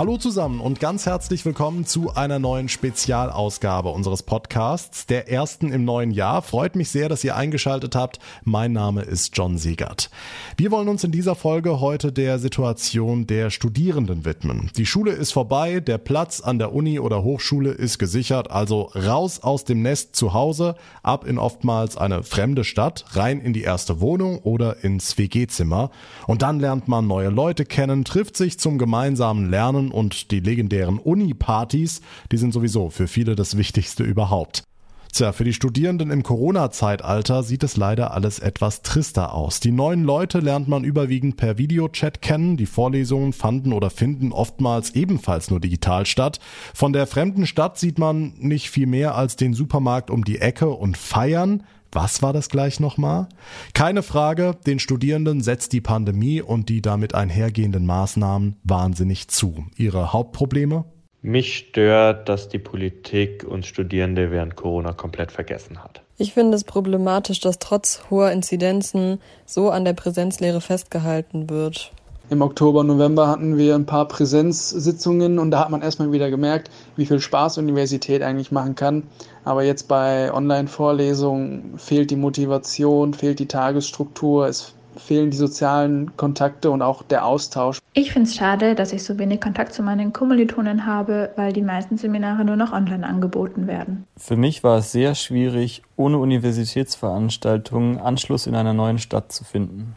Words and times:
Hallo 0.00 0.16
zusammen 0.16 0.60
und 0.60 0.80
ganz 0.80 1.04
herzlich 1.04 1.44
willkommen 1.44 1.84
zu 1.84 2.14
einer 2.14 2.38
neuen 2.38 2.70
Spezialausgabe 2.70 3.90
unseres 3.90 4.22
Podcasts, 4.22 5.04
der 5.04 5.30
ersten 5.30 5.70
im 5.70 5.84
neuen 5.84 6.10
Jahr. 6.10 6.40
Freut 6.40 6.74
mich 6.74 6.88
sehr, 6.88 7.10
dass 7.10 7.22
ihr 7.22 7.36
eingeschaltet 7.36 7.94
habt. 7.94 8.18
Mein 8.42 8.72
Name 8.72 9.02
ist 9.02 9.36
John 9.36 9.58
Siegert. 9.58 10.08
Wir 10.56 10.70
wollen 10.70 10.88
uns 10.88 11.04
in 11.04 11.12
dieser 11.12 11.34
Folge 11.34 11.80
heute 11.80 12.12
der 12.12 12.38
Situation 12.38 13.26
der 13.26 13.50
Studierenden 13.50 14.24
widmen. 14.24 14.70
Die 14.74 14.86
Schule 14.86 15.10
ist 15.10 15.32
vorbei, 15.32 15.80
der 15.80 15.98
Platz 15.98 16.40
an 16.40 16.58
der 16.58 16.72
Uni 16.72 16.98
oder 16.98 17.22
Hochschule 17.22 17.72
ist 17.72 17.98
gesichert, 17.98 18.50
also 18.50 18.90
raus 18.94 19.42
aus 19.42 19.64
dem 19.64 19.82
Nest 19.82 20.16
zu 20.16 20.32
Hause, 20.32 20.76
ab 21.02 21.26
in 21.26 21.38
oftmals 21.38 21.98
eine 21.98 22.22
fremde 22.22 22.64
Stadt, 22.64 23.04
rein 23.10 23.38
in 23.38 23.52
die 23.52 23.64
erste 23.64 24.00
Wohnung 24.00 24.38
oder 24.38 24.82
ins 24.82 25.18
WG-Zimmer. 25.18 25.90
Und 26.26 26.40
dann 26.40 26.58
lernt 26.58 26.88
man 26.88 27.06
neue 27.06 27.28
Leute 27.28 27.66
kennen, 27.66 28.06
trifft 28.06 28.38
sich 28.38 28.58
zum 28.58 28.78
gemeinsamen 28.78 29.50
Lernen 29.50 29.89
und 29.90 30.30
die 30.30 30.40
legendären 30.40 30.98
Uni-Partys, 30.98 32.00
die 32.32 32.36
sind 32.36 32.52
sowieso 32.52 32.90
für 32.90 33.08
viele 33.08 33.36
das 33.36 33.56
Wichtigste 33.56 34.02
überhaupt. 34.02 34.64
Tja, 35.12 35.32
für 35.32 35.44
die 35.44 35.52
Studierenden 35.52 36.10
im 36.10 36.22
Corona-Zeitalter 36.22 37.42
sieht 37.42 37.64
es 37.64 37.76
leider 37.76 38.12
alles 38.12 38.38
etwas 38.38 38.82
trister 38.82 39.34
aus. 39.34 39.58
Die 39.58 39.72
neuen 39.72 40.04
Leute 40.04 40.38
lernt 40.38 40.68
man 40.68 40.84
überwiegend 40.84 41.36
per 41.36 41.58
Videochat 41.58 42.22
kennen. 42.22 42.56
Die 42.56 42.66
Vorlesungen 42.66 43.32
fanden 43.32 43.72
oder 43.72 43.90
finden 43.90 44.30
oftmals 44.30 44.94
ebenfalls 44.94 45.50
nur 45.50 45.58
digital 45.58 46.06
statt. 46.06 46.38
Von 46.74 46.92
der 46.92 47.08
fremden 47.08 47.46
Stadt 47.46 47.76
sieht 47.78 47.98
man 47.98 48.34
nicht 48.38 48.70
viel 48.70 48.86
mehr 48.86 49.16
als 49.16 49.34
den 49.34 49.52
Supermarkt 49.52 50.10
um 50.10 50.24
die 50.24 50.38
Ecke 50.38 50.68
und 50.68 50.96
feiern. 50.96 51.64
Was 51.92 52.22
war 52.22 52.32
das 52.32 52.48
gleich 52.48 52.78
nochmal? 52.78 53.28
Keine 53.74 54.02
Frage, 54.02 54.56
den 54.66 54.78
Studierenden 54.78 55.40
setzt 55.40 55.72
die 55.72 55.80
Pandemie 55.80 56.40
und 56.40 56.68
die 56.68 56.82
damit 56.82 57.14
einhergehenden 57.14 57.84
Maßnahmen 57.86 58.56
wahnsinnig 58.62 59.28
zu. 59.28 59.66
Ihre 59.76 60.12
Hauptprobleme? 60.12 60.84
Mich 61.22 61.56
stört, 61.56 62.28
dass 62.28 62.48
die 62.48 62.58
Politik 62.58 63.44
uns 63.44 63.66
Studierende 63.66 64.30
während 64.30 64.56
Corona 64.56 64.92
komplett 64.92 65.32
vergessen 65.32 65.82
hat. 65.82 66.02
Ich 66.16 66.32
finde 66.32 66.56
es 66.56 66.64
problematisch, 66.64 67.40
dass 67.40 67.58
trotz 67.58 68.04
hoher 68.08 68.30
Inzidenzen 68.30 69.20
so 69.44 69.70
an 69.70 69.84
der 69.84 69.92
Präsenzlehre 69.92 70.60
festgehalten 70.60 71.50
wird. 71.50 71.92
Im 72.30 72.42
Oktober, 72.42 72.84
November 72.84 73.26
hatten 73.26 73.58
wir 73.58 73.74
ein 73.74 73.86
paar 73.86 74.06
Präsenzsitzungen 74.06 75.40
und 75.40 75.50
da 75.50 75.58
hat 75.58 75.70
man 75.70 75.82
erstmal 75.82 76.12
wieder 76.12 76.30
gemerkt, 76.30 76.70
wie 76.94 77.04
viel 77.04 77.18
Spaß 77.18 77.58
Universität 77.58 78.22
eigentlich 78.22 78.52
machen 78.52 78.76
kann. 78.76 79.02
Aber 79.44 79.64
jetzt 79.64 79.88
bei 79.88 80.32
Online-Vorlesungen 80.32 81.74
fehlt 81.76 82.12
die 82.12 82.16
Motivation, 82.16 83.14
fehlt 83.14 83.40
die 83.40 83.46
Tagesstruktur, 83.46 84.46
es 84.46 84.74
fehlen 84.96 85.32
die 85.32 85.36
sozialen 85.36 86.16
Kontakte 86.16 86.70
und 86.70 86.82
auch 86.82 87.02
der 87.02 87.24
Austausch. 87.24 87.80
Ich 87.94 88.12
finde 88.12 88.28
es 88.28 88.36
schade, 88.36 88.76
dass 88.76 88.92
ich 88.92 89.02
so 89.02 89.18
wenig 89.18 89.40
Kontakt 89.40 89.72
zu 89.72 89.82
meinen 89.82 90.12
Kommilitonen 90.12 90.86
habe, 90.86 91.30
weil 91.34 91.52
die 91.52 91.62
meisten 91.62 91.96
Seminare 91.96 92.44
nur 92.44 92.54
noch 92.54 92.72
online 92.72 93.04
angeboten 93.04 93.66
werden. 93.66 94.04
Für 94.16 94.36
mich 94.36 94.62
war 94.62 94.78
es 94.78 94.92
sehr 94.92 95.16
schwierig, 95.16 95.82
ohne 95.96 96.18
Universitätsveranstaltungen 96.18 97.98
Anschluss 97.98 98.46
in 98.46 98.54
einer 98.54 98.72
neuen 98.72 98.98
Stadt 98.98 99.32
zu 99.32 99.42
finden. 99.42 99.96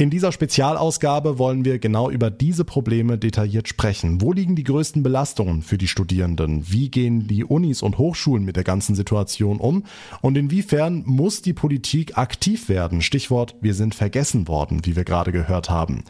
In 0.00 0.08
dieser 0.08 0.32
Spezialausgabe 0.32 1.38
wollen 1.38 1.66
wir 1.66 1.78
genau 1.78 2.08
über 2.08 2.30
diese 2.30 2.64
Probleme 2.64 3.18
detailliert 3.18 3.68
sprechen. 3.68 4.22
Wo 4.22 4.32
liegen 4.32 4.56
die 4.56 4.64
größten 4.64 5.02
Belastungen 5.02 5.60
für 5.60 5.76
die 5.76 5.88
Studierenden? 5.88 6.64
Wie 6.70 6.88
gehen 6.88 7.28
die 7.28 7.44
Unis 7.44 7.82
und 7.82 7.98
Hochschulen 7.98 8.42
mit 8.42 8.56
der 8.56 8.64
ganzen 8.64 8.94
Situation 8.94 9.60
um? 9.60 9.84
Und 10.22 10.38
inwiefern 10.38 11.02
muss 11.04 11.42
die 11.42 11.52
Politik 11.52 12.16
aktiv 12.16 12.70
werden? 12.70 13.02
Stichwort, 13.02 13.56
wir 13.60 13.74
sind 13.74 13.94
vergessen 13.94 14.48
worden, 14.48 14.86
wie 14.86 14.96
wir 14.96 15.04
gerade 15.04 15.32
gehört 15.32 15.68
haben. 15.68 16.04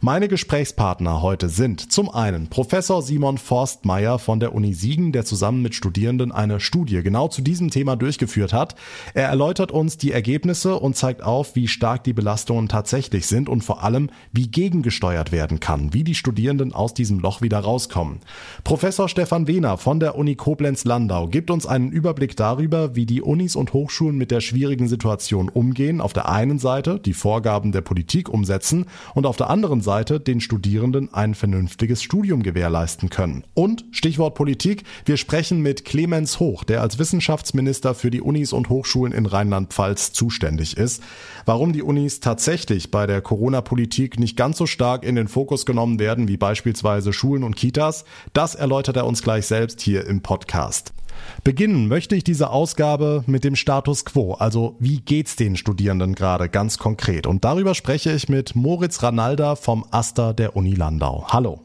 Meine 0.00 0.26
Gesprächspartner 0.26 1.22
heute 1.22 1.48
sind 1.48 1.92
zum 1.92 2.10
einen 2.10 2.48
Professor 2.48 3.00
Simon 3.00 3.38
Forstmeier 3.38 4.18
von 4.18 4.40
der 4.40 4.56
Uni 4.56 4.74
Siegen, 4.74 5.12
der 5.12 5.24
zusammen 5.24 5.62
mit 5.62 5.76
Studierenden 5.76 6.32
eine 6.32 6.58
Studie 6.58 7.00
genau 7.04 7.28
zu 7.28 7.42
diesem 7.42 7.70
Thema 7.70 7.94
durchgeführt 7.94 8.52
hat. 8.52 8.74
Er 9.14 9.28
erläutert 9.28 9.70
uns 9.70 9.98
die 9.98 10.10
Ergebnisse 10.10 10.80
und 10.80 10.96
zeigt 10.96 11.22
auf, 11.22 11.54
wie 11.54 11.68
stark 11.68 12.02
die 12.02 12.12
Belastungen 12.12 12.68
tatsächlich 12.68 13.24
sind 13.24 13.35
sind 13.36 13.50
und 13.50 13.62
vor 13.62 13.84
allem, 13.84 14.08
wie 14.32 14.48
gegengesteuert 14.48 15.30
werden 15.30 15.60
kann, 15.60 15.92
wie 15.92 16.04
die 16.04 16.14
Studierenden 16.14 16.72
aus 16.72 16.94
diesem 16.94 17.18
Loch 17.18 17.42
wieder 17.42 17.58
rauskommen. 17.58 18.20
Professor 18.64 19.10
Stefan 19.10 19.46
Wehner 19.46 19.76
von 19.76 20.00
der 20.00 20.16
Uni 20.16 20.36
Koblenz-Landau 20.36 21.28
gibt 21.28 21.50
uns 21.50 21.66
einen 21.66 21.92
Überblick 21.92 22.34
darüber, 22.36 22.96
wie 22.96 23.04
die 23.04 23.20
Unis 23.20 23.54
und 23.54 23.74
Hochschulen 23.74 24.16
mit 24.16 24.30
der 24.30 24.40
schwierigen 24.40 24.88
Situation 24.88 25.50
umgehen. 25.50 26.00
Auf 26.00 26.14
der 26.14 26.30
einen 26.30 26.58
Seite 26.58 26.98
die 26.98 27.12
Vorgaben 27.12 27.72
der 27.72 27.82
Politik 27.82 28.30
umsetzen 28.30 28.86
und 29.14 29.26
auf 29.26 29.36
der 29.36 29.50
anderen 29.50 29.82
Seite 29.82 30.18
den 30.18 30.40
Studierenden 30.40 31.12
ein 31.12 31.34
vernünftiges 31.34 32.02
Studium 32.02 32.42
gewährleisten 32.42 33.10
können. 33.10 33.44
Und 33.52 33.84
Stichwort 33.90 34.34
Politik, 34.34 34.84
wir 35.04 35.18
sprechen 35.18 35.60
mit 35.60 35.84
Clemens 35.84 36.40
Hoch, 36.40 36.64
der 36.64 36.80
als 36.80 36.98
Wissenschaftsminister 36.98 37.94
für 37.94 38.10
die 38.10 38.22
Unis 38.22 38.54
und 38.54 38.70
Hochschulen 38.70 39.12
in 39.12 39.26
Rheinland-Pfalz 39.26 40.12
zuständig 40.12 40.78
ist. 40.78 41.02
Warum 41.44 41.74
die 41.74 41.82
Unis 41.82 42.20
tatsächlich 42.20 42.90
bei 42.90 43.06
der 43.06 43.20
Corona-Politik 43.26 44.20
nicht 44.20 44.36
ganz 44.36 44.56
so 44.56 44.66
stark 44.66 45.04
in 45.04 45.16
den 45.16 45.26
Fokus 45.26 45.66
genommen 45.66 45.98
werden 45.98 46.28
wie 46.28 46.36
beispielsweise 46.36 47.12
Schulen 47.12 47.42
und 47.42 47.56
Kitas, 47.56 48.04
das 48.32 48.54
erläutert 48.54 48.96
er 48.96 49.04
uns 49.04 49.20
gleich 49.20 49.46
selbst 49.46 49.80
hier 49.80 50.06
im 50.06 50.22
Podcast. 50.22 50.94
Beginnen 51.42 51.88
möchte 51.88 52.14
ich 52.14 52.22
diese 52.22 52.50
Ausgabe 52.50 53.24
mit 53.26 53.42
dem 53.42 53.56
Status 53.56 54.04
quo, 54.04 54.34
also 54.34 54.76
wie 54.78 55.00
geht's 55.00 55.34
den 55.34 55.56
Studierenden 55.56 56.14
gerade 56.14 56.48
ganz 56.48 56.78
konkret. 56.78 57.26
Und 57.26 57.44
darüber 57.44 57.74
spreche 57.74 58.12
ich 58.12 58.28
mit 58.28 58.54
Moritz 58.54 59.02
Ranalda 59.02 59.56
vom 59.56 59.84
Aster 59.90 60.32
der 60.32 60.54
Uni 60.54 60.74
Landau. 60.74 61.26
Hallo. 61.26 61.64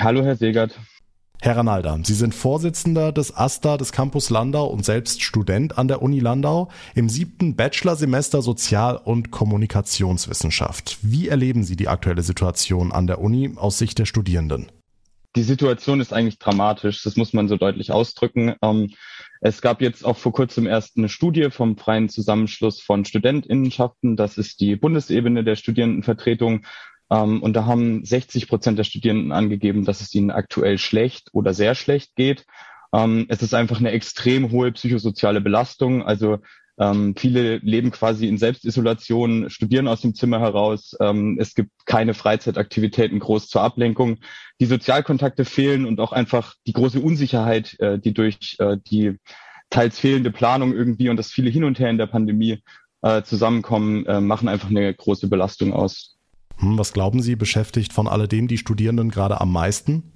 Hallo, 0.00 0.22
Herr 0.24 0.36
Segert. 0.36 0.78
Herr 1.40 1.58
Ranalda, 1.58 1.98
Sie 2.02 2.14
sind 2.14 2.34
Vorsitzender 2.34 3.12
des 3.12 3.36
AStA 3.36 3.76
des 3.76 3.92
Campus 3.92 4.30
Landau 4.30 4.66
und 4.66 4.84
selbst 4.84 5.22
Student 5.22 5.78
an 5.78 5.86
der 5.86 6.02
Uni 6.02 6.18
Landau 6.18 6.68
im 6.94 7.08
siebten 7.08 7.56
Bachelorsemester 7.56 8.42
Sozial- 8.42 8.96
und 8.96 9.30
Kommunikationswissenschaft. 9.30 10.98
Wie 11.02 11.28
erleben 11.28 11.62
Sie 11.62 11.76
die 11.76 11.88
aktuelle 11.88 12.22
Situation 12.22 12.90
an 12.90 13.06
der 13.06 13.20
Uni 13.20 13.52
aus 13.56 13.78
Sicht 13.78 13.98
der 13.98 14.06
Studierenden? 14.06 14.72
Die 15.36 15.42
Situation 15.42 16.00
ist 16.00 16.14
eigentlich 16.14 16.38
dramatisch, 16.38 17.02
das 17.02 17.16
muss 17.16 17.34
man 17.34 17.46
so 17.46 17.56
deutlich 17.56 17.92
ausdrücken. 17.92 18.54
Ähm, 18.62 18.94
es 19.42 19.60
gab 19.60 19.82
jetzt 19.82 20.04
auch 20.04 20.16
vor 20.16 20.32
kurzem 20.32 20.66
erst 20.66 20.96
eine 20.96 21.10
Studie 21.10 21.50
vom 21.50 21.76
Freien 21.76 22.08
Zusammenschluss 22.08 22.80
von 22.80 23.04
Studentinnenschaften. 23.04 24.16
Das 24.16 24.38
ist 24.38 24.60
die 24.60 24.76
Bundesebene 24.76 25.44
der 25.44 25.56
Studierendenvertretung. 25.56 26.64
Ähm, 27.10 27.42
und 27.42 27.54
da 27.54 27.66
haben 27.66 28.04
60 28.04 28.48
Prozent 28.48 28.78
der 28.78 28.84
Studierenden 28.84 29.32
angegeben, 29.32 29.84
dass 29.84 30.00
es 30.00 30.14
ihnen 30.14 30.30
aktuell 30.30 30.78
schlecht 30.78 31.28
oder 31.32 31.54
sehr 31.54 31.74
schlecht 31.74 32.16
geht. 32.16 32.46
Ähm, 32.92 33.26
es 33.28 33.42
ist 33.42 33.54
einfach 33.54 33.80
eine 33.80 33.90
extrem 33.90 34.50
hohe 34.50 34.72
psychosoziale 34.72 35.40
Belastung. 35.40 36.02
Also 36.02 36.38
ähm, 36.78 37.14
viele 37.16 37.56
leben 37.58 37.90
quasi 37.90 38.28
in 38.28 38.38
Selbstisolation, 38.38 39.48
studieren 39.48 39.88
aus 39.88 40.02
dem 40.02 40.14
Zimmer 40.14 40.40
heraus. 40.40 40.94
Ähm, 41.00 41.38
es 41.40 41.54
gibt 41.54 41.70
keine 41.86 42.12
Freizeitaktivitäten 42.12 43.18
groß 43.18 43.48
zur 43.48 43.62
Ablenkung. 43.62 44.18
Die 44.60 44.66
Sozialkontakte 44.66 45.44
fehlen 45.44 45.86
und 45.86 46.00
auch 46.00 46.12
einfach 46.12 46.54
die 46.66 46.72
große 46.72 47.00
Unsicherheit, 47.00 47.78
äh, 47.80 47.98
die 47.98 48.12
durch 48.12 48.56
äh, 48.58 48.76
die 48.90 49.18
teils 49.70 49.98
fehlende 49.98 50.30
Planung 50.30 50.74
irgendwie 50.74 51.08
und 51.08 51.16
das 51.16 51.30
viele 51.30 51.50
Hin 51.50 51.64
und 51.64 51.78
Her 51.78 51.90
in 51.90 51.98
der 51.98 52.06
Pandemie 52.06 52.62
äh, 53.02 53.22
zusammenkommen, 53.22 54.04
äh, 54.06 54.20
machen 54.20 54.48
einfach 54.48 54.68
eine 54.68 54.92
große 54.92 55.28
Belastung 55.28 55.72
aus. 55.72 56.15
Hm, 56.58 56.78
was 56.78 56.92
glauben 56.92 57.22
Sie, 57.22 57.36
beschäftigt 57.36 57.92
von 57.92 58.08
alledem 58.08 58.48
die 58.48 58.58
Studierenden 58.58 59.10
gerade 59.10 59.40
am 59.40 59.52
meisten? 59.52 60.12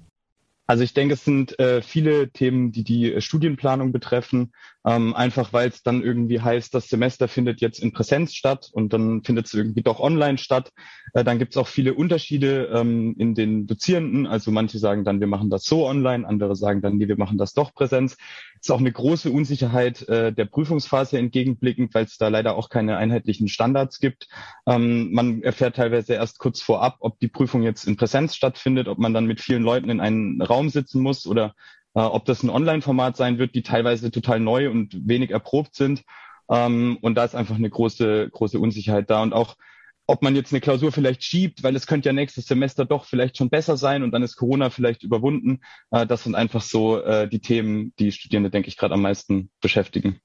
Also 0.67 0.83
ich 0.83 0.93
denke, 0.93 1.15
es 1.15 1.25
sind 1.25 1.59
äh, 1.59 1.81
viele 1.81 2.29
Themen, 2.29 2.71
die 2.71 2.83
die 2.83 3.19
Studienplanung 3.21 3.91
betreffen, 3.91 4.53
ähm, 4.85 5.13
einfach 5.13 5.53
weil 5.53 5.69
es 5.69 5.83
dann 5.83 6.03
irgendwie 6.03 6.41
heißt, 6.41 6.73
das 6.73 6.89
Semester 6.89 7.27
findet 7.27 7.61
jetzt 7.61 7.79
in 7.79 7.93
Präsenz 7.93 8.33
statt 8.33 8.69
und 8.71 8.93
dann 8.93 9.23
findet 9.23 9.45
es 9.45 9.53
irgendwie 9.53 9.83
doch 9.83 9.99
online 9.99 10.37
statt. 10.37 10.71
Äh, 11.13 11.23
dann 11.23 11.39
gibt 11.39 11.53
es 11.53 11.57
auch 11.57 11.67
viele 11.67 11.93
Unterschiede 11.93 12.69
ähm, 12.73 13.15
in 13.17 13.35
den 13.35 13.67
Dozierenden. 13.67 14.25
Also 14.25 14.51
manche 14.51 14.79
sagen 14.79 15.03
dann, 15.03 15.19
wir 15.19 15.27
machen 15.27 15.49
das 15.49 15.65
so 15.65 15.85
online, 15.85 16.27
andere 16.27 16.55
sagen 16.55 16.81
dann, 16.81 16.97
nee, 16.97 17.07
wir 17.07 17.17
machen 17.17 17.37
das 17.37 17.53
doch 17.53 17.73
Präsenz. 17.73 18.17
Es 18.55 18.67
ist 18.67 18.71
auch 18.71 18.79
eine 18.79 18.91
große 18.91 19.31
Unsicherheit 19.31 20.07
äh, 20.07 20.33
der 20.33 20.45
Prüfungsphase 20.45 21.17
entgegenblickend, 21.17 21.93
weil 21.93 22.05
es 22.05 22.17
da 22.17 22.27
leider 22.27 22.55
auch 22.55 22.69
keine 22.69 22.97
einheitlichen 22.97 23.47
Standards 23.47 23.99
gibt. 23.99 24.27
Ähm, 24.65 25.11
man 25.13 25.43
erfährt 25.43 25.75
teilweise 25.75 26.13
erst 26.13 26.39
kurz 26.39 26.61
vorab, 26.61 26.97
ob 26.99 27.19
die 27.19 27.27
Prüfung 27.27 27.61
jetzt 27.61 27.85
in 27.85 27.97
Präsenz 27.97 28.35
stattfindet, 28.35 28.87
ob 28.87 28.97
man 28.97 29.13
dann 29.13 29.25
mit 29.25 29.41
vielen 29.41 29.63
Leuten 29.63 29.89
in 29.89 29.99
einen 29.99 30.41
Raum 30.41 30.69
sitzen 30.69 31.01
muss 31.01 31.27
oder 31.27 31.53
ob 31.99 32.25
das 32.25 32.43
ein 32.43 32.49
Online-Format 32.49 33.17
sein 33.17 33.37
wird, 33.37 33.55
die 33.55 33.63
teilweise 33.63 34.11
total 34.11 34.39
neu 34.39 34.69
und 34.69 35.07
wenig 35.07 35.31
erprobt 35.31 35.75
sind. 35.75 36.03
Ähm, 36.49 36.97
und 37.01 37.15
da 37.15 37.23
ist 37.23 37.35
einfach 37.35 37.55
eine 37.55 37.69
große, 37.69 38.29
große 38.29 38.59
Unsicherheit 38.59 39.09
da. 39.09 39.21
Und 39.23 39.33
auch, 39.33 39.55
ob 40.05 40.21
man 40.21 40.35
jetzt 40.35 40.51
eine 40.51 40.61
Klausur 40.61 40.91
vielleicht 40.91 41.23
schiebt, 41.23 41.63
weil 41.63 41.75
es 41.75 41.87
könnte 41.87 42.09
ja 42.09 42.13
nächstes 42.13 42.45
Semester 42.45 42.85
doch 42.85 43.05
vielleicht 43.05 43.37
schon 43.37 43.49
besser 43.49 43.77
sein 43.77 44.03
und 44.03 44.11
dann 44.11 44.23
ist 44.23 44.35
Corona 44.35 44.69
vielleicht 44.69 45.03
überwunden. 45.03 45.61
Äh, 45.91 46.05
das 46.05 46.23
sind 46.23 46.35
einfach 46.35 46.61
so 46.61 47.01
äh, 47.01 47.27
die 47.27 47.39
Themen, 47.39 47.93
die 47.99 48.11
Studierende, 48.11 48.49
denke 48.49 48.67
ich, 48.67 48.77
gerade 48.77 48.93
am 48.93 49.01
meisten 49.01 49.49
beschäftigen. 49.61 50.19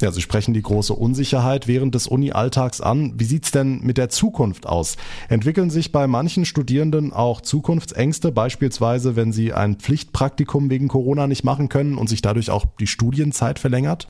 Ja, 0.00 0.10
Sie 0.12 0.22
sprechen 0.22 0.54
die 0.54 0.62
große 0.62 0.94
Unsicherheit 0.94 1.68
während 1.68 1.94
des 1.94 2.06
Uni-Alltags 2.06 2.80
an. 2.80 3.12
Wie 3.20 3.24
sieht's 3.24 3.50
denn 3.50 3.80
mit 3.82 3.98
der 3.98 4.08
Zukunft 4.08 4.66
aus? 4.66 4.96
Entwickeln 5.28 5.68
sich 5.68 5.92
bei 5.92 6.06
manchen 6.06 6.46
Studierenden 6.46 7.12
auch 7.12 7.42
Zukunftsängste, 7.42 8.32
beispielsweise 8.32 9.14
wenn 9.14 9.32
sie 9.32 9.52
ein 9.52 9.76
Pflichtpraktikum 9.76 10.70
wegen 10.70 10.88
Corona 10.88 11.26
nicht 11.26 11.44
machen 11.44 11.68
können 11.68 11.98
und 11.98 12.08
sich 12.08 12.22
dadurch 12.22 12.50
auch 12.50 12.64
die 12.80 12.86
Studienzeit 12.86 13.58
verlängert? 13.58 14.08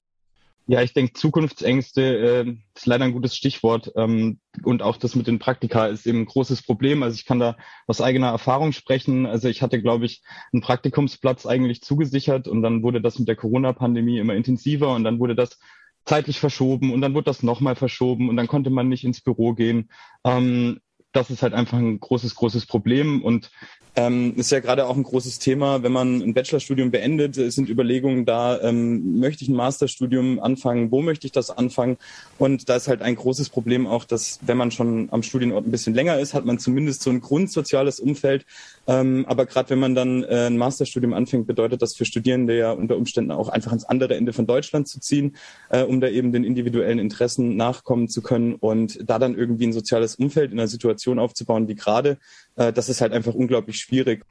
Ja, 0.71 0.81
ich 0.83 0.93
denke, 0.93 1.15
Zukunftsängste 1.15 2.03
äh, 2.47 2.57
ist 2.77 2.87
leider 2.87 3.05
ein 3.05 3.13
gutes 3.13 3.35
Stichwort. 3.35 3.91
Ähm, 3.97 4.39
und 4.63 4.83
auch 4.83 4.99
das 4.99 5.17
mit 5.17 5.27
den 5.27 5.41
Praktika 5.41 5.87
ist 5.87 6.07
eben 6.07 6.21
ein 6.21 6.27
großes 6.27 6.63
Problem. 6.63 7.03
Also 7.03 7.17
ich 7.17 7.27
kann 7.27 7.41
da 7.41 7.57
aus 7.89 8.01
eigener 8.01 8.29
Erfahrung 8.29 8.71
sprechen. 8.71 9.27
Also 9.27 9.49
ich 9.49 9.63
hatte, 9.63 9.83
glaube 9.83 10.07
ich, 10.07 10.23
einen 10.53 10.63
Praktikumsplatz 10.63 11.45
eigentlich 11.45 11.83
zugesichert 11.83 12.47
und 12.47 12.63
dann 12.63 12.85
wurde 12.85 13.01
das 13.01 13.19
mit 13.19 13.27
der 13.27 13.35
Corona-Pandemie 13.35 14.21
immer 14.21 14.35
intensiver 14.35 14.95
und 14.95 15.03
dann 15.03 15.19
wurde 15.19 15.35
das 15.35 15.59
zeitlich 16.05 16.41
verschoben 16.41 16.93
und 16.93 17.01
dann 17.01 17.15
wurde 17.15 17.27
das 17.27 17.43
nochmal 17.43 17.77
verschoben 17.77 18.29
und 18.29 18.37
dann 18.37 18.49
konnte 18.49 18.71
man 18.71 18.89
nicht 18.89 19.05
ins 19.05 19.21
Büro 19.21 19.55
gehen. 19.55 19.91
Ähm, 20.25 20.81
das 21.13 21.31
ist 21.31 21.43
halt 21.43 21.55
einfach 21.55 21.79
ein 21.79 21.99
großes, 21.99 22.35
großes 22.35 22.67
Problem 22.67 23.23
und 23.23 23.51
ähm, 23.97 24.35
ist 24.37 24.53
ja 24.53 24.61
gerade 24.61 24.87
auch 24.87 24.97
ein 24.97 25.03
großes 25.03 25.41
Thema, 25.41 25.83
wenn 25.83 25.91
man 25.91 26.23
ein 26.23 26.33
Bachelorstudium 26.33 26.91
beendet, 26.91 27.35
sind 27.35 27.69
Überlegungen 27.69 28.25
da, 28.25 28.61
ähm, 28.61 29.19
möchte 29.19 29.43
ich 29.43 29.51
ein 29.51 29.57
Masterstudium 29.57 30.39
anfangen, 30.39 30.93
wo 30.93 31.03
möchte 31.03 31.27
ich 31.27 31.33
das 31.33 31.51
anfangen? 31.51 31.97
Und 32.39 32.69
da 32.69 32.77
ist 32.77 32.87
halt 32.87 33.03
ein 33.03 33.17
großes 33.17 33.49
Problem 33.49 33.87
auch, 33.89 34.05
dass 34.05 34.39
wenn 34.43 34.57
man 34.57 34.71
schon 34.71 35.09
am 35.11 35.23
Studienort 35.23 35.67
ein 35.67 35.73
bisschen 35.73 35.95
länger 35.95 36.19
ist, 36.19 36.35
hat 36.35 36.45
man 36.45 36.59
zumindest 36.59 37.03
so 37.03 37.11
ein 37.11 37.21
grundsoziales 37.21 37.99
Umfeld. 37.99 38.47
Ähm, 38.87 39.25
aber 39.29 39.45
gerade 39.47 39.71
wenn 39.71 39.81
man 39.81 39.95
dann 39.95 40.23
äh, 40.23 40.47
ein 40.47 40.57
Masterstudium 40.57 41.13
anfängt, 41.13 41.49
bedeutet 41.49 41.83
das 41.83 41.97
für 41.97 42.05
Studierende 42.05 42.57
ja 42.57 42.71
unter 42.71 42.97
Umständen 42.97 43.33
auch 43.33 43.49
einfach 43.49 43.73
ans 43.73 43.85
andere 43.85 44.15
Ende 44.15 44.33
von 44.33 44.47
Deutschland 44.47 44.87
zu 44.87 45.01
ziehen, 45.01 45.37
äh, 45.69 45.83
um 45.83 46.01
da 46.01 46.09
eben 46.09 46.33
den 46.33 46.45
individuellen 46.45 47.01
Interessen 47.01 47.57
nachkommen 47.57 48.09
zu 48.09 48.23
können 48.23 48.55
und 48.55 48.99
da 49.05 49.19
dann 49.19 49.37
irgendwie 49.37 49.67
ein 49.67 49.73
soziales 49.73 50.15
Umfeld 50.15 50.53
in 50.53 50.61
einer 50.61 50.69
Situation 50.69 51.00
aufzubauen 51.19 51.69
wie 51.69 51.75
gerade, 51.75 52.19
äh, 52.57 52.73
das 52.73 52.89
ist 52.89 53.01
halt 53.01 53.13
einfach 53.13 53.35
unglaublich 53.35 53.79
schwierig. 53.79 54.25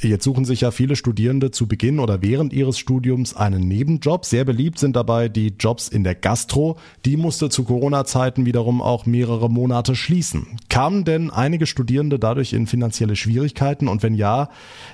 Jetzt 0.00 0.22
suchen 0.22 0.44
sich 0.44 0.60
ja 0.60 0.70
viele 0.70 0.94
Studierende 0.94 1.50
zu 1.50 1.66
Beginn 1.66 1.98
oder 1.98 2.22
während 2.22 2.52
ihres 2.52 2.78
Studiums 2.78 3.34
einen 3.34 3.66
Nebenjob. 3.66 4.24
Sehr 4.24 4.44
beliebt 4.44 4.78
sind 4.78 4.94
dabei 4.94 5.28
die 5.28 5.54
Jobs 5.58 5.88
in 5.88 6.04
der 6.04 6.14
Gastro. 6.14 6.78
Die 7.04 7.16
musste 7.16 7.48
zu 7.48 7.64
Corona-Zeiten 7.64 8.46
wiederum 8.46 8.80
auch 8.80 9.06
mehrere 9.06 9.50
Monate 9.50 9.96
schließen. 9.96 10.58
Kamen 10.68 11.04
denn 11.04 11.30
einige 11.30 11.66
Studierende 11.66 12.20
dadurch 12.20 12.52
in 12.52 12.68
finanzielle 12.68 13.16
Schwierigkeiten? 13.16 13.88
Und 13.88 14.04
wenn 14.04 14.14
ja, 14.14 14.50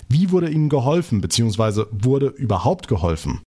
wie 0.08 0.30
wurde 0.30 0.48
ihnen 0.48 0.70
geholfen, 0.70 1.20
beziehungsweise 1.20 1.86
wurde 1.90 2.28
überhaupt 2.28 2.88
geholfen? 2.88 3.42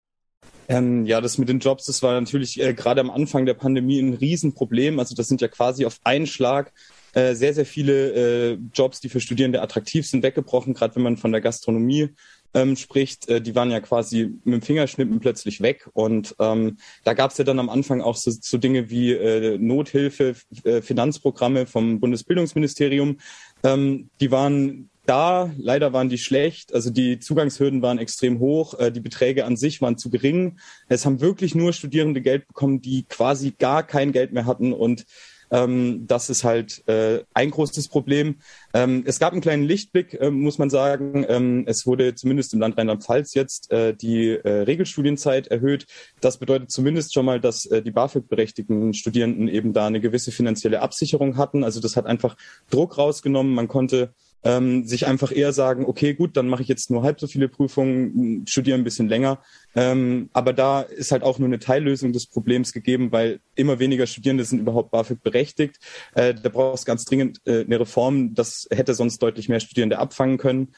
Ähm, 0.67 1.05
ja, 1.05 1.21
das 1.21 1.37
mit 1.37 1.47
den 1.47 1.59
Jobs, 1.59 1.85
das 1.85 2.01
war 2.01 2.19
natürlich 2.19 2.59
äh, 2.59 2.73
gerade 2.73 2.99
am 2.99 3.11
Anfang 3.11 3.45
der 3.45 3.53
Pandemie 3.53 3.99
ein 3.99 4.15
Riesenproblem. 4.15 4.99
Also 4.99 5.15
das 5.15 5.29
sind 5.29 5.39
ja 5.39 5.47
quasi 5.47 5.85
auf 5.85 5.99
einen 6.03 6.27
Schlag 6.27 6.73
äh, 7.15 7.33
sehr, 7.33 7.53
sehr 7.53 7.65
viele 7.65 8.11
äh, 8.53 8.57
Jobs, 8.73 8.99
die 8.99 9.09
für 9.09 9.21
Studierende 9.21 9.61
attraktiv 9.61 10.05
sind, 10.05 10.21
weggebrochen, 10.21 10.73
gerade 10.73 10.95
wenn 10.95 11.03
man 11.03 11.17
von 11.17 11.31
der 11.31 11.41
Gastronomie 11.41 12.09
ähm, 12.53 12.75
spricht, 12.75 13.29
äh, 13.29 13.41
die 13.41 13.55
waren 13.55 13.71
ja 13.71 13.79
quasi 13.79 14.33
mit 14.43 14.53
dem 14.53 14.61
Fingerschnippen 14.61 15.19
plötzlich 15.21 15.61
weg. 15.61 15.89
Und 15.93 16.35
ähm, 16.39 16.77
da 17.03 17.13
gab 17.13 17.31
es 17.31 17.37
ja 17.37 17.43
dann 17.43 17.59
am 17.59 17.69
Anfang 17.69 18.01
auch 18.01 18.15
so, 18.15 18.31
so 18.31 18.57
Dinge 18.57 18.89
wie 18.89 19.13
äh, 19.13 19.57
Nothilfe, 19.57 20.35
äh, 20.65 20.81
Finanzprogramme 20.81 21.67
vom 21.67 21.99
Bundesbildungsministerium. 21.99 23.17
Ähm, 23.63 24.09
die 24.19 24.31
waren 24.31 24.89
da, 25.05 25.51
leider 25.57 25.93
waren 25.93 26.09
die 26.09 26.17
schlecht. 26.17 26.73
Also 26.73 26.89
die 26.89 27.19
Zugangshürden 27.19 27.81
waren 27.81 27.97
extrem 27.97 28.39
hoch, 28.39 28.77
äh, 28.79 28.91
die 28.91 28.99
Beträge 28.99 29.45
an 29.45 29.55
sich 29.55 29.81
waren 29.81 29.97
zu 29.97 30.09
gering. 30.09 30.57
Es 30.87 31.05
haben 31.05 31.21
wirklich 31.21 31.55
nur 31.55 31.71
Studierende 31.73 32.21
Geld 32.21 32.47
bekommen, 32.47 32.81
die 32.81 33.03
quasi 33.03 33.53
gar 33.57 33.83
kein 33.83 34.11
Geld 34.11 34.33
mehr 34.33 34.45
hatten 34.45 34.73
und 34.73 35.05
ähm, 35.51 36.05
das 36.07 36.29
ist 36.29 36.43
halt 36.43 36.87
äh, 36.87 37.23
ein 37.33 37.51
großes 37.51 37.87
Problem. 37.87 38.35
Ähm, 38.73 39.03
es 39.05 39.19
gab 39.19 39.33
einen 39.33 39.41
kleinen 39.41 39.63
Lichtblick, 39.63 40.13
äh, 40.19 40.31
muss 40.31 40.57
man 40.57 40.69
sagen. 40.69 41.25
Ähm, 41.27 41.63
es 41.67 41.85
wurde 41.85 42.15
zumindest 42.15 42.53
im 42.53 42.59
Land 42.59 42.77
Rheinland-Pfalz 42.77 43.33
jetzt 43.33 43.71
äh, 43.71 43.93
die 43.93 44.29
äh, 44.29 44.61
Regelstudienzeit 44.61 45.47
erhöht. 45.47 45.85
Das 46.21 46.37
bedeutet 46.37 46.71
zumindest 46.71 47.13
schon 47.13 47.25
mal, 47.25 47.39
dass 47.39 47.65
äh, 47.65 47.81
die 47.81 47.91
BAföG-berechtigten 47.91 48.93
Studierenden 48.93 49.47
eben 49.47 49.73
da 49.73 49.87
eine 49.87 50.01
gewisse 50.01 50.31
finanzielle 50.31 50.81
Absicherung 50.81 51.37
hatten. 51.37 51.63
Also 51.63 51.79
das 51.79 51.95
hat 51.95 52.05
einfach 52.05 52.35
Druck 52.69 52.97
rausgenommen. 52.97 53.53
Man 53.53 53.67
konnte 53.67 54.13
ähm, 54.45 54.85
sich 54.85 55.07
einfach 55.07 55.35
eher 55.35 55.51
sagen, 55.51 55.85
okay, 55.85 56.13
gut, 56.13 56.37
dann 56.37 56.47
mache 56.47 56.61
ich 56.61 56.67
jetzt 56.67 56.91
nur 56.91 57.01
halb 57.01 57.19
so 57.19 57.27
viele 57.27 57.49
Prüfungen, 57.49 58.45
studiere 58.47 58.77
ein 58.77 58.83
bisschen 58.83 59.09
länger. 59.09 59.39
Ähm, 59.75 60.29
aber 60.33 60.53
da 60.53 60.81
ist 60.81 61.11
halt 61.11 61.23
auch 61.23 61.39
nur 61.39 61.47
eine 61.47 61.59
Teillösung 61.59 62.13
des 62.13 62.27
Problems 62.27 62.71
gegeben, 62.71 63.11
weil 63.11 63.39
immer 63.55 63.79
weniger 63.79 64.05
Studierende 64.05 64.45
sind 64.45 64.59
überhaupt 64.59 64.91
BAföG 64.91 65.21
berechtigt. 65.23 65.79
Äh, 66.13 66.35
da 66.35 66.49
braucht 66.49 66.77
es 66.77 66.85
ganz 66.85 67.05
dringend 67.05 67.41
äh, 67.45 67.65
eine 67.65 67.79
Reform. 67.79 68.35
Das 68.35 68.67
hätte 68.71 68.93
sonst 68.93 69.17
deutlich 69.21 69.49
mehr 69.49 69.59
Studierende 69.59 69.97
abfangen 69.97 70.37
können. 70.37 70.69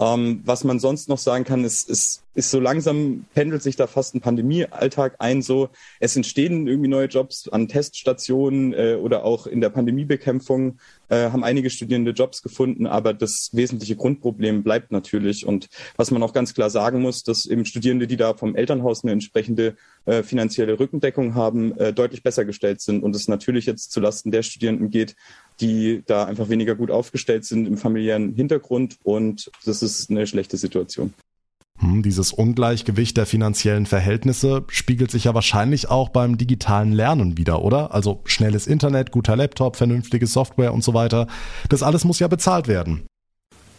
Ähm, 0.00 0.42
was 0.44 0.64
man 0.64 0.80
sonst 0.80 1.08
noch 1.08 1.18
sagen 1.18 1.44
kann, 1.44 1.62
ist, 1.62 1.88
ist, 1.88 2.24
ist 2.34 2.50
so 2.50 2.58
langsam 2.58 3.26
pendelt 3.32 3.62
sich 3.62 3.76
da 3.76 3.86
fast 3.86 4.14
ein 4.14 4.20
Pandemiealltag 4.20 5.16
ein. 5.20 5.40
So, 5.40 5.68
es 6.00 6.16
entstehen 6.16 6.66
irgendwie 6.66 6.88
neue 6.88 7.06
Jobs 7.06 7.48
an 7.48 7.68
Teststationen 7.68 8.74
äh, 8.74 8.98
oder 9.00 9.24
auch 9.24 9.46
in 9.46 9.60
der 9.60 9.70
Pandemiebekämpfung 9.70 10.78
äh, 11.08 11.30
haben 11.30 11.44
einige 11.44 11.70
Studierende 11.70 12.12
Jobs 12.12 12.42
gefunden, 12.42 12.86
aber 12.86 13.14
das 13.14 13.50
wesentliche 13.52 13.96
Grundproblem 13.96 14.62
bleibt 14.62 14.92
natürlich. 14.92 15.46
Und 15.46 15.68
was 15.96 16.10
man 16.10 16.22
auch 16.22 16.32
ganz 16.32 16.54
klar 16.54 16.70
sagen 16.70 17.00
muss, 17.00 17.22
dass 17.22 17.46
eben 17.46 17.64
Studierende, 17.64 18.06
die 18.06 18.16
da 18.16 18.34
vom 18.34 18.56
Elternhaus 18.56 19.02
eine 19.02 19.12
entsprechende 19.12 19.76
äh, 20.06 20.22
finanzielle 20.22 20.78
Rückendeckung 20.78 21.34
haben, 21.34 21.76
äh, 21.78 21.92
deutlich 21.92 22.22
besser 22.22 22.44
gestellt 22.44 22.80
sind 22.80 23.02
und 23.02 23.16
es 23.16 23.28
natürlich 23.28 23.66
jetzt 23.66 23.92
zulasten 23.92 24.30
der 24.30 24.42
Studierenden 24.42 24.90
geht, 24.90 25.16
die 25.60 26.02
da 26.06 26.24
einfach 26.24 26.48
weniger 26.48 26.74
gut 26.74 26.90
aufgestellt 26.90 27.44
sind 27.44 27.66
im 27.66 27.76
familiären 27.76 28.34
Hintergrund 28.34 28.98
und 29.02 29.50
das 29.64 29.82
ist 29.82 30.10
eine 30.10 30.26
schlechte 30.26 30.56
Situation. 30.56 31.14
Hm, 31.84 32.02
dieses 32.02 32.32
Ungleichgewicht 32.32 33.16
der 33.16 33.26
finanziellen 33.26 33.84
Verhältnisse 33.84 34.64
spiegelt 34.68 35.10
sich 35.10 35.24
ja 35.24 35.34
wahrscheinlich 35.34 35.90
auch 35.90 36.08
beim 36.08 36.38
digitalen 36.38 36.92
Lernen 36.92 37.36
wieder, 37.36 37.62
oder? 37.62 37.92
Also 37.92 38.22
schnelles 38.24 38.66
Internet, 38.66 39.10
guter 39.10 39.36
Laptop, 39.36 39.76
vernünftige 39.76 40.26
Software 40.26 40.72
und 40.72 40.82
so 40.82 40.94
weiter. 40.94 41.26
Das 41.68 41.82
alles 41.82 42.04
muss 42.04 42.20
ja 42.20 42.28
bezahlt 42.28 42.68
werden. 42.68 43.06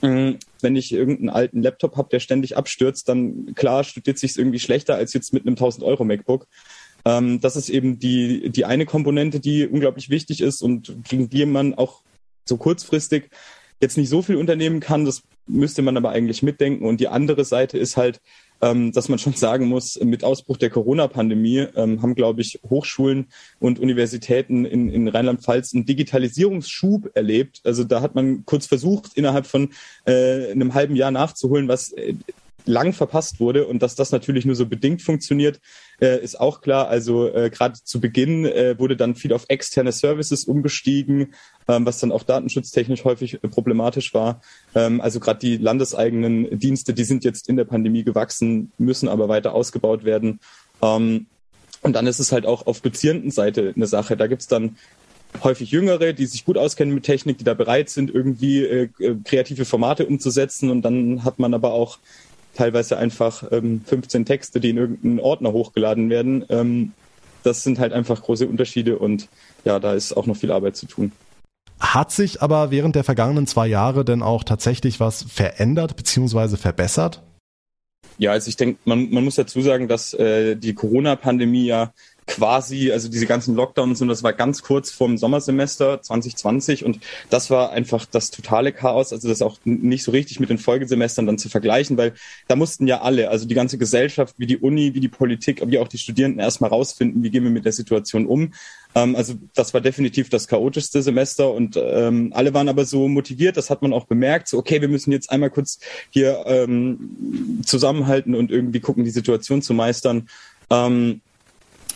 Hm, 0.01 0.37
wenn 0.61 0.75
ich 0.75 0.93
irgendeinen 0.93 1.29
alten 1.29 1.63
Laptop 1.63 1.97
habe, 1.97 2.09
der 2.09 2.19
ständig 2.19 2.55
abstürzt, 2.57 3.09
dann 3.09 3.55
klar 3.55 3.83
studiert 3.83 4.19
sich 4.19 4.37
irgendwie 4.37 4.59
schlechter 4.59 4.95
als 4.95 5.13
jetzt 5.13 5.33
mit 5.33 5.43
einem 5.47 5.55
1000 5.55 5.83
Euro 5.83 6.03
MacBook. 6.03 6.47
Ähm, 7.05 7.39
das 7.39 7.55
ist 7.55 7.69
eben 7.69 7.97
die, 7.97 8.51
die 8.51 8.65
eine 8.65 8.85
Komponente, 8.85 9.39
die 9.39 9.65
unglaublich 9.65 10.09
wichtig 10.11 10.41
ist 10.41 10.61
und 10.61 10.95
gegen 11.09 11.29
die 11.29 11.45
man 11.45 11.73
auch 11.73 12.03
so 12.47 12.57
kurzfristig 12.57 13.31
jetzt 13.81 13.97
nicht 13.97 14.09
so 14.09 14.21
viel 14.21 14.35
unternehmen 14.37 14.79
kann. 14.79 15.05
Das 15.05 15.23
müsste 15.47 15.81
man 15.81 15.97
aber 15.97 16.11
eigentlich 16.11 16.43
mitdenken. 16.43 16.85
Und 16.85 16.99
die 16.99 17.07
andere 17.07 17.45
Seite 17.45 17.77
ist 17.77 17.97
halt, 17.97 18.21
ähm, 18.61 18.91
dass 18.91 19.09
man 19.09 19.19
schon 19.19 19.33
sagen 19.33 19.67
muss, 19.67 19.99
mit 20.01 20.23
Ausbruch 20.23 20.57
der 20.57 20.69
Corona-Pandemie 20.69 21.67
ähm, 21.75 22.01
haben, 22.01 22.15
glaube 22.15 22.41
ich, 22.41 22.59
Hochschulen 22.69 23.27
und 23.59 23.79
Universitäten 23.79 24.65
in, 24.65 24.89
in 24.89 25.07
Rheinland-Pfalz 25.07 25.73
einen 25.73 25.85
Digitalisierungsschub 25.85 27.11
erlebt. 27.15 27.61
Also 27.63 27.83
da 27.83 28.01
hat 28.01 28.15
man 28.15 28.45
kurz 28.45 28.65
versucht, 28.65 29.11
innerhalb 29.15 29.45
von 29.45 29.71
äh, 30.05 30.51
einem 30.51 30.73
halben 30.73 30.95
Jahr 30.95 31.11
nachzuholen, 31.11 31.67
was 31.67 31.91
äh, 31.91 32.15
lang 32.65 32.93
verpasst 32.93 33.39
wurde 33.39 33.67
und 33.67 33.81
dass 33.83 33.95
das 33.95 34.11
natürlich 34.11 34.45
nur 34.45 34.55
so 34.55 34.65
bedingt 34.65 35.01
funktioniert, 35.01 35.59
äh, 36.01 36.23
ist 36.23 36.39
auch 36.39 36.61
klar. 36.61 36.87
Also 36.87 37.27
äh, 37.33 37.49
gerade 37.49 37.75
zu 37.83 37.99
Beginn 37.99 38.45
äh, 38.45 38.77
wurde 38.77 38.97
dann 38.97 39.15
viel 39.15 39.33
auf 39.33 39.45
externe 39.47 39.91
Services 39.91 40.45
umgestiegen, 40.45 41.33
ähm, 41.67 41.85
was 41.85 41.99
dann 41.99 42.11
auch 42.11 42.23
datenschutztechnisch 42.23 43.03
häufig 43.03 43.35
äh, 43.35 43.47
problematisch 43.47 44.13
war. 44.13 44.41
Ähm, 44.73 45.01
also 45.01 45.19
gerade 45.19 45.39
die 45.39 45.57
landeseigenen 45.57 46.59
Dienste, 46.59 46.93
die 46.93 47.03
sind 47.03 47.23
jetzt 47.23 47.49
in 47.49 47.57
der 47.57 47.65
Pandemie 47.65 48.03
gewachsen, 48.03 48.71
müssen 48.77 49.09
aber 49.09 49.29
weiter 49.29 49.53
ausgebaut 49.53 50.03
werden. 50.03 50.39
Ähm, 50.81 51.27
und 51.81 51.93
dann 51.93 52.07
ist 52.07 52.19
es 52.19 52.31
halt 52.31 52.45
auch 52.45 52.65
auf 52.65 52.81
Dozierendenseite 52.81 53.73
eine 53.75 53.87
Sache. 53.87 54.17
Da 54.17 54.27
gibt's 54.27 54.47
dann 54.47 54.77
häufig 55.43 55.71
Jüngere, 55.71 56.13
die 56.13 56.25
sich 56.25 56.45
gut 56.45 56.57
auskennen 56.57 56.95
mit 56.95 57.03
Technik, 57.03 57.37
die 57.37 57.43
da 57.43 57.53
bereit 57.53 57.89
sind, 57.89 58.13
irgendwie 58.13 58.63
äh, 58.63 58.89
äh 58.99 59.15
kreative 59.23 59.65
Formate 59.65 60.05
umzusetzen. 60.05 60.69
Und 60.69 60.81
dann 60.83 61.23
hat 61.23 61.39
man 61.39 61.53
aber 61.53 61.73
auch 61.73 61.99
teilweise 62.55 62.97
einfach 62.97 63.43
ähm, 63.51 63.81
15 63.85 64.25
Texte, 64.25 64.59
die 64.59 64.71
in 64.71 64.77
irgendeinen 64.77 65.19
Ordner 65.19 65.51
hochgeladen 65.51 66.09
werden. 66.09 66.45
Ähm, 66.49 66.93
das 67.43 67.63
sind 67.63 67.77
halt 67.77 67.93
einfach 67.93 68.23
große 68.23 68.47
Unterschiede 68.47 68.97
und 68.97 69.27
ja, 69.63 69.79
da 69.79 69.93
ist 69.93 70.13
auch 70.13 70.25
noch 70.25 70.35
viel 70.35 70.51
Arbeit 70.51 70.75
zu 70.75 70.87
tun. 70.87 71.11
Hat 71.79 72.11
sich 72.11 72.41
aber 72.41 72.71
während 72.71 72.95
der 72.95 73.03
vergangenen 73.03 73.47
zwei 73.47 73.67
Jahre 73.67 74.05
denn 74.05 74.23
auch 74.23 74.43
tatsächlich 74.43 74.99
was 74.99 75.23
verändert 75.23 75.95
bzw. 75.95 76.57
verbessert? 76.57 77.21
Ja, 78.17 78.31
also 78.31 78.47
ich 78.47 78.55
denke, 78.55 78.79
man, 78.85 79.09
man 79.11 79.25
muss 79.25 79.35
dazu 79.35 79.61
sagen, 79.61 79.87
dass 79.87 80.13
äh, 80.13 80.55
die 80.55 80.73
Corona-Pandemie 80.73 81.65
ja 81.65 81.91
quasi, 82.27 82.91
also 82.91 83.07
diese 83.07 83.27
ganzen 83.27 83.55
Lockdowns 83.55 84.01
und 84.01 84.07
das 84.07 84.23
war 84.23 84.33
ganz 84.33 84.63
kurz 84.63 84.91
vorm 84.91 85.17
Sommersemester 85.17 86.01
2020 86.01 86.83
und 86.83 86.99
das 87.29 87.49
war 87.49 87.71
einfach 87.71 88.05
das 88.05 88.31
totale 88.31 88.71
Chaos, 88.71 89.13
also 89.13 89.27
das 89.27 89.41
auch 89.41 89.57
nicht 89.63 90.03
so 90.03 90.11
richtig 90.11 90.39
mit 90.39 90.49
den 90.49 90.57
Folgesemestern 90.57 91.27
dann 91.27 91.37
zu 91.37 91.49
vergleichen, 91.49 91.97
weil 91.97 92.13
da 92.47 92.55
mussten 92.55 92.87
ja 92.87 93.01
alle, 93.01 93.29
also 93.29 93.47
die 93.47 93.53
ganze 93.53 93.77
Gesellschaft, 93.77 94.35
wie 94.37 94.47
die 94.47 94.57
Uni, 94.57 94.93
wie 94.95 94.99
die 94.99 95.07
Politik, 95.07 95.61
wie 95.65 95.77
auch 95.77 95.87
die 95.87 95.99
Studierenden 95.99 96.39
erstmal 96.39 96.71
rausfinden, 96.71 97.21
wie 97.23 97.29
gehen 97.29 97.43
wir 97.43 97.51
mit 97.51 97.65
der 97.65 97.73
Situation 97.73 98.25
um. 98.25 98.53
Ähm, 98.95 99.15
also 99.15 99.35
das 99.53 99.73
war 99.73 99.81
definitiv 99.81 100.29
das 100.29 100.47
chaotischste 100.47 101.03
Semester 101.03 101.51
und 101.51 101.77
ähm, 101.77 102.31
alle 102.33 102.53
waren 102.55 102.69
aber 102.69 102.85
so 102.85 103.07
motiviert, 103.07 103.55
das 103.55 103.69
hat 103.69 103.83
man 103.83 103.93
auch 103.93 104.05
bemerkt, 104.05 104.47
so 104.47 104.57
okay, 104.57 104.81
wir 104.81 104.87
müssen 104.87 105.11
jetzt 105.11 105.29
einmal 105.29 105.51
kurz 105.51 105.79
hier 106.09 106.43
ähm, 106.47 107.61
zusammenhalten 107.65 108.33
und 108.33 108.49
irgendwie 108.49 108.79
gucken, 108.79 109.03
die 109.03 109.11
Situation 109.11 109.61
zu 109.61 109.73
meistern. 109.75 110.27
Ähm, 110.71 111.21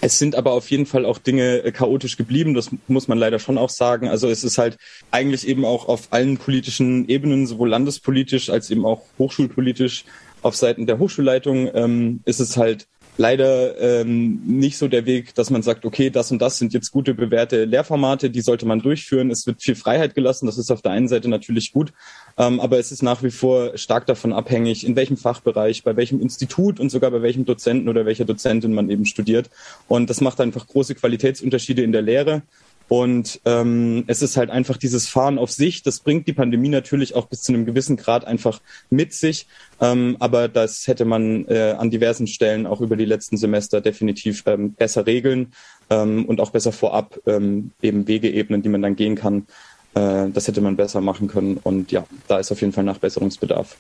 es 0.02 0.18
sind 0.18 0.36
aber 0.36 0.52
auf 0.54 0.70
jeden 0.72 0.86
Fall 0.86 1.06
auch 1.06 1.18
Dinge 1.18 1.64
äh, 1.64 1.72
chaotisch 1.72 2.18
geblieben, 2.18 2.54
das 2.54 2.70
muss 2.88 3.08
man 3.08 3.18
leider 3.18 3.40
schon 3.40 3.58
auch 3.58 3.70
sagen. 3.70 4.08
Also 4.08 4.30
es 4.30 4.44
ist 4.44 4.58
halt 4.58 4.78
eigentlich 5.12 5.48
eben 5.48 5.66
auch 5.66 5.88
auf 5.88 6.08
allen 6.12 6.38
politischen 6.38 7.08
Ebenen, 7.10 7.48
sowohl 7.48 7.70
landespolitisch 7.70 8.50
als 8.50 8.70
eben 8.70 8.86
auch 8.86 9.02
hochschulpolitisch, 9.18 10.06
auf 10.42 10.56
Seiten 10.56 10.88
der 10.88 11.00
Hochschulleitung 11.00 11.70
ähm, 11.74 12.22
ist 12.24 12.40
es 12.40 12.56
halt 12.56 12.88
leider 13.18 13.78
ähm, 13.82 14.42
nicht 14.46 14.78
so 14.78 14.88
der 14.88 15.06
Weg, 15.06 15.36
dass 15.36 15.50
man 15.50 15.62
sagt, 15.62 15.84
okay, 15.84 16.10
das 16.10 16.32
und 16.32 16.42
das 16.42 16.58
sind 16.58 16.74
jetzt 16.74 16.92
gute 16.92 17.14
bewährte 17.14 17.66
Lehrformate, 17.66 18.30
die 18.30 18.40
sollte 18.40 18.66
man 18.66 18.80
durchführen. 18.80 19.30
Es 19.30 19.46
wird 19.46 19.62
viel 19.62 19.76
Freiheit 19.76 20.16
gelassen, 20.16 20.46
das 20.46 20.58
ist 20.58 20.72
auf 20.72 20.82
der 20.82 20.94
einen 20.94 21.10
Seite 21.10 21.28
natürlich 21.28 21.74
gut, 21.74 21.92
ähm, 22.40 22.60
aber 22.62 22.80
es 22.80 22.92
ist 22.92 23.04
nach 23.04 23.22
wie 23.22 23.32
vor 23.32 23.78
stark 23.78 24.08
davon 24.08 24.32
abhängig, 24.32 24.86
in 24.88 24.96
welchem 24.96 25.18
Fachbereich, 25.18 25.84
bei 25.84 25.98
welchem 25.98 26.22
Institut 26.22 26.80
und 26.80 26.90
sogar 26.90 27.12
bei 27.12 27.22
welchem 27.22 27.44
Dozenten 27.46 27.90
oder 27.90 28.06
welcher 28.06 28.26
Dozentin 28.26 28.74
man 28.74 28.90
eben 28.90 29.06
studiert. 29.06 29.50
Und 29.90 30.10
das 30.10 30.22
macht 30.22 30.40
einfach 30.40 30.66
große 30.66 30.96
Qualitätsunterschiede 30.96 31.84
in 31.84 31.92
der 31.92 32.02
Lehre. 32.02 32.42
Und 32.88 33.40
ähm, 33.46 34.06
es 34.08 34.24
ist 34.24 34.36
halt 34.36 34.50
einfach 34.50 34.78
dieses 34.78 35.08
Fahren 35.08 35.38
auf 35.38 35.52
sich. 35.52 35.84
Das 35.84 36.00
bringt 36.00 36.28
die 36.28 36.34
Pandemie 36.34 36.70
natürlich 36.70 37.14
auch 37.14 37.28
bis 37.28 37.44
zu 37.44 37.54
einem 37.54 37.66
gewissen 37.66 37.98
Grad 37.98 38.26
einfach 38.26 38.62
mit 38.90 39.14
sich. 39.14 39.46
Ähm, 39.80 40.18
aber 40.20 40.48
das 40.48 40.88
hätte 40.88 41.06
man 41.06 41.46
äh, 41.50 41.76
an 41.78 41.92
diversen 41.92 42.26
Stellen 42.26 42.66
auch 42.66 42.82
über 42.82 42.96
die 42.96 43.06
letzten 43.06 43.38
Semester 43.38 43.80
definitiv 43.80 44.44
ähm, 44.48 44.74
besser 44.74 45.06
regeln 45.06 45.52
ähm, 45.92 46.26
und 46.26 46.42
auch 46.42 46.50
besser 46.50 46.72
vorab 46.72 47.20
ähm, 47.28 47.72
eben 47.82 48.08
Wege 48.08 48.32
ebnen, 48.32 48.64
die 48.64 48.70
man 48.70 48.82
dann 48.82 48.96
gehen 48.96 49.16
kann. 49.16 49.46
Äh, 49.94 50.30
das 50.30 50.48
hätte 50.48 50.62
man 50.62 50.76
besser 50.76 51.02
machen 51.02 51.28
können. 51.28 51.58
Und 51.58 51.92
ja, 51.92 52.06
da 52.28 52.40
ist 52.40 52.52
auf 52.52 52.62
jeden 52.62 52.74
Fall 52.74 52.84
Nachbesserungsbedarf. 52.84 53.78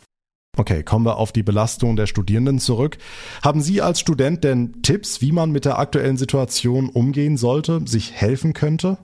Okay, 0.58 0.84
kommen 0.84 1.06
wir 1.06 1.18
auf 1.18 1.32
die 1.32 1.44
Belastung 1.44 1.96
der 1.96 2.08
Studierenden 2.08 2.60
zurück. 2.60 2.98
Haben 3.44 3.62
Sie 3.62 3.82
als 3.82 4.00
Student 4.00 4.44
denn 4.44 4.82
Tipps, 4.82 5.22
wie 5.22 5.32
man 5.32 5.52
mit 5.52 5.64
der 5.64 5.80
aktuellen 5.80 6.18
Situation 6.18 6.90
umgehen 6.90 7.38
sollte, 7.38 7.82
sich 7.86 8.12
helfen 8.12 8.54
könnte? 8.54 8.98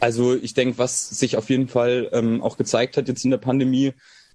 Also 0.00 0.34
ich 0.34 0.52
denke, 0.52 0.76
was 0.76 1.08
sich 1.08 1.36
auf 1.36 1.48
jeden 1.48 1.68
Fall 1.68 2.10
ähm, 2.12 2.42
auch 2.42 2.58
gezeigt 2.58 2.96
hat 2.96 3.08
jetzt 3.08 3.24
in 3.24 3.30
der 3.30 3.38
Pandemie, 3.38 3.94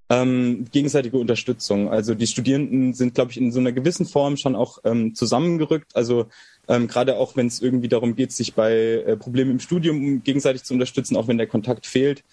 ähm, 0.09 0.65
gegenseitige 0.71 1.17
Unterstützung. 1.17 1.89
Also 1.89 2.15
die 2.15 2.27
Studierenden 2.27 2.93
sind, 2.93 3.13
glaube 3.13 3.31
ich, 3.31 3.37
in 3.37 3.51
so 3.51 3.59
einer 3.59 3.71
gewissen 3.71 4.05
Form 4.05 4.37
schon 4.37 4.55
auch 4.55 4.79
ähm, 4.83 5.13
zusammengerückt. 5.13 5.95
Also 5.95 6.25
ähm, 6.67 6.87
gerade 6.87 7.17
auch, 7.17 7.35
wenn 7.35 7.47
es 7.47 7.61
irgendwie 7.61 7.87
darum 7.87 8.15
geht, 8.15 8.31
sich 8.31 8.55
bei 8.55 8.73
äh, 8.73 9.17
Problemen 9.17 9.51
im 9.51 9.59
Studium 9.59 10.23
gegenseitig 10.23 10.63
zu 10.63 10.73
unterstützen, 10.73 11.15
auch 11.15 11.27
wenn 11.27 11.37
der 11.37 11.47
Kontakt 11.47 11.85
fehlt, 11.85 12.23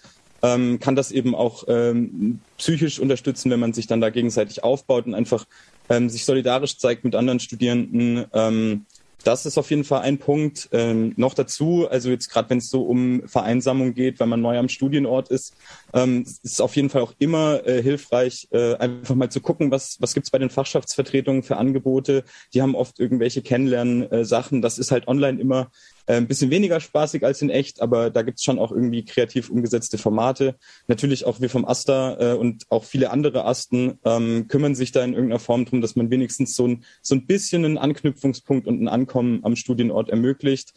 ähm, 0.41 0.79
kann 0.79 0.95
das 0.95 1.11
eben 1.11 1.35
auch 1.35 1.63
ähm, 1.67 2.39
psychisch 2.57 2.99
unterstützen, 2.99 3.49
wenn 3.51 3.59
man 3.59 3.73
sich 3.73 3.87
dann 3.87 4.01
da 4.01 4.09
gegenseitig 4.09 4.63
aufbaut 4.63 5.05
und 5.05 5.15
einfach 5.15 5.45
ähm, 5.89 6.09
sich 6.09 6.25
solidarisch 6.25 6.77
zeigt 6.77 7.03
mit 7.03 7.15
anderen 7.15 7.39
Studierenden. 7.39 8.25
Ähm, 8.33 8.85
das 9.23 9.45
ist 9.45 9.57
auf 9.57 9.69
jeden 9.69 9.83
Fall 9.83 10.01
ein 10.01 10.17
Punkt. 10.17 10.69
Ähm, 10.71 11.13
noch 11.17 11.33
dazu, 11.33 11.87
also 11.89 12.09
jetzt 12.09 12.29
gerade 12.29 12.49
wenn 12.49 12.59
es 12.59 12.69
so 12.69 12.83
um 12.83 13.23
Vereinsamung 13.25 13.93
geht, 13.93 14.19
wenn 14.19 14.29
man 14.29 14.41
neu 14.41 14.57
am 14.57 14.69
Studienort 14.69 15.29
ist, 15.29 15.55
ähm, 15.93 16.25
ist 16.43 16.61
auf 16.61 16.75
jeden 16.75 16.89
Fall 16.89 17.01
auch 17.01 17.13
immer 17.19 17.65
äh, 17.65 17.81
hilfreich, 17.81 18.47
äh, 18.51 18.75
einfach 18.75 19.15
mal 19.15 19.29
zu 19.29 19.41
gucken, 19.41 19.71
was, 19.71 19.97
was 19.99 20.13
gibt's 20.13 20.31
bei 20.31 20.39
den 20.39 20.49
Fachschaftsvertretungen 20.49 21.43
für 21.43 21.57
Angebote. 21.57 22.23
Die 22.53 22.61
haben 22.61 22.75
oft 22.75 22.99
irgendwelche 22.99 23.41
Kennenlernen-Sachen. 23.41 24.59
Äh, 24.59 24.61
das 24.61 24.77
ist 24.77 24.91
halt 24.91 25.07
online 25.07 25.41
immer 25.41 25.71
äh, 26.07 26.15
ein 26.15 26.27
bisschen 26.27 26.49
weniger 26.49 26.79
spaßig 26.79 27.23
als 27.23 27.41
in 27.41 27.49
echt, 27.49 27.81
aber 27.81 28.09
da 28.09 28.23
gibt's 28.23 28.43
schon 28.43 28.57
auch 28.59 28.71
irgendwie 28.71 29.05
kreativ 29.05 29.49
umgesetzte 29.49 29.97
Formate. 29.97 30.55
Natürlich 30.87 31.25
auch 31.25 31.39
wir 31.39 31.49
vom 31.49 31.65
Asta 31.65 32.17
äh, 32.19 32.33
und 32.35 32.63
auch 32.69 32.85
viele 32.85 33.11
andere 33.11 33.45
Asten 33.45 33.99
ähm, 34.03 34.47
kümmern 34.47 34.73
sich 34.73 34.91
da 34.91 35.03
in 35.03 35.13
irgendeiner 35.13 35.39
Form 35.39 35.65
drum, 35.65 35.81
dass 35.81 35.95
man 35.95 36.09
wenigstens 36.09 36.55
so 36.55 36.67
ein, 36.67 36.83
so 37.01 37.13
ein 37.13 37.25
bisschen 37.25 37.65
einen 37.65 37.77
Anknüpfungspunkt 37.77 38.67
und 38.67 38.81
ein 38.81 38.87
Ankommen 38.87 39.41
am 39.43 39.55
Studienort 39.55 40.09
ermöglicht, 40.09 40.73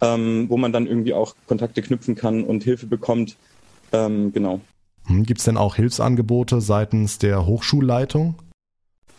ähm, 0.00 0.46
wo 0.48 0.56
man 0.56 0.72
dann 0.72 0.86
irgendwie 0.86 1.14
auch 1.14 1.34
Kontakte 1.46 1.80
knüpfen 1.80 2.14
kann 2.14 2.44
und 2.44 2.64
Hilfe 2.64 2.86
bekommt. 2.86 3.36
Ähm, 3.92 4.32
genau. 4.32 4.60
Hm, 5.06 5.24
Gibt 5.24 5.38
es 5.38 5.44
denn 5.44 5.56
auch 5.56 5.76
Hilfsangebote 5.76 6.60
seitens 6.60 7.18
der 7.18 7.46
Hochschulleitung? 7.46 8.36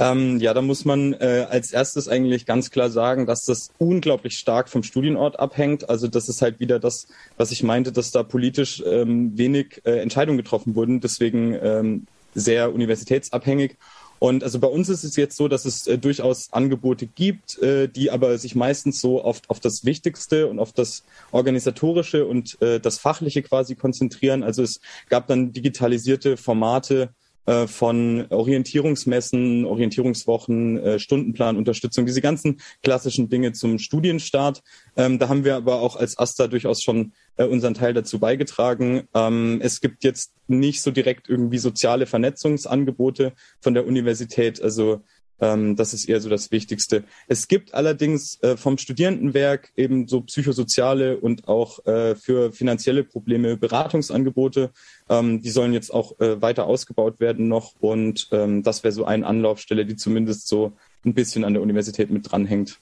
Ähm, 0.04 0.40
ja, 0.40 0.54
da 0.54 0.62
muss 0.62 0.84
man 0.84 1.14
äh, 1.14 1.46
als 1.50 1.72
erstes 1.72 2.10
eigentlich 2.10 2.46
ganz 2.46 2.72
klar 2.72 2.90
sagen, 2.90 3.26
dass 3.26 3.46
das 3.46 3.72
unglaublich 3.78 4.38
stark 4.38 4.68
vom 4.68 4.84
Studienort 4.84 5.40
abhängt. 5.40 5.90
Also 5.90 6.08
das 6.08 6.28
ist 6.28 6.42
halt 6.42 6.60
wieder 6.60 6.80
das, 6.80 7.08
was 7.38 7.52
ich 7.52 7.64
meinte, 7.64 7.92
dass 7.94 8.12
da 8.12 8.24
politisch 8.24 8.84
ähm, 8.86 9.38
wenig 9.38 9.82
äh, 9.86 10.00
Entscheidungen 10.00 10.38
getroffen 10.38 10.76
wurden, 10.76 11.00
deswegen 11.00 11.54
ähm, 11.62 12.08
sehr 12.36 12.74
universitätsabhängig. 12.74 13.78
Und 14.20 14.44
also 14.44 14.60
bei 14.60 14.68
uns 14.68 14.90
ist 14.90 15.04
es 15.04 15.16
jetzt 15.16 15.36
so, 15.38 15.48
dass 15.48 15.66
es 15.66 15.88
äh, 15.88 15.98
durchaus 15.98 16.52
Angebote 16.52 17.08
gibt, 17.08 17.62
äh, 17.62 17.88
die 17.88 18.12
aber 18.12 18.38
sich 18.38 18.56
meistens 18.56 19.02
so 19.02 19.24
oft 19.24 19.50
auf 19.50 19.60
das 19.60 19.86
Wichtigste 19.86 20.48
und 20.48 20.60
auf 20.60 20.72
das 20.74 21.04
Organisatorische 21.32 22.26
und 22.26 22.62
äh, 22.62 22.80
das 22.80 23.00
Fachliche 23.00 23.42
quasi 23.42 23.76
konzentrieren. 23.76 24.44
Also 24.44 24.64
es 24.64 24.80
gab 25.10 25.28
dann 25.28 25.52
digitalisierte 25.52 26.38
Formate, 26.38 27.10
äh, 27.46 27.68
von 27.68 28.26
Orientierungsmessen, 28.30 29.66
Orientierungswochen, 29.66 30.78
äh, 30.78 31.00
Stundenplan, 31.00 31.58
Unterstützung, 31.58 32.06
diese 32.06 32.22
ganzen 32.22 32.62
klassischen 32.84 33.30
Dinge 33.30 33.52
zum 33.52 33.80
Studienstart. 33.80 34.64
Ähm, 34.96 35.20
da 35.20 35.30
haben 35.30 35.44
wir 35.44 35.56
aber 35.56 35.82
auch 35.82 35.96
als 35.96 36.18
AStA 36.18 36.48
durchaus 36.48 36.82
schon 36.82 37.14
äh, 37.38 37.46
unseren 37.46 37.74
Teil 37.74 37.94
dazu 37.94 38.20
beigetragen. 38.20 39.08
Ähm, 39.14 39.60
es 39.62 39.82
gibt 39.82 40.04
jetzt 40.04 40.34
nicht 40.48 40.82
so 40.82 40.92
direkt 40.92 41.30
irgendwie 41.30 41.58
soziale 41.58 42.06
Vernetzungsangebote 42.06 43.34
von 43.60 43.74
der 43.74 43.86
Universität. 43.88 44.62
Also 44.62 45.02
ähm, 45.44 45.76
das 45.76 45.94
ist 45.94 46.08
eher 46.08 46.22
so 46.22 46.30
das 46.30 46.52
Wichtigste. 46.52 47.04
Es 47.28 47.48
gibt 47.48 47.74
allerdings 47.74 48.42
äh, 48.42 48.56
vom 48.56 48.78
Studierendenwerk 48.78 49.74
eben 49.76 50.08
so 50.08 50.22
psychosoziale 50.22 51.18
und 51.18 51.48
auch 51.50 51.86
äh, 51.86 52.16
für 52.16 52.54
finanzielle 52.54 53.04
Probleme 53.04 53.58
Beratungsangebote. 53.58 54.72
Ähm, 55.10 55.42
die 55.42 55.50
sollen 55.50 55.74
jetzt 55.74 55.94
auch 55.94 56.18
äh, 56.20 56.42
weiter 56.42 56.66
ausgebaut 56.66 57.20
werden 57.20 57.50
noch 57.50 57.74
und 57.82 58.30
ähm, 58.32 58.64
das 58.64 58.84
wäre 58.84 58.94
so 58.94 59.04
eine 59.04 59.28
Anlaufstelle, 59.28 59.86
die 59.86 59.98
zumindest 59.98 60.48
so 60.48 60.72
ein 61.06 61.14
bisschen 61.14 61.44
an 61.44 61.54
der 61.54 61.62
Universität 61.62 62.10
mit 62.10 62.32
dranhängt. 62.32 62.80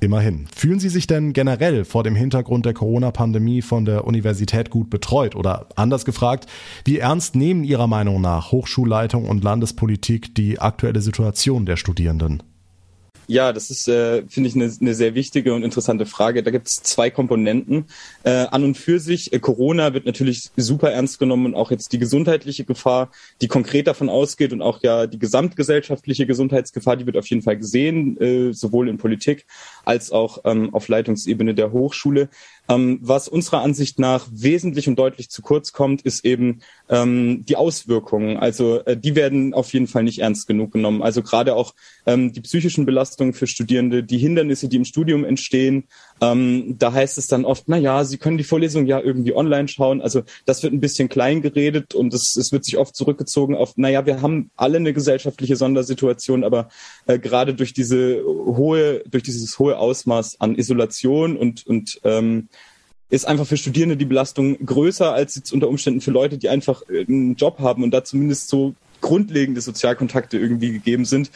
Immerhin. 0.00 0.46
Fühlen 0.54 0.78
Sie 0.78 0.90
sich 0.90 1.06
denn 1.06 1.32
generell 1.32 1.86
vor 1.86 2.02
dem 2.02 2.14
Hintergrund 2.14 2.66
der 2.66 2.74
Corona-Pandemie 2.74 3.62
von 3.62 3.86
der 3.86 4.04
Universität 4.04 4.68
gut 4.68 4.90
betreut? 4.90 5.34
Oder 5.34 5.68
anders 5.76 6.04
gefragt, 6.04 6.46
wie 6.84 6.98
ernst 6.98 7.34
nehmen 7.34 7.64
Ihrer 7.64 7.86
Meinung 7.86 8.20
nach 8.20 8.52
Hochschulleitung 8.52 9.26
und 9.26 9.42
Landespolitik 9.42 10.34
die 10.34 10.58
aktuelle 10.58 11.00
Situation 11.00 11.64
der 11.64 11.76
Studierenden? 11.76 12.42
Ja, 13.28 13.52
das 13.52 13.70
ist, 13.70 13.88
äh, 13.88 14.22
finde 14.28 14.48
ich, 14.48 14.54
eine, 14.54 14.72
eine 14.80 14.94
sehr 14.94 15.16
wichtige 15.16 15.52
und 15.52 15.64
interessante 15.64 16.06
Frage. 16.06 16.44
Da 16.44 16.52
gibt 16.52 16.68
es 16.68 16.82
zwei 16.82 17.10
Komponenten. 17.10 17.86
Äh, 18.22 18.30
an 18.30 18.62
und 18.62 18.76
für 18.76 19.00
sich, 19.00 19.32
äh, 19.32 19.40
Corona 19.40 19.94
wird 19.94 20.06
natürlich 20.06 20.50
super 20.56 20.92
ernst 20.92 21.18
genommen 21.18 21.46
und 21.46 21.54
auch 21.56 21.72
jetzt 21.72 21.92
die 21.92 21.98
gesundheitliche 21.98 22.64
Gefahr, 22.64 23.10
die 23.40 23.48
konkret 23.48 23.88
davon 23.88 24.08
ausgeht 24.08 24.52
und 24.52 24.62
auch 24.62 24.80
ja 24.82 25.08
die 25.08 25.18
gesamtgesellschaftliche 25.18 26.26
Gesundheitsgefahr, 26.26 26.96
die 26.96 27.06
wird 27.06 27.16
auf 27.16 27.26
jeden 27.26 27.42
Fall 27.42 27.56
gesehen, 27.56 28.16
äh, 28.20 28.52
sowohl 28.52 28.88
in 28.88 28.96
Politik 28.96 29.46
als 29.84 30.12
auch 30.12 30.38
ähm, 30.44 30.72
auf 30.72 30.86
Leitungsebene 30.86 31.54
der 31.54 31.72
Hochschule. 31.72 32.28
Ähm, 32.68 32.98
was 33.02 33.28
unserer 33.28 33.62
Ansicht 33.62 33.98
nach 33.98 34.26
wesentlich 34.30 34.88
und 34.88 34.98
deutlich 34.98 35.30
zu 35.30 35.42
kurz 35.42 35.72
kommt, 35.72 36.02
ist 36.02 36.24
eben 36.24 36.60
ähm, 36.88 37.44
die 37.44 37.56
Auswirkungen. 37.56 38.36
Also 38.36 38.84
äh, 38.84 38.96
die 38.96 39.14
werden 39.14 39.54
auf 39.54 39.72
jeden 39.72 39.86
Fall 39.86 40.02
nicht 40.02 40.20
ernst 40.20 40.46
genug 40.46 40.72
genommen. 40.72 41.02
Also 41.02 41.22
gerade 41.22 41.54
auch 41.54 41.74
ähm, 42.06 42.32
die 42.32 42.40
psychischen 42.40 42.86
Belastungen 42.86 43.15
für 43.32 43.46
Studierende, 43.46 44.02
die 44.02 44.18
Hindernisse, 44.18 44.68
die 44.68 44.76
im 44.76 44.84
Studium 44.84 45.24
entstehen. 45.24 45.84
Ähm, 46.20 46.76
da 46.78 46.92
heißt 46.92 47.18
es 47.18 47.26
dann 47.26 47.44
oft, 47.44 47.64
na 47.66 47.76
ja, 47.76 48.04
Sie 48.04 48.18
können 48.18 48.38
die 48.38 48.44
Vorlesung 48.44 48.86
ja 48.86 49.00
irgendwie 49.00 49.34
online 49.34 49.68
schauen. 49.68 50.00
Also 50.00 50.22
das 50.44 50.62
wird 50.62 50.72
ein 50.72 50.80
bisschen 50.80 51.08
klein 51.08 51.42
geredet 51.42 51.94
und 51.94 52.14
es, 52.14 52.36
es 52.36 52.52
wird 52.52 52.64
sich 52.64 52.78
oft 52.78 52.96
zurückgezogen 52.96 53.54
auf, 53.54 53.74
na 53.76 53.88
ja, 53.88 54.06
wir 54.06 54.22
haben 54.22 54.50
alle 54.56 54.78
eine 54.78 54.92
gesellschaftliche 54.92 55.56
Sondersituation, 55.56 56.44
aber 56.44 56.68
äh, 57.06 57.18
gerade 57.18 57.54
durch 57.54 57.72
diese 57.72 58.22
hohe, 58.24 59.02
durch 59.08 59.22
dieses 59.22 59.58
hohe 59.58 59.78
Ausmaß 59.78 60.40
an 60.40 60.54
Isolation 60.56 61.36
und 61.36 61.66
und 61.66 62.00
ähm, 62.04 62.48
ist 63.08 63.26
einfach 63.26 63.46
für 63.46 63.56
Studierende 63.56 63.96
die 63.96 64.04
Belastung 64.04 64.58
größer 64.64 65.12
als 65.12 65.36
jetzt 65.36 65.52
unter 65.52 65.68
Umständen 65.68 66.00
für 66.00 66.10
Leute, 66.10 66.38
die 66.38 66.48
einfach 66.48 66.82
einen 66.88 67.36
Job 67.36 67.58
haben 67.60 67.84
und 67.84 67.92
da 67.92 68.02
zumindest 68.02 68.48
so 68.48 68.74
grundlegende 69.00 69.60
Sozialkontakte 69.60 70.38
irgendwie 70.38 70.72
gegeben 70.72 71.04
sind. 71.04 71.30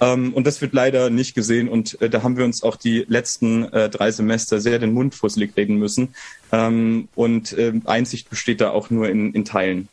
Ähm, 0.00 0.34
und 0.34 0.46
das 0.46 0.60
wird 0.60 0.72
leider 0.72 1.10
nicht 1.10 1.34
gesehen. 1.34 1.68
Und 1.68 2.00
äh, 2.00 2.10
da 2.10 2.22
haben 2.22 2.36
wir 2.36 2.44
uns 2.44 2.62
auch 2.62 2.76
die 2.76 3.04
letzten 3.08 3.64
äh, 3.72 3.88
drei 3.88 4.10
Semester 4.10 4.60
sehr 4.60 4.78
den 4.78 4.92
Mund 4.92 5.14
fusselig 5.14 5.56
reden 5.56 5.76
müssen. 5.76 6.14
Ähm, 6.52 7.08
und 7.14 7.52
äh, 7.52 7.72
Einsicht 7.84 8.30
besteht 8.30 8.60
da 8.60 8.70
auch 8.70 8.90
nur 8.90 9.08
in, 9.08 9.32
in 9.32 9.44
Teilen. 9.44 9.88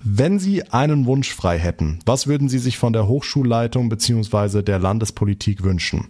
Wenn 0.00 0.38
Sie 0.38 0.62
einen 0.62 1.06
Wunsch 1.06 1.32
frei 1.32 1.58
hätten, 1.58 1.98
was 2.06 2.26
würden 2.26 2.48
Sie 2.48 2.58
sich 2.58 2.78
von 2.78 2.92
der 2.92 3.08
Hochschulleitung 3.08 3.88
bzw. 3.88 4.62
der 4.62 4.78
Landespolitik 4.78 5.64
wünschen? 5.64 6.08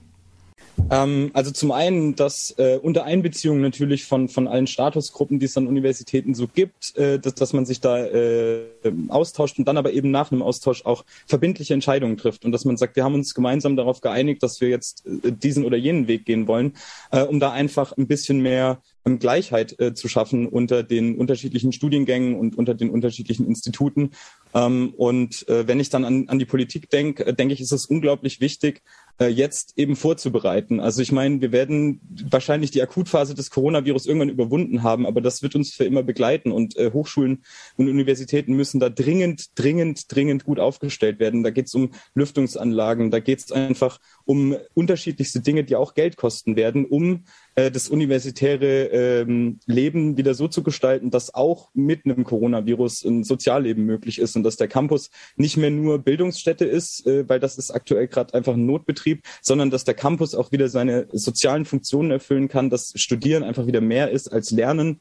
Ähm, 0.90 1.30
also 1.32 1.50
zum 1.50 1.72
einen, 1.72 2.14
dass 2.14 2.54
äh, 2.58 2.78
unter 2.80 3.04
Einbeziehung 3.04 3.60
natürlich 3.60 4.04
von, 4.04 4.28
von 4.28 4.46
allen 4.46 4.66
Statusgruppen, 4.66 5.38
die 5.38 5.46
es 5.46 5.56
an 5.56 5.66
Universitäten 5.66 6.34
so 6.34 6.46
gibt, 6.46 6.96
äh, 6.96 7.18
dass, 7.18 7.34
dass 7.34 7.52
man 7.52 7.66
sich 7.66 7.80
da 7.80 8.04
äh, 8.04 8.66
austauscht 9.08 9.58
und 9.58 9.66
dann 9.66 9.76
aber 9.76 9.92
eben 9.92 10.10
nach 10.10 10.30
einem 10.30 10.42
Austausch 10.42 10.84
auch 10.84 11.04
verbindliche 11.26 11.74
Entscheidungen 11.74 12.16
trifft 12.16 12.44
und 12.44 12.52
dass 12.52 12.64
man 12.64 12.76
sagt, 12.76 12.96
wir 12.96 13.04
haben 13.04 13.14
uns 13.14 13.34
gemeinsam 13.34 13.76
darauf 13.76 14.00
geeinigt, 14.00 14.42
dass 14.42 14.60
wir 14.60 14.68
jetzt 14.68 15.04
äh, 15.06 15.32
diesen 15.32 15.64
oder 15.64 15.76
jenen 15.76 16.08
Weg 16.08 16.24
gehen 16.24 16.46
wollen, 16.46 16.74
äh, 17.10 17.22
um 17.22 17.40
da 17.40 17.52
einfach 17.52 17.96
ein 17.96 18.06
bisschen 18.06 18.40
mehr 18.40 18.80
ähm, 19.06 19.18
Gleichheit 19.18 19.78
äh, 19.80 19.94
zu 19.94 20.08
schaffen 20.08 20.46
unter 20.46 20.82
den 20.82 21.16
unterschiedlichen 21.16 21.72
Studiengängen 21.72 22.34
und 22.34 22.58
unter 22.58 22.74
den 22.74 22.90
unterschiedlichen 22.90 23.46
Instituten. 23.46 24.10
Ähm, 24.52 24.92
und 24.96 25.48
äh, 25.48 25.66
wenn 25.66 25.80
ich 25.80 25.90
dann 25.90 26.04
an, 26.04 26.28
an 26.28 26.38
die 26.38 26.44
Politik 26.44 26.90
denke, 26.90 27.24
äh, 27.24 27.32
denke 27.32 27.54
ich, 27.54 27.60
ist 27.60 27.72
es 27.72 27.86
unglaublich 27.86 28.40
wichtig, 28.40 28.82
äh, 29.18 29.28
jetzt 29.28 29.74
eben 29.76 29.96
vorzubereiten. 29.96 30.80
Also 30.80 31.02
ich 31.02 31.12
meine, 31.12 31.40
wir 31.40 31.52
werden 31.52 32.00
wahrscheinlich 32.30 32.70
die 32.70 32.82
Akutphase 32.82 33.34
des 33.34 33.50
Coronavirus 33.50 34.06
irgendwann 34.06 34.28
überwunden 34.28 34.82
haben, 34.82 35.06
aber 35.06 35.20
das 35.20 35.42
wird 35.42 35.54
uns 35.54 35.72
für 35.72 35.84
immer 35.84 36.02
begleiten 36.02 36.52
und 36.52 36.76
äh, 36.76 36.90
Hochschulen 36.92 37.42
und 37.76 37.88
Universitäten 37.88 38.54
müssen 38.54 38.80
da 38.80 38.90
dringend, 38.90 39.58
dringend, 39.58 40.14
dringend 40.14 40.44
gut 40.44 40.60
aufgestellt 40.60 41.18
werden. 41.18 41.42
Da 41.42 41.50
geht 41.50 41.66
es 41.66 41.74
um 41.74 41.90
Lüftungsanlagen, 42.14 43.10
da 43.10 43.20
geht 43.20 43.38
es 43.38 43.52
einfach 43.52 44.00
um 44.24 44.56
unterschiedlichste 44.74 45.40
Dinge, 45.40 45.64
die 45.64 45.76
auch 45.76 45.94
Geld 45.94 46.16
kosten 46.16 46.56
werden, 46.56 46.84
um 46.84 47.24
äh, 47.56 47.70
das 47.70 47.88
universitäre 47.88 48.84
ähm, 48.84 49.58
Leben 49.66 50.16
wieder 50.16 50.34
so 50.34 50.46
zu 50.46 50.62
gestalten, 50.62 51.10
dass 51.10 51.34
auch 51.34 51.70
mit 51.74 52.04
einem 52.04 52.22
Coronavirus 52.22 53.04
ein 53.04 53.24
Sozialleben 53.24 53.84
möglich 53.84 54.18
ist 54.18 54.36
und 54.36 54.44
dass 54.44 54.56
der 54.56 54.68
Campus 54.68 55.10
nicht 55.36 55.56
mehr 55.56 55.70
nur 55.70 55.98
Bildungsstätte 55.98 56.66
ist, 56.66 57.06
äh, 57.06 57.28
weil 57.28 57.40
das 57.40 57.56
ist 57.56 57.70
aktuell 57.70 58.08
gerade 58.08 58.34
einfach 58.34 58.54
ein 58.54 58.66
Notbetrieb, 58.66 59.24
sondern 59.40 59.70
dass 59.70 59.84
der 59.84 59.94
Campus 59.94 60.34
auch 60.34 60.52
wieder 60.52 60.68
seine 60.68 61.08
sozialen 61.12 61.64
Funktionen 61.64 62.10
erfüllen 62.10 62.48
kann, 62.48 62.70
dass 62.70 62.92
Studieren 62.94 63.42
einfach 63.42 63.66
wieder 63.66 63.80
mehr 63.80 64.10
ist 64.10 64.32
als 64.32 64.50
Lernen. 64.50 65.00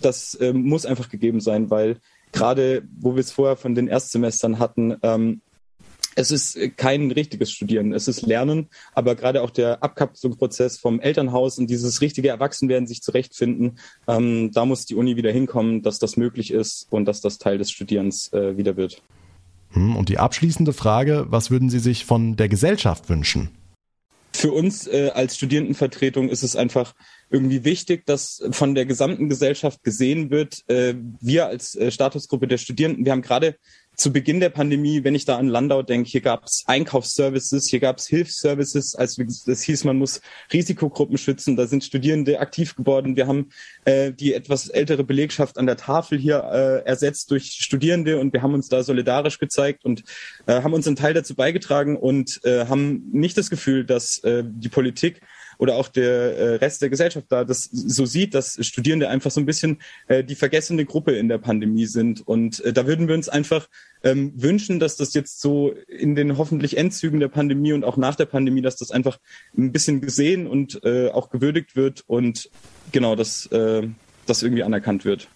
Das 0.00 0.38
ähm, 0.40 0.62
muss 0.62 0.86
einfach 0.86 1.08
gegeben 1.08 1.40
sein, 1.40 1.70
weil 1.70 1.96
gerade, 2.32 2.82
wo 3.00 3.14
wir 3.14 3.20
es 3.20 3.32
vorher 3.32 3.56
von 3.56 3.74
den 3.74 3.88
Erstsemestern 3.88 4.58
hatten, 4.58 4.96
ähm, 5.02 5.40
es 6.16 6.30
ist 6.30 6.76
kein 6.76 7.10
richtiges 7.10 7.52
Studieren, 7.52 7.92
es 7.92 8.08
ist 8.08 8.22
Lernen, 8.22 8.68
aber 8.94 9.14
gerade 9.14 9.42
auch 9.42 9.50
der 9.50 9.82
Abkapselungsprozess 9.82 10.78
vom 10.78 10.98
Elternhaus 10.98 11.58
und 11.58 11.68
dieses 11.68 12.00
richtige 12.00 12.30
Erwachsenwerden, 12.30 12.88
sich 12.88 13.02
zurechtfinden, 13.02 13.78
ähm, 14.08 14.50
da 14.52 14.64
muss 14.64 14.86
die 14.86 14.94
Uni 14.94 15.16
wieder 15.16 15.30
hinkommen, 15.30 15.82
dass 15.82 15.98
das 15.98 16.16
möglich 16.16 16.50
ist 16.50 16.86
und 16.90 17.04
dass 17.04 17.20
das 17.20 17.38
Teil 17.38 17.58
des 17.58 17.70
Studierens 17.70 18.32
äh, 18.32 18.56
wieder 18.56 18.76
wird. 18.76 19.02
Hm, 19.72 19.94
und 19.94 20.08
die 20.08 20.18
abschließende 20.18 20.72
Frage, 20.72 21.26
was 21.28 21.50
würden 21.50 21.68
Sie 21.68 21.80
sich 21.80 22.06
von 22.06 22.36
der 22.36 22.48
Gesellschaft 22.48 23.10
wünschen? 23.10 23.50
Für 24.32 24.52
uns 24.52 24.86
äh, 24.86 25.10
als 25.14 25.36
Studierendenvertretung 25.36 26.28
ist 26.28 26.42
es 26.42 26.56
einfach 26.56 26.94
irgendwie 27.30 27.64
wichtig, 27.64 28.06
dass 28.06 28.42
von 28.50 28.74
der 28.74 28.86
gesamten 28.86 29.28
Gesellschaft 29.28 29.82
gesehen 29.82 30.30
wird, 30.30 30.62
äh, 30.68 30.94
wir 31.20 31.46
als 31.46 31.74
äh, 31.74 31.90
Statusgruppe 31.90 32.46
der 32.46 32.58
Studierenden, 32.58 33.04
wir 33.04 33.12
haben 33.12 33.22
gerade 33.22 33.56
zu 33.96 34.12
Beginn 34.12 34.40
der 34.40 34.50
Pandemie, 34.50 35.04
wenn 35.04 35.14
ich 35.14 35.24
da 35.24 35.38
an 35.38 35.48
Landau 35.48 35.82
denke, 35.82 36.08
hier 36.10 36.20
gab 36.20 36.44
es 36.44 36.64
Einkaufsservices, 36.66 37.66
hier 37.68 37.80
gab 37.80 37.96
es 37.96 38.06
Hilfsservices, 38.06 38.94
als 38.94 39.18
es 39.18 39.62
hieß, 39.62 39.84
man 39.84 39.96
muss 39.96 40.20
Risikogruppen 40.52 41.16
schützen, 41.16 41.56
da 41.56 41.66
sind 41.66 41.82
Studierende 41.82 42.38
aktiv 42.38 42.76
geworden. 42.76 43.16
Wir 43.16 43.26
haben 43.26 43.48
äh, 43.86 44.12
die 44.12 44.34
etwas 44.34 44.68
ältere 44.68 45.02
Belegschaft 45.02 45.56
an 45.56 45.66
der 45.66 45.78
Tafel 45.78 46.18
hier 46.18 46.44
äh, 46.44 46.86
ersetzt 46.86 47.30
durch 47.30 47.56
Studierende 47.58 48.20
und 48.20 48.34
wir 48.34 48.42
haben 48.42 48.52
uns 48.52 48.68
da 48.68 48.82
solidarisch 48.82 49.38
gezeigt 49.38 49.86
und 49.86 50.04
äh, 50.46 50.60
haben 50.62 50.74
unseren 50.74 50.96
Teil 50.96 51.14
dazu 51.14 51.34
beigetragen 51.34 51.96
und 51.96 52.40
äh, 52.44 52.66
haben 52.66 53.08
nicht 53.12 53.38
das 53.38 53.48
Gefühl, 53.48 53.86
dass 53.86 54.18
äh, 54.24 54.44
die 54.44 54.68
Politik 54.68 55.22
oder 55.58 55.76
auch 55.76 55.88
der 55.88 56.36
äh, 56.36 56.54
Rest 56.56 56.82
der 56.82 56.90
Gesellschaft 56.90 57.26
da 57.28 57.44
das 57.44 57.64
so 57.64 58.06
sieht, 58.06 58.34
dass 58.34 58.58
Studierende 58.66 59.08
einfach 59.08 59.30
so 59.30 59.40
ein 59.40 59.46
bisschen 59.46 59.78
äh, 60.08 60.24
die 60.24 60.34
vergessene 60.34 60.84
Gruppe 60.84 61.12
in 61.12 61.28
der 61.28 61.38
Pandemie 61.38 61.86
sind. 61.86 62.26
Und 62.26 62.64
äh, 62.64 62.72
da 62.72 62.86
würden 62.86 63.08
wir 63.08 63.14
uns 63.14 63.28
einfach 63.28 63.68
ähm, 64.02 64.32
wünschen, 64.36 64.78
dass 64.78 64.96
das 64.96 65.14
jetzt 65.14 65.40
so 65.40 65.72
in 65.88 66.14
den 66.14 66.38
hoffentlich 66.38 66.76
Endzügen 66.76 67.20
der 67.20 67.28
Pandemie 67.28 67.72
und 67.72 67.84
auch 67.84 67.96
nach 67.96 68.14
der 68.14 68.26
Pandemie, 68.26 68.62
dass 68.62 68.76
das 68.76 68.90
einfach 68.90 69.18
ein 69.56 69.72
bisschen 69.72 70.00
gesehen 70.00 70.46
und 70.46 70.80
äh, 70.84 71.10
auch 71.10 71.30
gewürdigt 71.30 71.76
wird 71.76 72.04
und 72.06 72.50
genau, 72.92 73.16
dass 73.16 73.46
äh, 73.46 73.88
das 74.26 74.42
irgendwie 74.42 74.62
anerkannt 74.62 75.04
wird. 75.04 75.28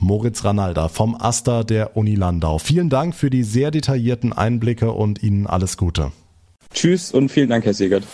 Moritz 0.00 0.44
Ranalda 0.44 0.88
vom 0.88 1.14
Aster 1.14 1.62
der 1.62 1.96
Uni 1.96 2.14
Landau. 2.14 2.58
Vielen 2.58 2.88
Dank 2.88 3.14
für 3.14 3.28
die 3.28 3.42
sehr 3.42 3.70
detaillierten 3.70 4.32
Einblicke 4.32 4.92
und 4.92 5.22
Ihnen 5.22 5.46
alles 5.46 5.76
Gute. 5.76 6.12
Tschüss 6.72 7.12
und 7.12 7.30
vielen 7.30 7.50
Dank, 7.50 7.64
Herr 7.64 7.74
Segert. 7.74 8.04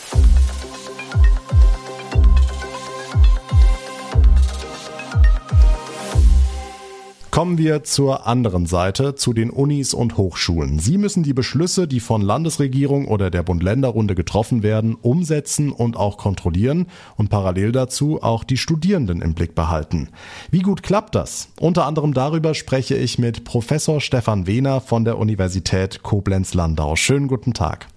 Kommen 7.36 7.58
wir 7.58 7.84
zur 7.84 8.26
anderen 8.26 8.64
Seite, 8.64 9.14
zu 9.14 9.34
den 9.34 9.50
Unis 9.50 9.92
und 9.92 10.16
Hochschulen. 10.16 10.78
Sie 10.78 10.96
müssen 10.96 11.22
die 11.22 11.34
Beschlüsse, 11.34 11.86
die 11.86 12.00
von 12.00 12.22
Landesregierung 12.22 13.06
oder 13.08 13.30
der 13.30 13.42
Bund-Länder-Runde 13.42 14.14
getroffen 14.14 14.62
werden, 14.62 14.94
umsetzen 14.94 15.70
und 15.70 15.98
auch 15.98 16.16
kontrollieren 16.16 16.86
und 17.18 17.28
parallel 17.28 17.72
dazu 17.72 18.22
auch 18.22 18.42
die 18.42 18.56
Studierenden 18.56 19.20
im 19.20 19.34
Blick 19.34 19.54
behalten. 19.54 20.08
Wie 20.50 20.60
gut 20.60 20.82
klappt 20.82 21.14
das? 21.14 21.48
Unter 21.60 21.84
anderem 21.84 22.14
darüber 22.14 22.54
spreche 22.54 22.96
ich 22.96 23.18
mit 23.18 23.44
Professor 23.44 24.00
Stefan 24.00 24.46
Wehner 24.46 24.80
von 24.80 25.04
der 25.04 25.18
Universität 25.18 26.02
Koblenz-Landau. 26.02 26.96
Schönen 26.96 27.28
guten 27.28 27.52
Tag. 27.52 27.88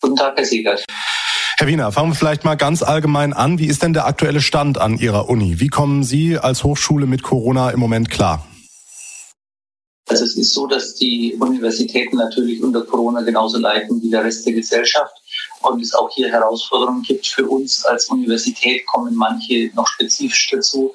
Guten 0.00 0.14
Tag, 0.14 0.34
Herr 0.36 0.44
Siegert. 0.44 0.84
Herr 1.56 1.66
Wiener, 1.66 1.90
fangen 1.90 2.12
wir 2.12 2.14
vielleicht 2.14 2.44
mal 2.44 2.54
ganz 2.54 2.84
allgemein 2.84 3.32
an. 3.32 3.58
Wie 3.58 3.66
ist 3.66 3.82
denn 3.82 3.92
der 3.92 4.06
aktuelle 4.06 4.40
Stand 4.40 4.78
an 4.78 4.98
Ihrer 4.98 5.28
Uni? 5.28 5.58
Wie 5.58 5.66
kommen 5.66 6.04
Sie 6.04 6.38
als 6.38 6.62
Hochschule 6.62 7.06
mit 7.06 7.24
Corona 7.24 7.70
im 7.70 7.80
Moment 7.80 8.08
klar? 8.08 8.46
Also 10.08 10.24
es 10.24 10.36
ist 10.36 10.52
so, 10.52 10.66
dass 10.66 10.94
die 10.94 11.34
Universitäten 11.38 12.16
natürlich 12.16 12.62
unter 12.62 12.82
Corona 12.82 13.22
genauso 13.22 13.58
leiden 13.58 14.02
wie 14.02 14.10
der 14.10 14.24
Rest 14.24 14.44
der 14.44 14.52
Gesellschaft 14.52 15.14
und 15.62 15.80
es 15.80 15.94
auch 15.94 16.10
hier 16.10 16.28
Herausforderungen 16.28 17.02
gibt. 17.02 17.26
Für 17.26 17.46
uns 17.46 17.84
als 17.84 18.08
Universität 18.08 18.84
kommen 18.86 19.14
manche 19.14 19.70
noch 19.74 19.86
spezifisch 19.86 20.50
dazu, 20.50 20.92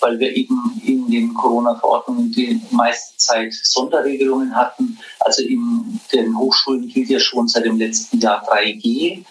weil 0.00 0.18
wir 0.18 0.34
eben 0.36 0.80
in 0.84 1.10
den 1.10 1.34
Corona-Verordnungen 1.34 2.30
die 2.32 2.60
meiste 2.70 3.16
Zeit 3.16 3.52
Sonderregelungen 3.52 4.54
hatten. 4.54 4.98
Also 5.20 5.42
in 5.42 6.00
den 6.12 6.38
Hochschulen 6.38 6.88
gilt 6.88 7.08
ja 7.10 7.18
schon 7.18 7.48
seit 7.48 7.64
dem 7.64 7.78
letzten 7.78 8.20
Jahr 8.20 8.48
3G 8.48 9.24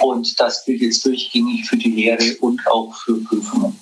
und 0.00 0.38
das 0.40 0.64
gilt 0.64 0.82
jetzt 0.82 1.06
durchgängig 1.06 1.66
für 1.66 1.76
die 1.76 1.90
Lehre 1.90 2.36
und 2.40 2.66
auch 2.66 2.94
für 2.96 3.22
Prüfungen. 3.22 3.78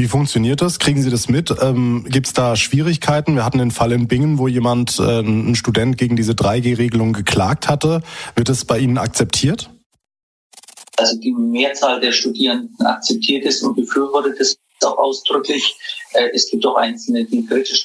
Wie 0.00 0.08
funktioniert 0.08 0.62
das? 0.62 0.78
Kriegen 0.78 1.02
Sie 1.02 1.10
das 1.10 1.28
mit? 1.28 1.54
Ähm, 1.60 2.06
Gibt 2.08 2.28
es 2.28 2.32
da 2.32 2.56
Schwierigkeiten? 2.56 3.34
Wir 3.34 3.44
hatten 3.44 3.58
den 3.58 3.70
Fall 3.70 3.92
in 3.92 4.08
Bingen, 4.08 4.38
wo 4.38 4.48
jemand, 4.48 4.98
äh, 4.98 5.20
ein 5.20 5.54
Student 5.54 5.98
gegen 5.98 6.16
diese 6.16 6.32
3G-Regelung 6.32 7.12
geklagt 7.12 7.68
hatte. 7.68 8.00
Wird 8.34 8.48
es 8.48 8.64
bei 8.64 8.78
Ihnen 8.78 8.96
akzeptiert? 8.96 9.68
Also 10.96 11.18
die 11.18 11.32
Mehrzahl 11.32 12.00
der 12.00 12.12
Studierenden 12.12 12.86
akzeptiert 12.86 13.44
es 13.44 13.62
und 13.62 13.74
befürwortet 13.74 14.40
es 14.40 14.56
auch 14.82 14.96
ausdrücklich. 14.96 15.76
Äh, 16.14 16.30
es 16.32 16.50
gibt 16.50 16.64
auch 16.64 16.76
Einzelne, 16.76 17.26
die 17.26 17.44
kritisch 17.44 17.84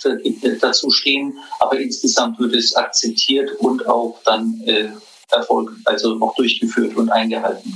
dazu 0.62 0.92
stehen, 0.92 1.38
aber 1.60 1.78
insgesamt 1.82 2.40
wird 2.40 2.56
es 2.56 2.78
akzeptiert 2.78 3.52
und 3.60 3.86
auch 3.90 4.22
dann 4.24 4.62
äh, 4.66 4.88
Erfolg, 5.32 5.74
also 5.84 6.18
auch 6.22 6.34
durchgeführt 6.36 6.96
und 6.96 7.10
eingehalten. 7.10 7.74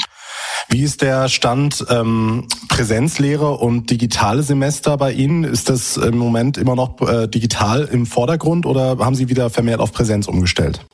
Wie 0.72 0.84
ist 0.84 1.02
der 1.02 1.30
Stand 1.30 1.84
ähm, 1.90 2.48
Präsenzlehre 2.68 3.58
und 3.58 3.90
digitale 3.90 4.44
Semester 4.44 4.98
bei 4.98 5.12
Ihnen? 5.12 5.44
Ist 5.44 5.68
das 5.68 5.98
im 5.98 6.18
Moment 6.18 6.60
immer 6.60 6.76
noch 6.76 7.02
äh, 7.02 7.28
digital 7.28 7.90
im 7.92 8.06
Vordergrund 8.06 8.68
oder 8.68 9.00
haben 9.00 9.16
Sie 9.16 9.30
wieder 9.30 9.50
vermehrt 9.50 9.80
auf 9.80 9.92
Präsenz 9.92 10.28
umgestellt? 10.28 10.86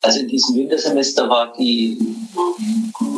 Also 0.00 0.20
in 0.20 0.28
diesem 0.28 0.54
Wintersemester 0.54 1.28
war 1.28 1.52
die 1.58 1.98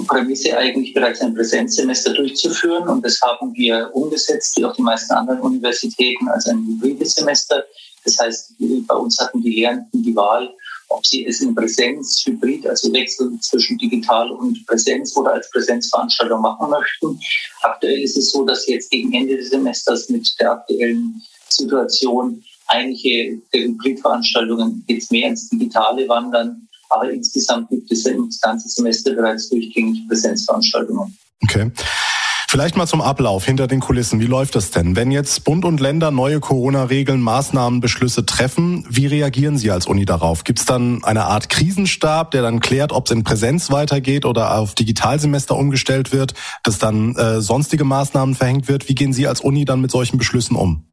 Prämisse 0.07 0.57
eigentlich 0.57 0.95
bereits 0.95 1.21
ein 1.21 1.35
Präsenzsemester 1.35 2.15
durchzuführen 2.15 2.89
und 2.89 3.05
das 3.05 3.21
haben 3.21 3.53
wir 3.55 3.91
umgesetzt, 3.93 4.57
wie 4.57 4.65
auch 4.65 4.75
die 4.75 4.83
meisten 4.83 5.13
anderen 5.13 5.41
Universitäten, 5.41 6.27
als 6.29 6.47
ein 6.47 6.67
hybrides 6.67 7.17
Semester. 7.17 7.65
Das 8.05 8.19
heißt, 8.19 8.55
bei 8.87 8.95
uns 8.95 9.19
hatten 9.19 9.43
die 9.43 9.51
Lehrenden 9.51 10.03
die 10.03 10.17
Wahl, 10.17 10.49
ob 10.91 11.07
sie 11.07 11.25
es 11.25 11.41
in 11.41 11.55
Präsenz, 11.55 12.23
Hybrid, 12.27 12.67
also 12.67 12.93
Wechsel 12.93 13.31
zwischen 13.41 13.79
digital 13.79 14.31
und 14.31 14.67
Präsenz 14.67 15.17
oder 15.17 15.35
als 15.35 15.51
Präsenzveranstaltung 15.51 16.43
machen 16.43 16.69
möchten. 16.69 17.19
Aktuell 17.63 18.01
ist 18.03 18.17
es 18.17 18.31
so, 18.31 18.45
dass 18.45 18.67
jetzt 18.67 18.91
gegen 18.91 19.13
Ende 19.13 19.37
des 19.37 19.51
Semesters 19.51 20.09
mit 20.09 20.29
der 20.41 20.53
aktuellen 20.53 21.23
Situation 21.49 22.43
einige 22.67 23.41
der 23.53 23.63
Hybridveranstaltungen 23.63 24.85
jetzt 24.89 25.11
mehr 25.11 25.29
ins 25.29 25.49
Digitale 25.49 26.09
wandern. 26.09 26.69
Aber 26.89 27.11
insgesamt 27.11 27.71
gibt 27.71 27.91
es 27.93 28.03
das 28.03 28.41
ganze 28.41 28.69
Semester 28.69 29.13
bereits 29.13 29.49
durchgängig 29.49 30.07
Präsenzveranstaltungen. 30.09 31.17
Okay. 31.45 31.71
Vielleicht 32.51 32.77
mal 32.77 32.89
zum 32.89 33.01
Ablauf 33.01 33.45
hinter 33.45 33.69
den 33.69 33.79
Kulissen. 33.79 34.19
Wie 34.19 34.27
läuft 34.27 34.57
das 34.57 34.73
denn? 34.73 34.97
Wenn 34.97 35.13
jetzt 35.13 35.45
Bund 35.45 35.65
und 35.65 35.79
Länder 35.79 36.11
neue 36.11 36.41
Corona-Regeln, 36.41 37.21
Maßnahmen, 37.21 37.79
Beschlüsse 37.79 38.27
treffen, 38.27 38.85
wie 38.91 39.07
reagieren 39.07 39.57
Sie 39.57 39.71
als 39.71 39.87
Uni 39.87 40.05
darauf? 40.05 40.43
Gibt 40.43 40.59
es 40.59 40.65
dann 40.65 41.05
eine 41.05 41.27
Art 41.27 41.49
Krisenstab, 41.49 42.33
der 42.33 42.43
dann 42.43 42.59
klärt, 42.59 42.91
ob 42.91 43.07
es 43.07 43.13
in 43.13 43.23
Präsenz 43.23 43.71
weitergeht 43.71 44.25
oder 44.25 44.59
auf 44.59 44.75
Digitalsemester 44.75 45.55
umgestellt 45.57 46.11
wird, 46.11 46.35
dass 46.65 46.79
dann 46.79 47.15
äh, 47.15 47.41
sonstige 47.41 47.85
Maßnahmen 47.85 48.35
verhängt 48.35 48.67
wird? 48.67 48.89
Wie 48.89 48.97
gehen 48.97 49.13
Sie 49.13 49.29
als 49.29 49.41
Uni 49.41 49.65
dann 49.65 49.81
mit 49.81 49.93
solchen 49.93 50.19
Beschlüssen 50.19 50.57
um? 50.57 50.90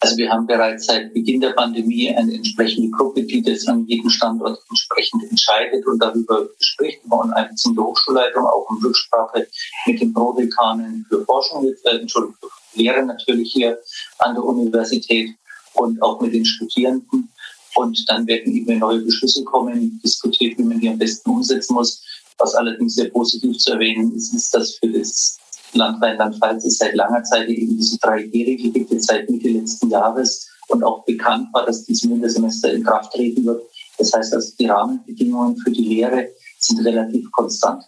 Also 0.00 0.16
wir 0.16 0.30
haben 0.30 0.46
bereits 0.46 0.86
seit 0.86 1.12
Beginn 1.12 1.40
der 1.40 1.50
Pandemie 1.50 2.14
eine 2.14 2.34
entsprechende 2.34 2.90
Gruppe, 2.90 3.24
die 3.24 3.42
das 3.42 3.66
an 3.66 3.84
jedem 3.86 4.08
Standort 4.08 4.60
entsprechend 4.68 5.24
entscheidet 5.28 5.84
und 5.86 5.98
darüber 5.98 6.48
spricht. 6.60 7.02
Wir 7.02 7.10
wollen 7.10 7.32
eine 7.32 7.50
der 7.52 7.84
Hochschulleitung 7.84 8.46
auch 8.46 8.70
in 8.70 8.84
Rücksprache 8.84 9.48
mit 9.86 10.00
den 10.00 10.12
Prodekanen 10.12 11.04
für 11.08 11.24
Forschung, 11.24 11.66
äh, 11.84 11.96
Entschuldigung, 11.96 12.36
für 12.40 12.78
Lehre 12.78 13.04
natürlich 13.04 13.52
hier 13.52 13.76
an 14.18 14.34
der 14.34 14.44
Universität 14.44 15.30
und 15.74 16.00
auch 16.00 16.20
mit 16.20 16.32
den 16.32 16.44
Studierenden. 16.44 17.28
Und 17.74 18.04
dann 18.08 18.26
werden 18.26 18.54
eben 18.54 18.78
neue 18.78 19.00
Beschlüsse 19.00 19.42
kommen, 19.44 20.00
diskutiert, 20.04 20.58
wie 20.58 20.62
man 20.62 20.80
die 20.80 20.88
am 20.88 20.98
besten 20.98 21.30
umsetzen 21.30 21.74
muss. 21.74 22.04
Was 22.38 22.54
allerdings 22.54 22.94
sehr 22.94 23.10
positiv 23.10 23.58
zu 23.58 23.72
erwähnen 23.72 24.14
ist, 24.14 24.32
ist, 24.32 24.54
dass 24.54 24.76
für 24.76 24.88
das 24.88 25.38
Land 25.72 26.02
Rheinland-Pfalz 26.02 26.64
ist 26.64 26.78
seit 26.78 26.94
langer 26.94 27.22
Zeit 27.24 27.48
eben 27.48 27.76
diese 27.76 27.96
3G-Regel 27.96 28.70
gibt, 28.70 29.02
seit 29.02 29.28
Mitte 29.30 29.48
letzten 29.48 29.90
Jahres 29.90 30.48
und 30.68 30.82
auch 30.84 31.04
bekannt 31.04 31.48
war, 31.52 31.66
dass 31.66 31.84
dieses 31.84 32.08
Wintersemester 32.10 32.72
in 32.72 32.84
Kraft 32.84 33.12
treten 33.12 33.44
wird. 33.44 33.62
Das 33.98 34.12
heißt 34.12 34.34
also, 34.34 34.52
die 34.58 34.66
Rahmenbedingungen 34.66 35.56
für 35.56 35.70
die 35.70 35.84
Lehre 35.84 36.28
sind 36.58 36.84
relativ 36.84 37.30
konstant. 37.32 37.82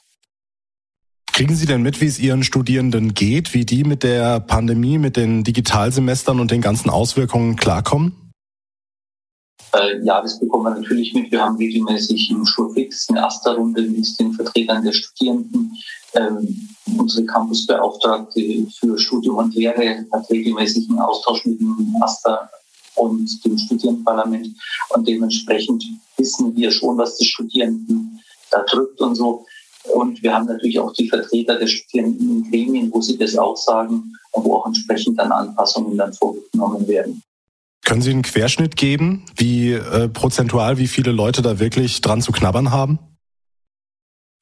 Kriegen 1.33 1.55
Sie 1.55 1.67
denn 1.67 1.83
mit, 1.83 2.01
wie 2.01 2.07
es 2.07 2.19
Ihren 2.19 2.43
Studierenden 2.43 3.15
geht, 3.15 3.55
wie 3.55 3.65
die 3.65 3.85
mit 3.85 4.03
der 4.03 4.41
Pandemie, 4.41 4.99
mit 4.99 5.17
den 5.17 5.45
Digitalsemestern 5.45 6.41
und 6.41 6.51
den 6.51 6.61
ganzen 6.61 6.91
Auswirkungen 6.91 7.57
klarkommen? 7.57 8.30
Äh, 9.73 10.03
ja, 10.03 10.21
das 10.21 10.39
bekommen 10.39 10.65
wir 10.65 10.81
natürlich 10.81 11.15
mit. 11.15 11.31
Wir 11.31 11.43
haben 11.43 11.57
regelmäßig 11.57 12.31
im 12.31 12.45
Schulfix 12.45 13.09
eine 13.09 13.25
AStA-Runde 13.25 13.83
mit 13.83 14.07
den 14.19 14.33
Vertretern 14.33 14.85
der 14.85 14.93
Studierenden. 14.93 15.77
Ähm, 16.15 16.69
unsere 16.99 17.25
Campusbeauftragte 17.27 18.67
für 18.79 18.99
Studium 18.99 19.37
und 19.37 19.55
Lehre 19.55 20.05
hat 20.13 20.29
regelmäßig 20.31 20.89
einen 20.89 20.99
Austausch 20.99 21.45
mit 21.47 21.61
dem 21.61 21.95
AStA 22.01 22.51
und 22.97 23.45
dem 23.45 23.57
Studierendenparlament. 23.57 24.49
Und 24.91 25.07
dementsprechend 25.07 25.85
wissen 26.17 26.57
wir 26.57 26.71
schon, 26.73 26.99
was 26.99 27.17
die 27.17 27.27
Studierenden 27.27 28.21
da 28.51 28.65
drückt 28.65 29.01
und 29.01 29.15
so. 29.15 29.47
Und 29.95 30.23
wir 30.23 30.35
haben 30.35 30.47
natürlich 30.47 30.79
auch 30.79 30.93
die 30.93 31.09
Vertreter 31.09 31.57
der 31.57 31.67
Studierenden 31.67 32.45
in 32.45 32.51
Gremien, 32.51 32.93
wo 32.93 33.01
sie 33.01 33.17
das 33.17 33.37
auch 33.37 33.57
sagen 33.57 34.13
und 34.33 34.45
wo 34.45 34.57
auch 34.57 34.67
entsprechend 34.67 35.19
dann 35.19 35.33
Anpassungen 35.33 35.97
dann 35.97 36.13
vorgenommen 36.13 36.87
werden. 36.89 37.23
Können 37.91 38.03
Sie 38.03 38.11
einen 38.11 38.23
Querschnitt 38.23 38.77
geben, 38.77 39.25
wie 39.35 39.73
äh, 39.73 40.09
prozentual, 40.09 40.79
wie 40.79 40.87
viele 40.87 41.11
Leute 41.11 41.43
da 41.43 41.59
wirklich 41.59 42.01
dran 42.01 42.23
zu 42.23 42.31
knabbern 42.31 42.71
haben? 42.71 43.01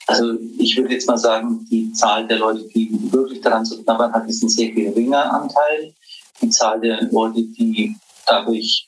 Also 0.06 0.34
ich 0.58 0.76
würde 0.76 0.92
jetzt 0.92 1.08
mal 1.08 1.16
sagen, 1.16 1.64
die 1.70 1.90
Zahl 1.94 2.26
der 2.26 2.40
Leute, 2.40 2.68
die 2.74 2.90
wirklich 3.10 3.40
daran 3.40 3.64
zu 3.64 3.82
knabbern 3.82 4.12
hat, 4.12 4.28
ist 4.28 4.42
ein 4.42 4.50
sehr 4.50 4.70
geringer 4.72 5.32
Anteil. 5.32 5.94
Die 6.42 6.50
Zahl 6.50 6.78
der 6.82 7.04
Leute, 7.10 7.40
die 7.40 7.96
dadurch 8.26 8.86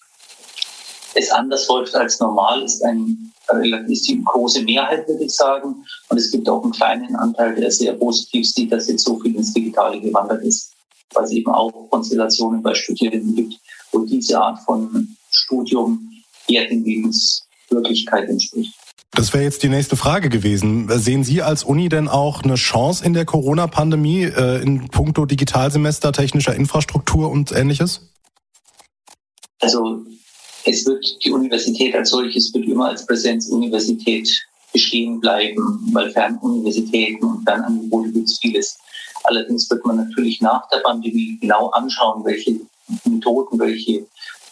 es 1.14 1.30
anders 1.30 1.66
läuft 1.66 1.94
als 1.94 2.20
normal, 2.20 2.62
ist 2.62 2.84
ein 2.84 3.32
die 3.88 4.22
große 4.22 4.60
Mehrheit, 4.60 5.08
würde 5.08 5.24
ich 5.24 5.34
sagen. 5.34 5.86
Und 6.10 6.18
es 6.18 6.30
gibt 6.30 6.46
auch 6.50 6.62
einen 6.62 6.72
kleinen 6.72 7.16
Anteil, 7.16 7.54
der 7.54 7.70
sehr 7.70 7.94
positiv 7.94 8.46
sieht, 8.46 8.70
dass 8.70 8.88
jetzt 8.88 9.06
so 9.06 9.18
viel 9.20 9.34
ins 9.36 9.54
Digitale 9.54 9.98
gewandert 10.02 10.44
ist, 10.44 10.74
weil 11.14 11.24
es 11.24 11.30
eben 11.30 11.50
auch 11.50 11.72
Konstellationen 11.88 12.62
bei 12.62 12.74
Studierenden 12.74 13.34
gibt, 13.34 13.54
wo 13.92 14.04
diese 14.04 14.40
Art 14.40 14.60
von 14.64 15.16
Studium 15.30 16.10
eher 16.48 16.68
den 16.68 16.84
Lebenswirklichkeit 16.84 18.28
entspricht. 18.28 18.74
Das 19.12 19.32
wäre 19.32 19.42
jetzt 19.42 19.62
die 19.62 19.68
nächste 19.68 19.96
Frage 19.96 20.28
gewesen. 20.28 20.88
Sehen 20.88 21.24
Sie 21.24 21.42
als 21.42 21.64
Uni 21.64 21.88
denn 21.88 22.08
auch 22.08 22.42
eine 22.42 22.54
Chance 22.54 23.04
in 23.04 23.12
der 23.12 23.24
Corona-Pandemie 23.24 24.22
äh, 24.22 24.62
in 24.62 24.88
puncto 24.88 25.26
Digitalsemester, 25.26 26.12
technischer 26.12 26.54
Infrastruktur 26.54 27.28
und 27.30 27.50
ähnliches? 27.50 28.12
Also 29.60 30.04
es 30.64 30.86
wird 30.86 31.04
die 31.24 31.32
Universität 31.32 31.94
als 31.94 32.10
solches 32.10 32.54
wird 32.54 32.66
immer 32.66 32.88
als 32.88 33.04
Präsenzuniversität 33.04 34.30
bestehen 34.72 35.20
bleiben, 35.20 35.90
weil 35.92 36.10
Fernuniversitäten 36.10 37.28
und 37.28 37.44
Fernangebote 37.44 38.12
gibt 38.12 38.28
es 38.28 38.38
vieles. 38.38 38.78
Allerdings 39.24 39.68
wird 39.68 39.84
man 39.84 39.96
natürlich 39.96 40.40
nach 40.40 40.68
der 40.68 40.78
Pandemie 40.78 41.36
genau 41.40 41.68
anschauen, 41.70 42.24
welche 42.24 42.60
Methoden, 43.04 43.58
welche 43.58 44.06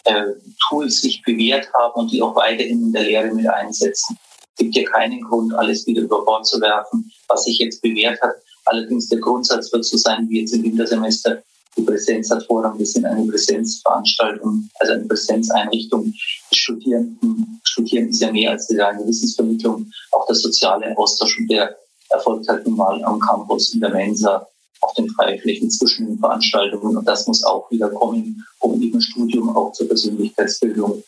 äh, 0.04 0.24
Tools 0.68 1.00
sich 1.00 1.22
bewährt 1.22 1.68
haben 1.74 2.00
und 2.00 2.12
die 2.12 2.22
auch 2.22 2.34
weiterhin 2.34 2.82
in 2.82 2.92
der 2.92 3.04
Lehre 3.04 3.32
mit 3.32 3.46
einsetzen. 3.48 4.18
Es 4.54 4.64
gibt 4.64 4.76
ja 4.76 4.84
keinen 4.84 5.20
Grund, 5.22 5.54
alles 5.54 5.86
wieder 5.86 6.02
über 6.02 6.24
Bord 6.24 6.46
zu 6.46 6.60
werfen, 6.60 7.10
was 7.28 7.44
sich 7.44 7.58
jetzt 7.58 7.80
bewährt 7.82 8.20
hat. 8.20 8.34
Allerdings 8.64 9.08
der 9.08 9.20
Grundsatz 9.20 9.72
wird 9.72 9.84
so 9.84 9.96
sein 9.96 10.28
wie 10.28 10.40
jetzt 10.40 10.52
im 10.52 10.62
Wintersemester. 10.62 11.42
Die 11.76 11.82
Präsenz 11.82 12.30
hat 12.30 12.44
Vorrang. 12.44 12.76
Wir 12.78 12.86
sind 12.86 13.04
eine 13.04 13.24
Präsenzveranstaltung, 13.26 14.68
also 14.80 14.94
eine 14.94 15.04
Präsenzeinrichtung. 15.04 16.12
Die 16.52 16.58
Studierenden, 16.58 17.60
Studieren 17.64 18.08
ist 18.08 18.20
ja 18.20 18.32
mehr 18.32 18.50
als 18.50 18.66
die 18.66 18.78
reine 18.78 19.06
Wissensvermittlung. 19.06 19.88
Auch 20.10 20.26
der 20.26 20.34
soziale 20.34 20.96
Austausch, 20.98 21.38
der 21.48 21.76
erfolgt 22.10 22.48
halt 22.48 22.66
nun 22.66 22.76
mal 22.76 23.02
am 23.04 23.20
Campus, 23.20 23.74
in 23.74 23.80
der 23.80 23.90
Mensa, 23.90 24.46
auf 24.80 24.94
den 24.94 25.08
Freiflächen 25.10 25.70
zwischen 25.70 26.06
den 26.06 26.18
Veranstaltungen. 26.18 26.96
Und 26.96 27.06
das 27.06 27.26
muss 27.26 27.44
auch 27.44 27.70
wieder 27.70 27.90
kommen, 27.90 28.44
um 28.60 28.80
eben 28.80 29.00
Studium 29.00 29.54
auch 29.54 29.72
zur 29.72 29.88
Persönlichkeitsbildung 29.88 31.02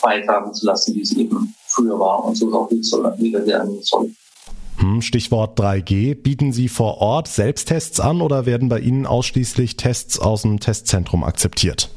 beitragen 0.00 0.54
zu 0.54 0.66
lassen, 0.66 0.94
wie 0.94 1.02
es 1.02 1.12
eben 1.12 1.54
früher 1.66 1.98
war 1.98 2.24
und 2.24 2.36
so 2.36 2.52
auch 2.52 2.70
wieder 2.70 3.46
werden 3.46 3.78
soll. 3.82 4.10
Hm, 4.78 5.02
Stichwort 5.02 5.58
3G. 5.58 6.14
Bieten 6.14 6.52
Sie 6.52 6.68
vor 6.68 6.98
Ort 6.98 7.26
Selbsttests 7.26 7.98
an 7.98 8.20
oder 8.20 8.46
werden 8.46 8.68
bei 8.68 8.78
Ihnen 8.78 9.06
ausschließlich 9.06 9.76
Tests 9.76 10.20
aus 10.20 10.42
dem 10.42 10.60
Testzentrum 10.60 11.24
akzeptiert? 11.24 11.90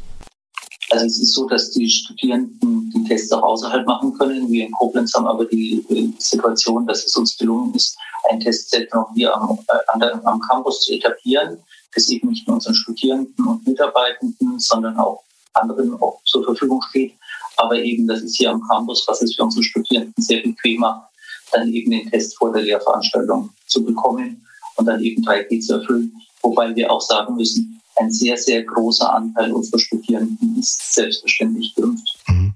Also 0.92 1.06
es 1.06 1.22
ist 1.22 1.34
so, 1.34 1.48
dass 1.48 1.72
die 1.72 1.90
Studierenden 1.90 2.92
die 2.94 3.04
Tests 3.06 3.32
auch 3.32 3.44
außerhalb 3.44 3.88
machen 3.88 4.14
können. 4.18 4.52
Wir 4.52 4.66
in 4.66 4.74
Koblenz 4.74 5.14
haben 5.14 5.26
aber 5.26 5.46
die 5.46 5.86
Situation, 6.20 6.86
dass 6.86 7.06
es 7.06 7.16
uns 7.16 7.38
gelungen 7.38 7.74
ist, 7.74 7.98
ein 8.30 8.42
Testzentrum 8.42 9.06
hier 9.16 9.34
am, 9.34 9.58
äh, 9.70 10.12
am 10.24 10.42
Campus 10.42 10.82
zu 10.82 10.94
etablieren, 10.94 11.58
das 11.96 12.10
eben 12.10 12.30
nicht 12.30 12.46
nur 12.46 12.56
unseren 12.56 12.76
Studierenden 12.76 13.48
und 13.48 13.66
Mitarbeitenden, 13.66 14.60
sondern 14.60 14.98
auch 14.98 15.24
anderen 15.54 15.94
auch 16.02 16.22
zur 16.26 16.44
Verfügung 16.44 16.82
steht. 16.90 17.14
Aber 17.56 17.78
eben, 17.78 18.06
das 18.06 18.22
ist 18.22 18.36
hier 18.36 18.52
am 18.52 18.62
Campus, 18.68 19.06
was 19.08 19.22
es 19.22 19.36
für 19.36 19.44
unsere 19.44 19.64
Studierenden 19.64 20.22
sehr 20.22 20.42
bequem 20.42 20.82
macht, 20.82 21.10
dann 21.54 21.72
eben 21.72 21.92
den 21.92 22.10
Test 22.10 22.38
vor 22.38 22.52
der 22.52 22.64
Lehrveranstaltung 22.64 23.50
zu 23.68 23.86
bekommen 23.86 24.46
und 24.76 24.86
dann 24.86 25.02
eben 25.02 25.24
3G 25.24 25.62
zu 25.62 25.76
erfüllen. 25.76 26.14
Wobei 26.42 26.76
wir 26.76 26.92
auch 26.92 27.02
sagen 27.02 27.36
müssen, 27.36 27.81
ein 27.98 28.12
sehr, 28.12 28.38
sehr 28.38 28.64
großer 28.64 29.14
Anteil 29.14 29.52
unserer 29.52 29.80
Studierenden 29.80 30.58
ist 30.60 30.94
selbstverständlich 30.94 31.76
geimpft. 31.76 32.18
Mhm. 32.28 32.54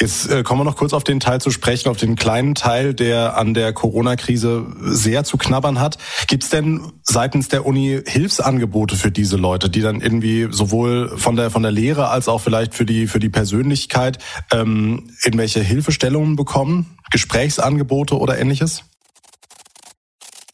Jetzt 0.00 0.30
äh, 0.30 0.44
kommen 0.44 0.60
wir 0.60 0.64
noch 0.64 0.76
kurz 0.76 0.92
auf 0.92 1.02
den 1.02 1.18
Teil 1.18 1.40
zu 1.40 1.50
sprechen, 1.50 1.88
auf 1.88 1.96
den 1.96 2.14
kleinen 2.14 2.54
Teil, 2.54 2.94
der 2.94 3.36
an 3.36 3.52
der 3.52 3.72
Corona-Krise 3.72 4.66
sehr 4.80 5.24
zu 5.24 5.36
knabbern 5.38 5.80
hat. 5.80 5.98
Gibt 6.28 6.44
es 6.44 6.50
denn 6.50 6.92
seitens 7.02 7.48
der 7.48 7.66
Uni 7.66 8.00
Hilfsangebote 8.06 8.94
für 8.94 9.10
diese 9.10 9.36
Leute, 9.36 9.68
die 9.68 9.80
dann 9.80 10.00
irgendwie 10.00 10.46
sowohl 10.50 11.18
von 11.18 11.34
der 11.34 11.50
von 11.50 11.62
der 11.62 11.72
Lehre 11.72 12.10
als 12.10 12.28
auch 12.28 12.40
vielleicht 12.40 12.74
für 12.74 12.86
die 12.86 13.08
für 13.08 13.18
die 13.18 13.28
Persönlichkeit 13.28 14.18
ähm, 14.52 15.10
irgendwelche 15.24 15.60
Hilfestellungen 15.60 16.36
bekommen, 16.36 16.96
Gesprächsangebote 17.10 18.16
oder 18.16 18.38
ähnliches? 18.38 18.84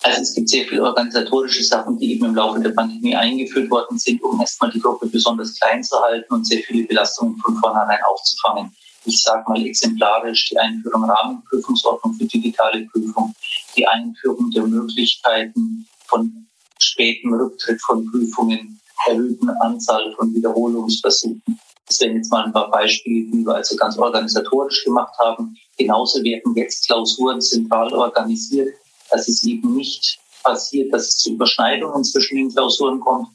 Also 0.05 0.21
es 0.21 0.35
gibt 0.35 0.51
sehr 0.51 0.67
viele 0.67 0.83
organisatorische 0.83 1.65
Sachen, 1.65 1.99
die 1.99 2.13
eben 2.13 2.27
im 2.27 2.35
Laufe 2.35 2.61
der 2.61 2.71
Pandemie 2.71 3.17
eingeführt 3.17 3.71
worden 3.71 3.99
sind, 3.99 4.23
um 4.23 4.39
erstmal 4.39 4.71
die 4.71 4.81
Gruppe 4.81 5.07
besonders 5.07 5.59
klein 5.59 5.83
zu 5.83 5.99
halten 6.01 6.33
und 6.33 6.47
sehr 6.47 6.61
viele 6.61 6.87
Belastungen 6.87 7.39
von 7.39 7.57
vornherein 7.57 7.99
aufzufangen 8.07 8.71
ich 9.05 9.23
sage 9.23 9.45
mal 9.49 9.65
exemplarisch, 9.65 10.49
die 10.51 10.59
Einführung 10.59 11.05
Rahmenprüfungsordnung 11.05 12.15
für 12.15 12.25
digitale 12.25 12.87
Prüfung, 12.87 13.35
die 13.77 13.87
Einführung 13.87 14.51
der 14.51 14.65
Möglichkeiten 14.65 15.87
von 16.07 16.47
spätem 16.79 17.35
Rücktritt 17.35 17.81
von 17.83 18.11
Prüfungen, 18.11 18.81
erhöhten 19.07 19.51
Anzahl 19.51 20.13
von 20.17 20.35
Wiederholungsversuchen. 20.35 21.43
Das 21.87 22.01
wären 22.01 22.17
jetzt 22.17 22.31
mal 22.31 22.47
ein 22.47 22.53
paar 22.53 22.71
Beispiele, 22.71 23.31
die 23.31 23.45
wir 23.45 23.57
also 23.57 23.77
ganz 23.77 23.99
organisatorisch 23.99 24.85
gemacht 24.85 25.15
haben. 25.23 25.55
Genauso 25.77 26.23
werden 26.23 26.55
jetzt 26.57 26.87
Klausuren 26.87 27.41
zentral 27.43 27.93
organisiert, 27.93 28.75
dass 29.11 29.29
es 29.29 29.43
eben 29.45 29.75
nicht 29.75 30.19
passiert, 30.43 30.93
dass 30.93 31.09
es 31.09 31.17
zu 31.17 31.33
Überschneidungen 31.33 32.05
zwischen 32.05 32.37
den 32.37 32.51
Klausuren 32.51 33.01
kommt, 33.01 33.29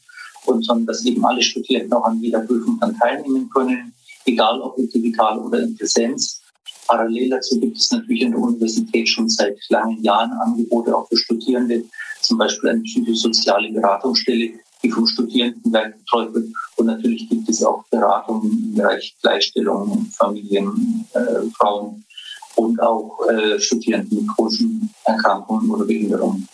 und 0.45 0.63
sondern 0.63 0.88
dass 0.88 1.05
eben 1.05 1.23
alle 1.25 1.41
Studierenden 1.41 1.93
auch 1.93 2.05
an 2.05 2.21
jeder 2.21 2.39
Prüfung 2.39 2.79
dann 2.79 2.97
teilnehmen 2.97 3.49
können 3.49 3.93
egal 4.29 4.62
ob 4.62 4.77
digital 4.77 5.39
oder 5.39 5.60
in 5.62 5.75
Präsenz. 5.75 6.41
Parallel 6.88 7.29
dazu 7.29 7.60
gibt 7.60 7.77
es 7.77 7.91
natürlich 7.91 8.25
an 8.25 8.32
der 8.32 8.41
Universität 8.41 9.08
schon 9.08 9.29
seit 9.29 9.58
langen 9.69 10.01
Jahren 10.03 10.32
Angebote 10.32 10.95
auch 10.95 11.08
für 11.08 11.17
Studierende, 11.17 11.84
zum 12.21 12.38
Beispiel 12.38 12.69
eine 12.69 12.82
psychosoziale 12.82 13.71
Beratungsstelle, 13.71 14.51
die 14.82 14.89
vom 14.89 15.05
Studierendenwerk 15.05 15.97
betreut 15.99 16.34
wird. 16.34 16.47
Und 16.77 16.86
natürlich 16.88 17.29
gibt 17.29 17.47
es 17.49 17.63
auch 17.63 17.84
Beratungen 17.91 18.51
im 18.51 18.75
Bereich 18.75 19.15
Gleichstellung, 19.21 20.08
Familien, 20.17 21.05
äh, 21.13 21.49
Frauen 21.58 22.03
und 22.60 22.82
auch 22.82 23.19
äh, 23.30 23.60
Studierenden 23.60 24.19
mit 24.19 24.28
chronischen 24.36 24.93
Erkrankungen 25.06 25.72
oder 25.72 25.86
Behinderungen. 25.86 26.48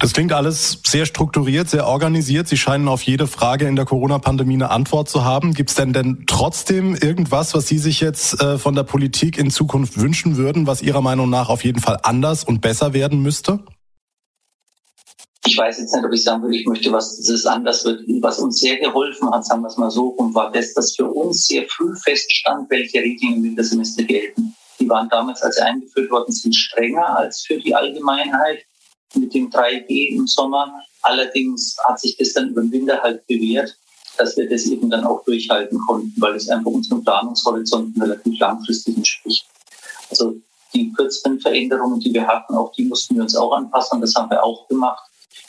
Das 0.00 0.12
klingt 0.12 0.32
alles 0.32 0.80
sehr 0.84 1.06
strukturiert, 1.06 1.70
sehr 1.70 1.86
organisiert. 1.86 2.48
Sie 2.48 2.58
scheinen 2.58 2.88
auf 2.88 3.02
jede 3.02 3.26
Frage 3.26 3.66
in 3.66 3.74
der 3.74 3.86
Corona-Pandemie 3.86 4.54
eine 4.54 4.70
Antwort 4.70 5.08
zu 5.08 5.24
haben. 5.24 5.54
Gibt 5.54 5.70
es 5.70 5.76
denn 5.76 5.92
denn 5.92 6.24
trotzdem 6.26 6.94
irgendwas, 6.94 7.54
was 7.54 7.68
Sie 7.68 7.78
sich 7.78 8.00
jetzt 8.00 8.40
äh, 8.42 8.58
von 8.58 8.74
der 8.74 8.82
Politik 8.82 9.38
in 9.38 9.50
Zukunft 9.50 9.98
wünschen 9.98 10.36
würden, 10.36 10.66
was 10.66 10.82
Ihrer 10.82 11.00
Meinung 11.00 11.30
nach 11.30 11.48
auf 11.48 11.64
jeden 11.64 11.80
Fall 11.80 12.00
anders 12.02 12.44
und 12.44 12.60
besser 12.60 12.92
werden 12.92 13.22
müsste? 13.22 13.60
Ich 15.46 15.56
weiß 15.56 15.78
jetzt 15.78 15.94
nicht, 15.94 16.04
ob 16.04 16.12
ich 16.12 16.24
sagen 16.24 16.42
würde, 16.42 16.56
ich 16.56 16.66
möchte, 16.66 16.90
was 16.90 17.18
es 17.18 17.46
anders 17.46 17.84
wird. 17.84 18.02
Was 18.20 18.38
uns 18.38 18.60
sehr 18.60 18.76
geholfen 18.78 19.30
hat, 19.30 19.46
sagen 19.46 19.62
wir 19.62 19.68
es 19.68 19.76
mal 19.76 19.90
so, 19.90 20.08
und 20.08 20.34
war 20.34 20.50
das, 20.50 20.74
dass 20.74 20.96
für 20.96 21.06
uns 21.06 21.46
sehr 21.46 21.64
früh 21.68 21.94
feststand, 21.96 22.68
welche 22.70 22.98
Regeln 22.98 23.36
im 23.36 23.42
Wintersemester 23.44 24.02
gelten. 24.02 24.54
Die 24.78 24.88
waren 24.88 25.08
damals, 25.08 25.42
als 25.42 25.56
sie 25.56 25.62
eingeführt 25.62 26.10
worden 26.10 26.32
sind, 26.32 26.54
strenger 26.54 27.16
als 27.16 27.42
für 27.42 27.58
die 27.58 27.74
Allgemeinheit 27.74 28.64
mit 29.14 29.34
dem 29.34 29.50
3G 29.50 30.16
im 30.16 30.26
Sommer. 30.26 30.82
Allerdings 31.02 31.76
hat 31.86 32.00
sich 32.00 32.16
das 32.16 32.32
dann 32.32 32.48
über 32.50 32.62
den 32.62 32.72
Winter 32.72 33.00
halt 33.02 33.26
bewährt, 33.26 33.76
dass 34.16 34.36
wir 34.36 34.48
das 34.48 34.64
eben 34.66 34.90
dann 34.90 35.04
auch 35.04 35.24
durchhalten 35.24 35.78
konnten, 35.78 36.12
weil 36.20 36.34
es 36.34 36.48
einfach 36.48 36.70
unseren 36.70 37.02
Planungshorizonten 37.04 38.00
relativ 38.00 38.38
langfristig 38.38 38.96
entspricht. 38.96 39.46
Also 40.10 40.36
die 40.72 40.92
kürzeren 40.92 41.40
Veränderungen, 41.40 42.00
die 42.00 42.12
wir 42.12 42.26
hatten, 42.26 42.54
auch 42.54 42.72
die 42.72 42.84
mussten 42.84 43.16
wir 43.16 43.22
uns 43.22 43.36
auch 43.36 43.52
anpassen. 43.52 44.00
Das 44.00 44.14
haben 44.14 44.30
wir 44.30 44.42
auch 44.42 44.66
gemacht. 44.68 45.04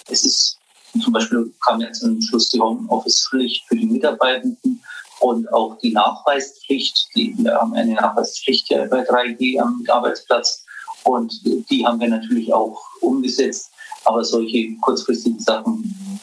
Es 0.07 0.23
ist 0.23 0.59
zum 1.01 1.11
Beispiel 1.11 1.53
kam 1.63 1.81
jetzt 1.81 1.99
zum 1.99 2.21
Schluss 2.21 2.49
die 2.49 2.59
Homeoffice-Pflicht 2.59 3.67
für 3.67 3.75
die 3.75 3.85
Mitarbeitenden 3.85 4.83
und 5.19 5.51
auch 5.53 5.77
die 5.79 5.91
Nachweispflicht. 5.91 7.09
Die, 7.15 7.33
wir 7.37 7.55
haben 7.55 7.73
eine 7.73 7.93
Nachweispflicht 7.93 8.69
ja 8.69 8.85
bei 8.85 9.07
3G 9.07 9.59
am 9.59 9.83
Arbeitsplatz 9.87 10.65
und 11.03 11.33
die 11.69 11.85
haben 11.85 11.99
wir 11.99 12.09
natürlich 12.09 12.53
auch 12.53 12.81
umgesetzt. 13.01 13.71
Aber 14.03 14.23
solche 14.23 14.75
kurzfristigen 14.81 15.39
Sachen 15.39 16.19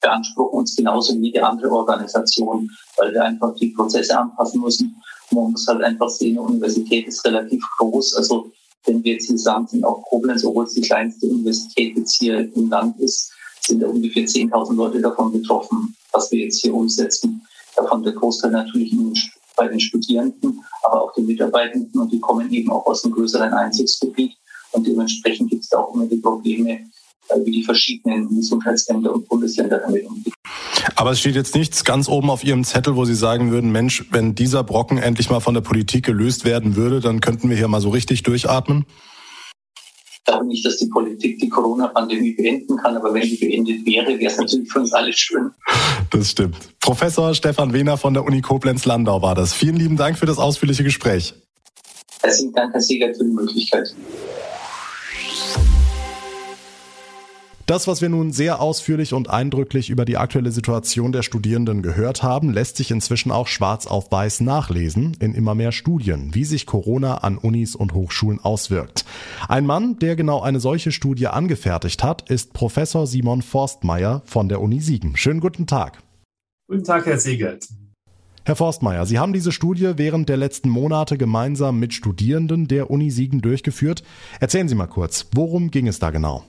beanspruchen 0.00 0.60
uns 0.60 0.76
genauso 0.76 1.14
wie 1.20 1.26
jede 1.26 1.46
andere 1.46 1.70
Organisation, 1.70 2.70
weil 2.96 3.12
wir 3.12 3.22
einfach 3.22 3.54
die 3.56 3.68
Prozesse 3.68 4.18
anpassen 4.18 4.60
müssen. 4.60 5.02
Man 5.30 5.52
muss 5.52 5.66
halt 5.66 5.82
einfach 5.82 6.08
sehen, 6.08 6.34
die 6.34 6.38
Universität 6.38 7.06
ist 7.06 7.24
relativ 7.24 7.62
groß. 7.78 8.16
Also 8.16 8.50
wenn 8.86 9.04
wir 9.04 9.12
jetzt 9.12 9.26
hier 9.26 9.38
sind 9.38 9.84
auch 9.84 10.02
Koblenz, 10.02 10.44
obwohl 10.44 10.64
es 10.64 10.74
die 10.74 10.80
kleinste 10.80 11.26
Universität 11.26 11.96
jetzt 11.96 12.16
hier 12.18 12.50
im 12.54 12.70
Land 12.70 12.98
ist, 12.98 13.32
sind 13.60 13.80
da 13.80 13.88
ungefähr 13.88 14.24
10.000 14.24 14.74
Leute 14.74 15.00
davon 15.00 15.32
betroffen, 15.32 15.94
was 16.12 16.30
wir 16.32 16.44
jetzt 16.44 16.62
hier 16.62 16.74
umsetzen. 16.74 17.46
Davon 17.80 18.02
der 18.02 18.12
Großteil 18.12 18.50
natürlich 18.50 18.94
bei 19.56 19.68
den 19.68 19.80
Studierenden, 19.80 20.60
aber 20.82 21.02
auch 21.02 21.14
den 21.14 21.26
Mitarbeitenden 21.26 22.00
und 22.00 22.12
die 22.12 22.20
kommen 22.20 22.52
eben 22.52 22.70
auch 22.70 22.86
aus 22.86 23.04
einem 23.04 23.14
größeren 23.14 23.52
Einzugsgebiet 23.52 24.32
und 24.72 24.86
dementsprechend 24.86 25.50
gibt 25.50 25.64
es 25.64 25.68
da 25.70 25.78
auch 25.78 25.94
immer 25.94 26.06
die 26.06 26.16
Probleme, 26.16 26.70
äh, 27.28 27.44
wie 27.44 27.50
die 27.50 27.64
verschiedenen 27.64 28.34
Gesundheitsämter 28.34 29.12
und 29.12 29.28
Bundesländer 29.28 29.78
damit 29.78 30.06
umgehen. 30.06 30.32
Aber 30.96 31.12
es 31.12 31.20
steht 31.20 31.34
jetzt 31.34 31.54
nichts 31.54 31.84
ganz 31.84 32.08
oben 32.08 32.30
auf 32.30 32.44
Ihrem 32.44 32.64
Zettel, 32.64 32.96
wo 32.96 33.04
Sie 33.04 33.14
sagen 33.14 33.50
würden, 33.50 33.72
Mensch, 33.72 34.06
wenn 34.10 34.34
dieser 34.34 34.64
Brocken 34.64 34.98
endlich 34.98 35.30
mal 35.30 35.40
von 35.40 35.54
der 35.54 35.60
Politik 35.60 36.04
gelöst 36.04 36.44
werden 36.44 36.76
würde, 36.76 37.00
dann 37.00 37.20
könnten 37.20 37.50
wir 37.50 37.56
hier 37.56 37.68
mal 37.68 37.80
so 37.80 37.90
richtig 37.90 38.22
durchatmen? 38.22 38.86
Ich 40.20 40.32
glaube 40.32 40.46
nicht, 40.46 40.64
dass 40.64 40.76
die 40.76 40.86
Politik 40.86 41.38
die 41.38 41.48
Corona-Pandemie 41.48 42.32
beenden 42.32 42.76
kann, 42.76 42.96
aber 42.96 43.12
wenn 43.14 43.22
die 43.22 43.36
beendet 43.36 43.86
wäre, 43.86 44.18
wäre 44.18 44.30
es 44.30 44.36
natürlich 44.36 44.70
für 44.70 44.80
uns 44.80 44.92
alle 44.92 45.12
schön. 45.12 45.50
Das 46.10 46.30
stimmt. 46.30 46.56
Professor 46.78 47.34
Stefan 47.34 47.72
Wehner 47.72 47.96
von 47.96 48.14
der 48.14 48.24
Uni 48.24 48.42
Koblenz-Landau 48.42 49.22
war 49.22 49.34
das. 49.34 49.54
Vielen 49.54 49.76
lieben 49.76 49.96
Dank 49.96 50.18
für 50.18 50.26
das 50.26 50.38
ausführliche 50.38 50.84
Gespräch. 50.84 51.34
Herzlichen 52.20 52.52
Dank, 52.52 52.74
Herr 52.74 52.80
Sieger, 52.80 53.14
für 53.14 53.24
die 53.24 53.30
Möglichkeit. 53.30 53.94
Das, 57.70 57.86
was 57.86 58.02
wir 58.02 58.08
nun 58.08 58.32
sehr 58.32 58.60
ausführlich 58.60 59.14
und 59.14 59.30
eindrücklich 59.30 59.90
über 59.90 60.04
die 60.04 60.16
aktuelle 60.16 60.50
Situation 60.50 61.12
der 61.12 61.22
Studierenden 61.22 61.82
gehört 61.82 62.24
haben, 62.24 62.52
lässt 62.52 62.76
sich 62.76 62.90
inzwischen 62.90 63.30
auch 63.30 63.46
schwarz 63.46 63.86
auf 63.86 64.10
weiß 64.10 64.40
nachlesen 64.40 65.16
in 65.20 65.36
immer 65.36 65.54
mehr 65.54 65.70
Studien, 65.70 66.34
wie 66.34 66.42
sich 66.42 66.66
Corona 66.66 67.18
an 67.18 67.38
Unis 67.38 67.76
und 67.76 67.94
Hochschulen 67.94 68.40
auswirkt. 68.40 69.04
Ein 69.46 69.66
Mann, 69.66 70.00
der 70.00 70.16
genau 70.16 70.40
eine 70.40 70.58
solche 70.58 70.90
Studie 70.90 71.28
angefertigt 71.28 72.02
hat, 72.02 72.28
ist 72.28 72.54
Professor 72.54 73.06
Simon 73.06 73.40
Forstmeier 73.40 74.22
von 74.24 74.48
der 74.48 74.60
Uni 74.60 74.80
Siegen. 74.80 75.16
Schönen 75.16 75.38
guten 75.38 75.68
Tag. 75.68 76.02
Guten 76.66 76.82
Tag, 76.82 77.06
Herr 77.06 77.20
Siegert. 77.20 77.68
Herr 78.44 78.56
Forstmeier, 78.56 79.06
Sie 79.06 79.20
haben 79.20 79.32
diese 79.32 79.52
Studie 79.52 79.92
während 79.94 80.28
der 80.28 80.38
letzten 80.38 80.70
Monate 80.70 81.16
gemeinsam 81.16 81.78
mit 81.78 81.94
Studierenden 81.94 82.66
der 82.66 82.90
Uni 82.90 83.12
Siegen 83.12 83.42
durchgeführt. 83.42 84.02
Erzählen 84.40 84.66
Sie 84.66 84.74
mal 84.74 84.88
kurz, 84.88 85.28
worum 85.34 85.70
ging 85.70 85.86
es 85.86 86.00
da 86.00 86.10
genau? 86.10 86.42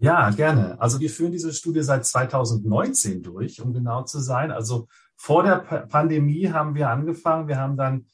Ja, 0.00 0.30
gerne. 0.30 0.80
Also 0.80 1.00
wir 1.00 1.10
führen 1.10 1.32
diese 1.32 1.52
Studie 1.52 1.82
seit 1.82 2.06
2019 2.06 3.22
durch, 3.22 3.60
um 3.60 3.72
genau 3.72 4.04
zu 4.04 4.20
sein. 4.20 4.52
Also 4.52 4.86
vor 5.16 5.42
der 5.42 5.56
Pandemie 5.56 6.50
haben 6.50 6.76
wir 6.76 6.88
angefangen. 6.88 7.48
Wir 7.48 7.58
haben 7.58 7.76
dann 7.76 8.06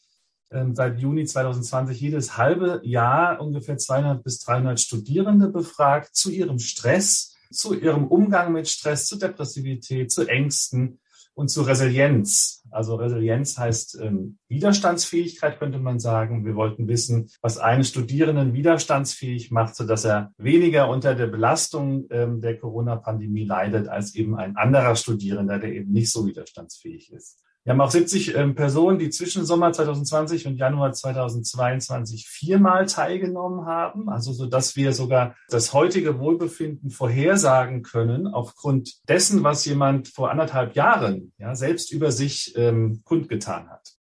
ähm, 0.51 0.75
seit 0.75 0.99
Juni 0.99 1.27
2020 1.27 2.01
jedes 2.01 2.39
halbe 2.39 2.81
Jahr 2.85 3.39
ungefähr 3.41 3.77
200 3.77 4.25
bis 4.25 4.39
300 4.41 4.81
Studierende 4.81 5.49
befragt 5.49 6.17
zu 6.17 6.31
ihrem 6.31 6.59
Stress, 6.59 7.37
zu 7.51 7.75
ihrem 7.75 8.07
Umgang 8.07 8.53
mit 8.53 8.67
Stress, 8.67 9.07
zu 9.07 9.19
Depressivität, 9.19 10.11
zu 10.11 10.27
Ängsten, 10.27 11.01
und 11.35 11.49
zu 11.49 11.63
Resilienz. 11.63 12.63
Also 12.71 12.97
Resilienz 12.97 13.59
heißt 13.59 14.01
ähm, 14.01 14.39
Widerstandsfähigkeit, 14.49 15.59
könnte 15.59 15.79
man 15.79 16.01
sagen. 16.01 16.45
Wir 16.45 16.57
wollten 16.57 16.89
wissen, 16.89 17.31
was 17.41 17.59
einen 17.59 17.85
Studierenden 17.85 18.53
widerstandsfähig 18.55 19.51
macht, 19.51 19.77
sodass 19.77 20.05
er 20.05 20.33
weniger 20.39 20.89
unter 20.89 21.15
der 21.15 21.27
Belastung 21.27 22.07
ähm, 22.11 22.41
der 22.41 22.59
Corona-Pandemie 22.59 23.45
leidet 23.45 23.89
als 23.89 24.15
eben 24.15 24.37
ein 24.37 24.57
anderer 24.57 24.97
Studierender, 24.97 25.59
der 25.59 25.73
eben 25.73 25.93
nicht 25.93 26.11
so 26.11 26.27
widerstandsfähig 26.27 27.13
ist. 27.13 27.44
Wir 27.65 27.73
haben 27.73 27.81
auch 27.81 27.91
70 27.91 28.37
ähm, 28.37 28.55
Personen, 28.55 28.99
die 28.99 29.09
zwischen 29.09 29.47
Sommer 29.47 29.73
2020 29.73 30.47
und 30.47 30.59
Januar 30.59 30.93
2022 30.93 32.29
viermal 32.29 32.85
teilgenommen 32.85 33.65
haben, 33.65 34.11
also 34.11 34.35
so 34.35 34.45
dass 34.45 34.77
wir 34.77 34.93
sogar 34.93 35.35
das 35.49 35.73
heutige 35.73 36.19
Wohlbefinden 36.19 36.91
vorhersagen 36.91 37.83
können 37.83 38.27
aufgrund 38.27 39.09
dessen, 39.09 39.45
was 39.45 39.65
jemand 39.65 40.09
vor 40.09 40.31
anderthalb 40.31 40.75
Jahren 40.75 41.33
ja, 41.39 41.55
selbst 41.55 41.91
über 41.91 42.13
sich 42.13 42.53
ähm, 42.57 43.01
kundgetan 43.05 43.71
hat. 43.71 43.95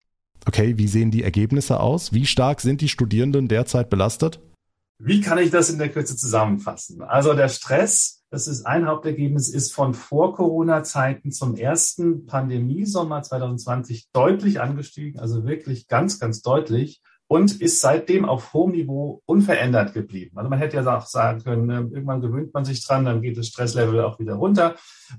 Okay, 0.45 0.77
wie 0.77 0.89
sehen 0.89 1.13
die 1.13 1.23
Ergebnisse 1.23 1.79
aus? 1.79 2.13
Wie 2.13 2.27
stark 2.27 2.61
sind 2.61 2.81
die 2.81 2.89
Studierenden 2.89 3.47
derzeit 3.47 3.91
belastet? 3.91 4.41
Wie 4.99 5.21
kann 5.21 5.39
ich 5.39 5.51
das 5.51 5.71
in 5.71 5.79
der 5.79 5.89
Kürze 5.89 6.17
zusammenfassen? 6.17 7.03
Also 7.03 7.35
der 7.35 7.49
Stress, 7.49 8.22
das 8.33 8.47
ist 8.47 8.65
ein 8.65 8.87
Hauptergebnis, 8.87 9.51
ist 9.51 9.75
von 9.75 9.93
Vor-Corona-Zeiten 9.93 11.33
zum 11.33 11.55
ersten 11.55 12.25
Pandemiesommer 12.25 13.23
2020 13.23 14.09
deutlich 14.11 14.59
angestiegen, 14.59 15.21
also 15.21 15.45
wirklich 15.45 15.87
ganz, 15.87 16.19
ganz 16.19 16.41
deutlich 16.41 17.03
und 17.27 17.61
ist 17.61 17.81
seitdem 17.81 18.25
auf 18.25 18.55
hohem 18.55 18.73
Niveau 18.73 19.23
unverändert 19.27 19.93
geblieben. 19.93 20.39
Also 20.39 20.49
man 20.49 20.59
hätte 20.59 20.79
ja 20.79 20.97
auch 20.97 21.05
sagen 21.05 21.45
können, 21.45 21.67
ne, 21.67 21.91
irgendwann 21.93 22.23
gewöhnt 22.23 22.55
man 22.55 22.65
sich 22.65 22.83
dran, 22.87 23.05
dann 23.05 23.21
geht 23.21 23.37
das 23.37 23.49
Stresslevel 23.49 24.01
auch 24.01 24.19
wieder 24.19 24.35
runter. 24.35 24.77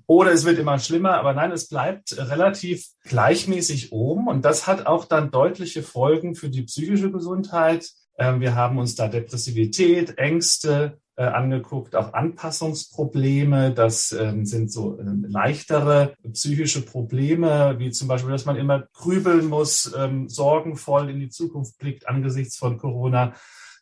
Oder 0.08 0.32
es 0.32 0.44
wird 0.44 0.58
immer 0.58 0.80
schlimmer, 0.80 1.20
aber 1.20 1.34
nein, 1.34 1.52
es 1.52 1.68
bleibt 1.68 2.18
relativ 2.18 2.88
gleichmäßig 3.04 3.92
oben. 3.92 4.28
Und 4.28 4.44
das 4.44 4.66
hat 4.66 4.88
auch 4.88 5.06
dann 5.06 5.30
deutliche 5.30 5.84
Folgen 5.84 6.34
für 6.34 6.50
die 6.50 6.64
psychische 6.64 7.12
Gesundheit. 7.12 7.92
Ähm, 8.18 8.42
wir 8.42 8.56
haben 8.56 8.80
uns 8.80 8.96
da 8.96 9.08
Depressivität, 9.08 10.18
Ängste 10.18 11.00
äh, 11.16 11.24
angeguckt, 11.24 11.96
auch 11.96 12.14
Anpassungsprobleme. 12.14 13.74
Das 13.74 14.12
ähm, 14.12 14.46
sind 14.46 14.72
so 14.72 15.00
ähm, 15.00 15.26
leichtere 15.28 16.16
psychische 16.32 16.82
Probleme, 16.82 17.76
wie 17.78 17.92
zum 17.92 18.08
Beispiel, 18.08 18.32
dass 18.32 18.46
man 18.46 18.56
immer 18.56 18.88
grübeln 18.94 19.48
muss, 19.48 19.84
sorgenvoll 20.28 21.10
in 21.10 21.20
die 21.20 21.30
Zukunft 21.30 21.78
blickt 21.78 22.08
angesichts 22.08 22.58
von 22.58 22.78
Corona. 22.78 23.34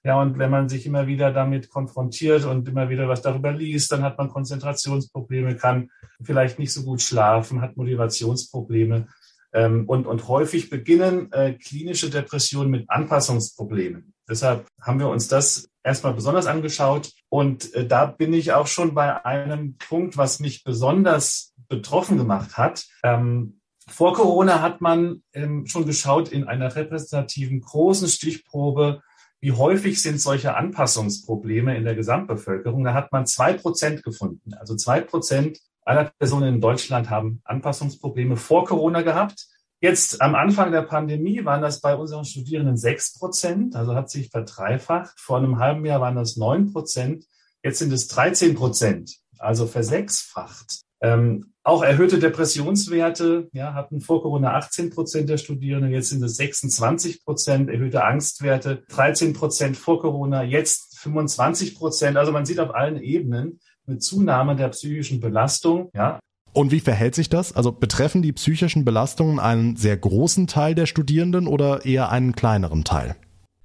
Ja, 0.04 0.20
und 0.20 0.40
wenn 0.40 0.50
man 0.50 0.68
sich 0.68 0.86
immer 0.88 1.06
wieder 1.06 1.32
damit 1.32 1.70
konfrontiert 1.70 2.46
und 2.46 2.68
immer 2.68 2.90
wieder 2.90 3.08
was 3.08 3.22
darüber 3.22 3.52
liest, 3.52 3.92
dann 3.92 4.02
hat 4.02 4.18
man 4.18 4.30
Konzentrationsprobleme, 4.30 5.56
kann 5.56 5.92
vielleicht 6.24 6.58
nicht 6.58 6.74
so 6.74 6.84
gut 6.84 7.02
schlafen, 7.02 7.62
hat 7.62 7.78
Motivationsprobleme. 7.78 9.08
Ähm, 9.54 9.88
und, 9.88 10.08
und 10.08 10.28
häufig 10.28 10.70
beginnen 10.70 11.32
äh, 11.32 11.54
klinische 11.54 12.10
Depressionen 12.10 12.72
mit 12.72 12.90
Anpassungsproblemen. 12.90 14.14
Deshalb 14.28 14.66
haben 14.82 15.00
wir 15.00 15.10
uns 15.10 15.28
das 15.28 15.70
erstmal 15.84 16.14
besonders 16.14 16.46
angeschaut. 16.46 17.12
Und 17.30 17.74
äh, 17.74 17.88
da 17.88 18.06
bin 18.06 18.34
ich 18.34 18.54
auch 18.54 18.68
schon 18.68 18.94
bei 18.94 19.26
einem 19.26 19.78
Punkt, 19.78 20.18
was 20.18 20.40
mich 20.40 20.64
besonders 20.64 21.54
betroffen 21.70 22.18
gemacht 22.18 22.58
hat. 22.58 22.86
Ähm, 23.04 23.60
Vor 23.88 24.14
Corona 24.14 24.62
hat 24.62 24.82
man 24.82 25.24
ähm, 25.34 25.66
schon 25.66 25.86
geschaut 25.86 26.30
in 26.30 26.46
einer 26.46 26.76
repräsentativen 26.76 27.62
großen 27.62 28.08
Stichprobe, 28.08 29.02
wie 29.40 29.54
häufig 29.54 30.02
sind 30.02 30.22
solche 30.22 30.56
Anpassungsprobleme 30.56 31.76
in 31.76 31.84
der 31.84 31.96
Gesamtbevölkerung. 31.96 32.84
Da 32.84 32.94
hat 32.94 33.12
man 33.12 33.26
zwei 33.26 33.54
Prozent 33.54 34.04
gefunden. 34.04 34.54
Also 34.54 34.76
zwei 34.76 35.02
Prozent 35.02 35.60
aller 35.84 36.12
Personen 36.20 36.56
in 36.56 36.62
Deutschland 36.62 37.10
haben 37.10 37.42
Anpassungsprobleme 37.44 38.38
vor 38.38 38.66
Corona 38.66 39.02
gehabt. 39.02 39.48
Jetzt 39.82 40.22
am 40.22 40.36
Anfang 40.36 40.72
der 40.72 40.84
Pandemie 40.84 41.44
waren 41.44 41.64
das 41.64 41.82
bei 41.82 41.96
unseren 41.96 42.24
Studierenden 42.24 42.78
sechs 42.78 43.18
Prozent, 43.18 43.76
also 43.76 43.96
hat 43.96 44.12
sich 44.12 44.30
verdreifacht. 44.30 45.20
Vor 45.20 45.40
einem 45.40 45.58
halben 45.58 45.84
Jahr 45.84 46.00
waren 46.00 46.16
das 46.16 46.38
neun 46.38 46.72
Prozent. 46.72 47.26
Jetzt 47.64 47.80
sind 47.80 47.92
es 47.92 48.08
13 48.08 48.54
Prozent, 48.54 49.18
also 49.40 49.66
versechsfacht. 49.66 50.82
Ähm, 51.02 51.54
auch 51.64 51.82
erhöhte 51.82 52.20
Depressionswerte 52.20 53.50
ja, 53.54 53.74
hatten 53.74 54.02
vor 54.02 54.22
Corona 54.22 54.54
18 54.54 54.92
Prozent 54.92 55.30
der 55.30 55.38
Studierenden, 55.38 55.92
jetzt 55.92 56.10
sind 56.10 56.24
es 56.24 56.36
26 56.36 57.24
Prozent, 57.26 57.68
erhöhte 57.68 58.04
Angstwerte 58.04 58.84
13 58.90 59.34
Prozent 59.34 59.78
vor 59.78 60.00
Corona, 60.00 60.44
jetzt 60.44 61.00
25 61.00 61.76
Prozent. 61.76 62.18
Also 62.18 62.32
man 62.32 62.46
sieht 62.46 62.60
auf 62.60 62.76
allen 62.76 63.02
Ebenen 63.02 63.60
eine 63.88 63.98
Zunahme 63.98 64.56
der 64.56 64.70
psychischen 64.70 65.20
Belastung. 65.20 65.90
Ja. 65.96 66.20
Und 66.54 66.72
wie 66.72 66.80
verhält 66.80 67.16
sich 67.16 67.30
das? 67.30 67.56
Also 67.56 67.72
betreffen 67.72 68.22
die 68.22 68.34
psychischen 68.34 68.84
Belastungen 68.84 69.40
einen 69.40 69.78
sehr 69.78 69.96
großen 69.96 70.48
Teil 70.48 70.76
der 70.76 70.86
Studierenden 70.86 71.48
oder 71.48 71.86
eher 71.86 72.10
einen 72.10 72.34
kleineren 72.34 72.84
Teil? 72.84 73.16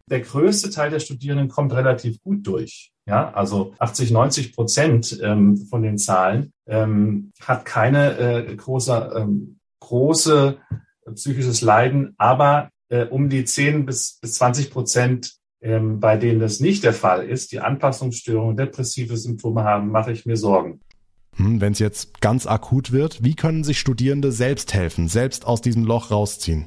Der 0.09 0.21
größte 0.21 0.71
Teil 0.71 0.91
der 0.91 1.01
Studierenden 1.01 1.49
kommt 1.49 1.73
relativ 1.73 2.23
gut 2.23 2.47
durch. 2.47 2.93
Ja, 3.09 3.33
also 3.33 3.75
80, 3.79 4.11
90 4.11 4.55
Prozent 4.55 5.19
ähm, 5.23 5.57
von 5.57 5.83
den 5.83 5.99
Zahlen 5.99 6.53
ähm, 6.67 7.33
hat 7.41 7.65
keine 7.65 8.19
äh, 8.19 8.55
große, 8.55 9.13
ähm, 9.17 9.59
große 9.81 10.59
psychisches 11.15 11.61
Leiden, 11.61 12.15
aber 12.19 12.71
äh, 12.89 13.05
um 13.05 13.29
die 13.29 13.45
10 13.45 13.87
bis, 13.87 14.19
bis 14.21 14.35
20 14.35 14.71
Prozent, 14.71 15.37
ähm, 15.61 16.01
bei 16.01 16.17
denen 16.17 16.41
das 16.41 16.61
nicht 16.61 16.85
der 16.85 16.93
Fall 16.93 17.27
ist, 17.27 17.53
die 17.53 17.61
Anpassungsstörungen, 17.61 18.57
depressive 18.57 19.17
Symptome 19.17 19.65
haben, 19.65 19.91
mache 19.91 20.13
ich 20.13 20.27
mir 20.27 20.37
Sorgen. 20.37 20.81
Hm, 21.37 21.61
Wenn 21.61 21.73
es 21.73 21.79
jetzt 21.79 22.21
ganz 22.21 22.47
akut 22.47 22.93
wird, 22.93 23.23
wie 23.23 23.35
können 23.35 23.65
sich 23.65 23.79
Studierende 23.79 24.33
selbst 24.33 24.75
helfen, 24.75 25.09
selbst 25.09 25.47
aus 25.47 25.61
diesem 25.61 25.85
Loch 25.85 26.11
rausziehen? 26.11 26.67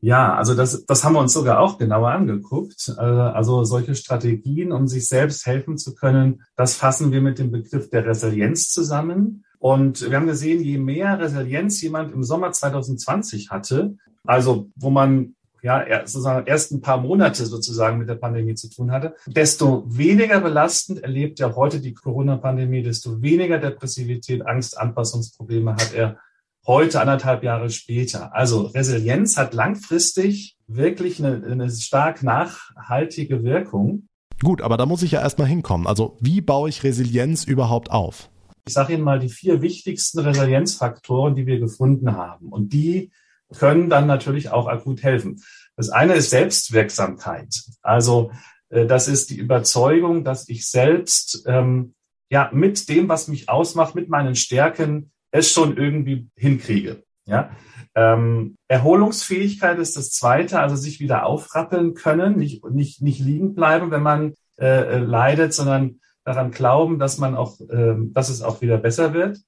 Ja, 0.00 0.34
also 0.34 0.54
das, 0.54 0.86
das 0.86 1.02
haben 1.02 1.14
wir 1.14 1.20
uns 1.20 1.32
sogar 1.32 1.58
auch 1.58 1.76
genauer 1.76 2.10
angeguckt. 2.10 2.94
Äh, 2.96 3.00
also 3.00 3.64
solche 3.64 3.94
Strategien, 3.94 4.70
um 4.72 4.86
sich 4.86 5.08
selbst 5.08 5.44
helfen 5.44 5.76
zu 5.76 5.94
können, 5.94 6.42
das 6.56 6.74
fassen 6.74 7.10
wir 7.10 7.20
mit 7.20 7.38
dem 7.38 7.50
Begriff 7.50 7.90
der 7.90 8.06
Resilienz 8.06 8.70
zusammen. 8.70 9.44
Und 9.58 10.08
wir 10.08 10.16
haben 10.16 10.28
gesehen, 10.28 10.62
je 10.62 10.78
mehr 10.78 11.18
Resilienz 11.18 11.82
jemand 11.82 12.12
im 12.12 12.22
Sommer 12.22 12.52
2020 12.52 13.50
hatte, 13.50 13.96
also 14.24 14.70
wo 14.76 14.90
man 14.90 15.34
ja 15.62 16.06
sozusagen 16.06 16.46
erst 16.46 16.72
ein 16.72 16.80
paar 16.80 16.98
Monate 16.98 17.46
sozusagen 17.46 17.98
mit 17.98 18.08
der 18.08 18.14
Pandemie 18.14 18.54
zu 18.54 18.70
tun 18.70 18.90
hatte, 18.90 19.14
desto 19.26 19.84
weniger 19.86 20.40
belastend 20.40 21.02
erlebt 21.02 21.40
er 21.40 21.56
heute 21.56 21.80
die 21.80 21.94
Corona-Pandemie, 21.94 22.82
desto 22.82 23.22
weniger 23.22 23.58
Depressivität, 23.58 24.46
Angst, 24.46 24.78
Anpassungsprobleme 24.78 25.72
hat 25.72 25.94
er 25.94 26.18
heute 26.66 27.00
anderthalb 27.00 27.42
Jahre 27.42 27.70
später. 27.70 28.34
Also 28.34 28.66
Resilienz 28.66 29.36
hat 29.36 29.54
langfristig 29.54 30.56
wirklich 30.66 31.18
eine, 31.18 31.44
eine 31.44 31.70
stark 31.70 32.22
nachhaltige 32.22 33.42
Wirkung. 33.42 34.08
Gut, 34.42 34.62
aber 34.62 34.76
da 34.76 34.86
muss 34.86 35.02
ich 35.02 35.12
ja 35.12 35.20
erstmal 35.20 35.48
hinkommen. 35.48 35.86
Also 35.86 36.16
wie 36.20 36.40
baue 36.40 36.68
ich 36.68 36.84
Resilienz 36.84 37.44
überhaupt 37.44 37.90
auf? 37.90 38.30
Ich 38.66 38.74
sage 38.74 38.92
Ihnen 38.92 39.02
mal 39.02 39.18
die 39.18 39.30
vier 39.30 39.62
wichtigsten 39.62 40.18
Resilienzfaktoren, 40.18 41.34
die 41.34 41.46
wir 41.46 41.58
gefunden 41.58 42.14
haben. 42.14 42.50
Und 42.50 42.74
die 42.74 43.10
können 43.56 43.88
dann 43.88 44.06
natürlich 44.06 44.50
auch 44.50 44.66
akut 44.66 45.02
helfen. 45.02 45.42
Das 45.76 45.90
eine 45.90 46.14
ist 46.14 46.30
Selbstwirksamkeit. 46.30 47.62
Also 47.82 48.32
äh, 48.68 48.86
das 48.86 49.08
ist 49.08 49.30
die 49.30 49.38
Überzeugung, 49.38 50.24
dass 50.24 50.48
ich 50.48 50.68
selbst 50.68 51.44
ähm, 51.46 51.94
ja 52.30 52.50
mit 52.52 52.88
dem, 52.88 53.08
was 53.08 53.28
mich 53.28 53.48
ausmacht, 53.48 53.94
mit 53.94 54.08
meinen 54.08 54.34
Stärken 54.34 55.12
es 55.30 55.50
schon 55.52 55.76
irgendwie 55.76 56.28
hinkriege. 56.36 57.02
Ja? 57.26 57.50
Ähm, 57.94 58.56
Erholungsfähigkeit 58.68 59.78
ist 59.78 59.96
das 59.96 60.10
Zweite, 60.10 60.60
also 60.60 60.76
sich 60.76 61.00
wieder 61.00 61.26
aufrappeln 61.26 61.94
können, 61.94 62.36
nicht, 62.36 62.64
nicht, 62.70 63.02
nicht 63.02 63.20
liegen 63.20 63.54
bleiben, 63.54 63.90
wenn 63.90 64.02
man 64.02 64.34
äh, 64.58 64.66
äh, 64.66 64.98
leidet, 64.98 65.54
sondern 65.54 66.00
daran 66.24 66.50
glauben, 66.50 66.98
dass 66.98 67.18
man 67.18 67.36
auch, 67.36 67.60
äh, 67.60 67.94
dass 68.12 68.28
es 68.28 68.42
auch 68.42 68.60
wieder 68.60 68.78
besser 68.78 69.14
wird. 69.14 69.38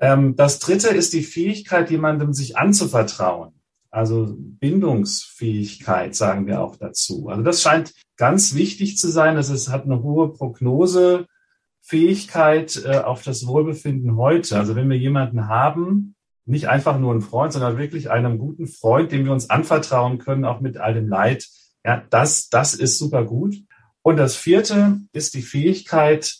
Ähm, 0.00 0.34
das 0.36 0.58
Dritte 0.58 0.88
ist 0.88 1.12
die 1.12 1.22
Fähigkeit, 1.22 1.90
jemandem 1.90 2.32
sich 2.32 2.56
anzuvertrauen. 2.56 3.52
Also 3.90 4.34
Bindungsfähigkeit 4.38 6.14
sagen 6.14 6.46
wir 6.46 6.60
auch 6.60 6.76
dazu. 6.76 7.28
Also 7.28 7.42
das 7.42 7.60
scheint 7.60 7.92
ganz 8.16 8.54
wichtig 8.54 8.96
zu 8.96 9.10
sein. 9.10 9.36
Das 9.36 9.50
ist, 9.50 9.68
hat 9.68 9.84
eine 9.84 10.02
hohe 10.02 10.32
Prognose 10.32 11.26
Fähigkeit 11.82 12.82
äh, 12.84 12.98
auf 12.98 13.22
das 13.22 13.46
Wohlbefinden 13.46 14.16
heute. 14.16 14.56
Also 14.58 14.76
wenn 14.76 14.88
wir 14.88 14.98
jemanden 14.98 15.48
haben, 15.48 16.14
nicht 16.46 16.68
einfach 16.68 16.98
nur 16.98 17.12
einen 17.12 17.20
Freund, 17.20 17.52
sondern 17.52 17.78
wirklich 17.78 18.10
einen 18.10 18.38
guten 18.38 18.66
Freund, 18.66 19.12
dem 19.12 19.24
wir 19.24 19.32
uns 19.32 19.50
anvertrauen 19.50 20.18
können, 20.18 20.44
auch 20.44 20.60
mit 20.60 20.78
all 20.78 20.94
dem 20.94 21.08
Leid, 21.08 21.48
ja, 21.84 22.02
das, 22.10 22.48
das 22.48 22.74
ist 22.74 22.98
super 22.98 23.24
gut. 23.24 23.56
Und 24.02 24.16
das 24.16 24.36
vierte 24.36 24.98
ist 25.12 25.34
die 25.34 25.42
Fähigkeit, 25.42 26.32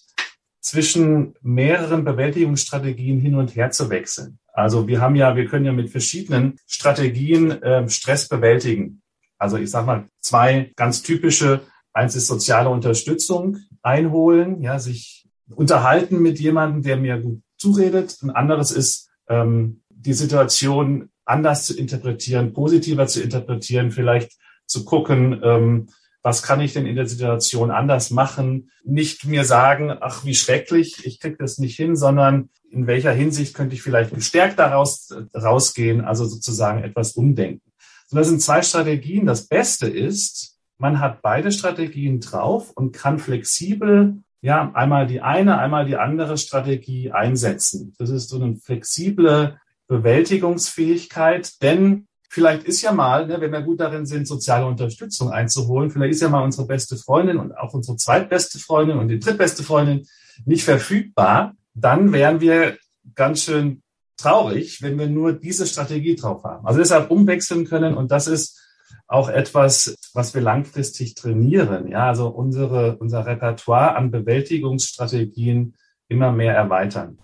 zwischen 0.60 1.34
mehreren 1.42 2.04
Bewältigungsstrategien 2.04 3.18
hin 3.18 3.34
und 3.34 3.56
her 3.56 3.70
zu 3.70 3.90
wechseln. 3.90 4.38
Also 4.52 4.86
wir 4.86 5.00
haben 5.00 5.16
ja, 5.16 5.36
wir 5.36 5.46
können 5.46 5.64
ja 5.64 5.72
mit 5.72 5.90
verschiedenen 5.90 6.58
Strategien 6.66 7.62
äh, 7.62 7.88
Stress 7.88 8.28
bewältigen. 8.28 9.02
Also 9.38 9.56
ich 9.56 9.70
sage 9.70 9.86
mal 9.86 10.04
zwei 10.20 10.72
ganz 10.76 11.02
typische. 11.02 11.62
Eins 11.92 12.14
ist 12.14 12.26
soziale 12.26 12.68
Unterstützung 12.68 13.58
einholen, 13.82 14.62
ja, 14.62 14.78
sich 14.78 15.26
unterhalten 15.54 16.20
mit 16.20 16.38
jemandem, 16.38 16.82
der 16.82 16.96
mir 16.96 17.18
gut 17.18 17.42
zuredet. 17.56 18.18
Ein 18.22 18.30
anderes 18.30 18.70
ist, 18.70 19.10
ähm, 19.28 19.82
die 19.88 20.12
Situation 20.12 21.08
anders 21.24 21.66
zu 21.66 21.76
interpretieren, 21.76 22.52
positiver 22.52 23.06
zu 23.06 23.22
interpretieren, 23.22 23.90
vielleicht 23.90 24.32
zu 24.66 24.84
gucken, 24.84 25.40
ähm, 25.42 25.88
was 26.22 26.42
kann 26.42 26.60
ich 26.60 26.72
denn 26.72 26.86
in 26.86 26.96
der 26.96 27.06
Situation 27.06 27.70
anders 27.70 28.10
machen? 28.10 28.70
Nicht 28.84 29.24
mir 29.24 29.44
sagen, 29.44 29.96
ach, 30.00 30.24
wie 30.24 30.34
schrecklich, 30.34 31.06
ich 31.06 31.20
krieg 31.20 31.38
das 31.38 31.58
nicht 31.58 31.76
hin, 31.76 31.96
sondern 31.96 32.50
in 32.70 32.86
welcher 32.86 33.12
Hinsicht 33.12 33.54
könnte 33.54 33.74
ich 33.74 33.82
vielleicht 33.82 34.14
gestärkt 34.14 34.58
daraus 34.58 35.14
rausgehen, 35.34 36.02
also 36.02 36.26
sozusagen 36.26 36.84
etwas 36.84 37.12
umdenken. 37.12 37.72
So, 38.06 38.16
das 38.16 38.28
sind 38.28 38.42
zwei 38.42 38.62
Strategien. 38.62 39.26
Das 39.26 39.46
Beste 39.46 39.88
ist, 39.88 40.58
man 40.78 41.00
hat 41.00 41.22
beide 41.22 41.52
Strategien 41.52 42.20
drauf 42.20 42.70
und 42.70 42.92
kann 42.92 43.18
flexibel 43.18 44.22
ja, 44.42 44.70
einmal 44.72 45.06
die 45.06 45.20
eine, 45.20 45.58
einmal 45.58 45.84
die 45.84 45.96
andere 45.96 46.38
Strategie 46.38 47.12
einsetzen. 47.12 47.94
Das 47.98 48.10
ist 48.10 48.28
so 48.30 48.42
eine 48.42 48.56
flexible 48.56 49.60
Bewältigungsfähigkeit, 49.86 51.60
denn 51.62 52.06
vielleicht 52.30 52.64
ist 52.64 52.80
ja 52.80 52.92
mal, 52.92 53.26
ne, 53.26 53.40
wenn 53.40 53.52
wir 53.52 53.60
gut 53.60 53.80
darin 53.80 54.06
sind, 54.06 54.26
soziale 54.26 54.64
Unterstützung 54.64 55.30
einzuholen, 55.30 55.90
vielleicht 55.90 56.12
ist 56.14 56.22
ja 56.22 56.28
mal 56.28 56.44
unsere 56.44 56.66
beste 56.66 56.96
Freundin 56.96 57.38
und 57.38 57.56
auch 57.58 57.74
unsere 57.74 57.96
zweitbeste 57.96 58.58
Freundin 58.60 58.98
und 58.98 59.08
die 59.08 59.18
drittbeste 59.18 59.64
Freundin 59.64 60.06
nicht 60.46 60.64
verfügbar, 60.64 61.54
dann 61.74 62.12
wären 62.12 62.40
wir 62.40 62.78
ganz 63.16 63.42
schön 63.42 63.82
traurig, 64.16 64.80
wenn 64.80 64.98
wir 64.98 65.08
nur 65.08 65.32
diese 65.32 65.66
Strategie 65.66 66.14
drauf 66.14 66.44
haben. 66.44 66.66
Also 66.66 66.78
deshalb 66.78 67.10
umwechseln 67.10 67.64
können 67.64 67.94
und 67.94 68.12
das 68.12 68.28
ist 68.28 68.60
auch 69.08 69.28
etwas, 69.28 69.96
was 70.14 70.32
wir 70.32 70.40
langfristig 70.40 71.16
trainieren. 71.16 71.88
Ja, 71.88 72.06
also 72.08 72.28
unsere, 72.28 72.96
unser 72.98 73.26
Repertoire 73.26 73.96
an 73.96 74.12
Bewältigungsstrategien 74.12 75.74
immer 76.06 76.30
mehr 76.30 76.54
erweitern. 76.54 77.18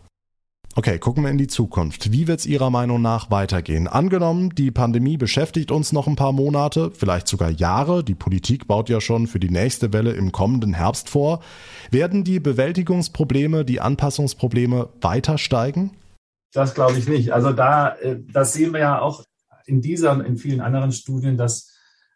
Okay, 0.79 0.99
gucken 0.99 1.23
wir 1.23 1.31
in 1.31 1.39
die 1.39 1.47
Zukunft. 1.47 2.13
Wie 2.13 2.29
wird 2.29 2.41
es 2.41 2.45
Ihrer 2.45 2.69
Meinung 2.69 3.01
nach 3.01 3.31
weitergehen? 3.31 3.89
Angenommen, 3.89 4.51
die 4.51 4.71
Pandemie 4.71 5.17
beschäftigt 5.17 5.71
uns 5.71 5.91
noch 5.91 6.07
ein 6.07 6.17
paar 6.17 6.33
Monate, 6.33 6.91
vielleicht 6.91 7.29
sogar 7.29 7.49
Jahre. 7.49 8.05
Die 8.05 8.15
Politik 8.15 8.67
baut 8.69 8.91
ja 8.91 9.01
schon 9.01 9.27
für 9.27 9.41
die 9.41 9.49
nächste 9.49 9.95
Welle 9.95 10.13
im 10.13 10.33
kommenden 10.33 10.75
Herbst 10.75 11.09
vor. 11.09 11.41
Werden 11.91 12.25
die 12.25 12.41
Bewältigungsprobleme, 12.41 13.65
die 13.65 13.81
Anpassungsprobleme 13.81 14.91
weiter 15.01 15.39
steigen? 15.39 15.93
Das 16.53 16.75
glaube 16.75 16.99
ich 16.99 17.09
nicht. 17.09 17.33
Also 17.33 17.53
da, 17.53 17.95
äh, 17.95 18.19
das 18.31 18.53
sehen 18.53 18.75
wir 18.75 18.81
ja 18.81 19.01
auch 19.01 19.25
in 19.65 19.81
dieser 19.81 20.13
und 20.13 20.27
in 20.27 20.37
vielen 20.37 20.61
anderen 20.61 20.93
Studien, 20.93 21.39
dass 21.39 21.73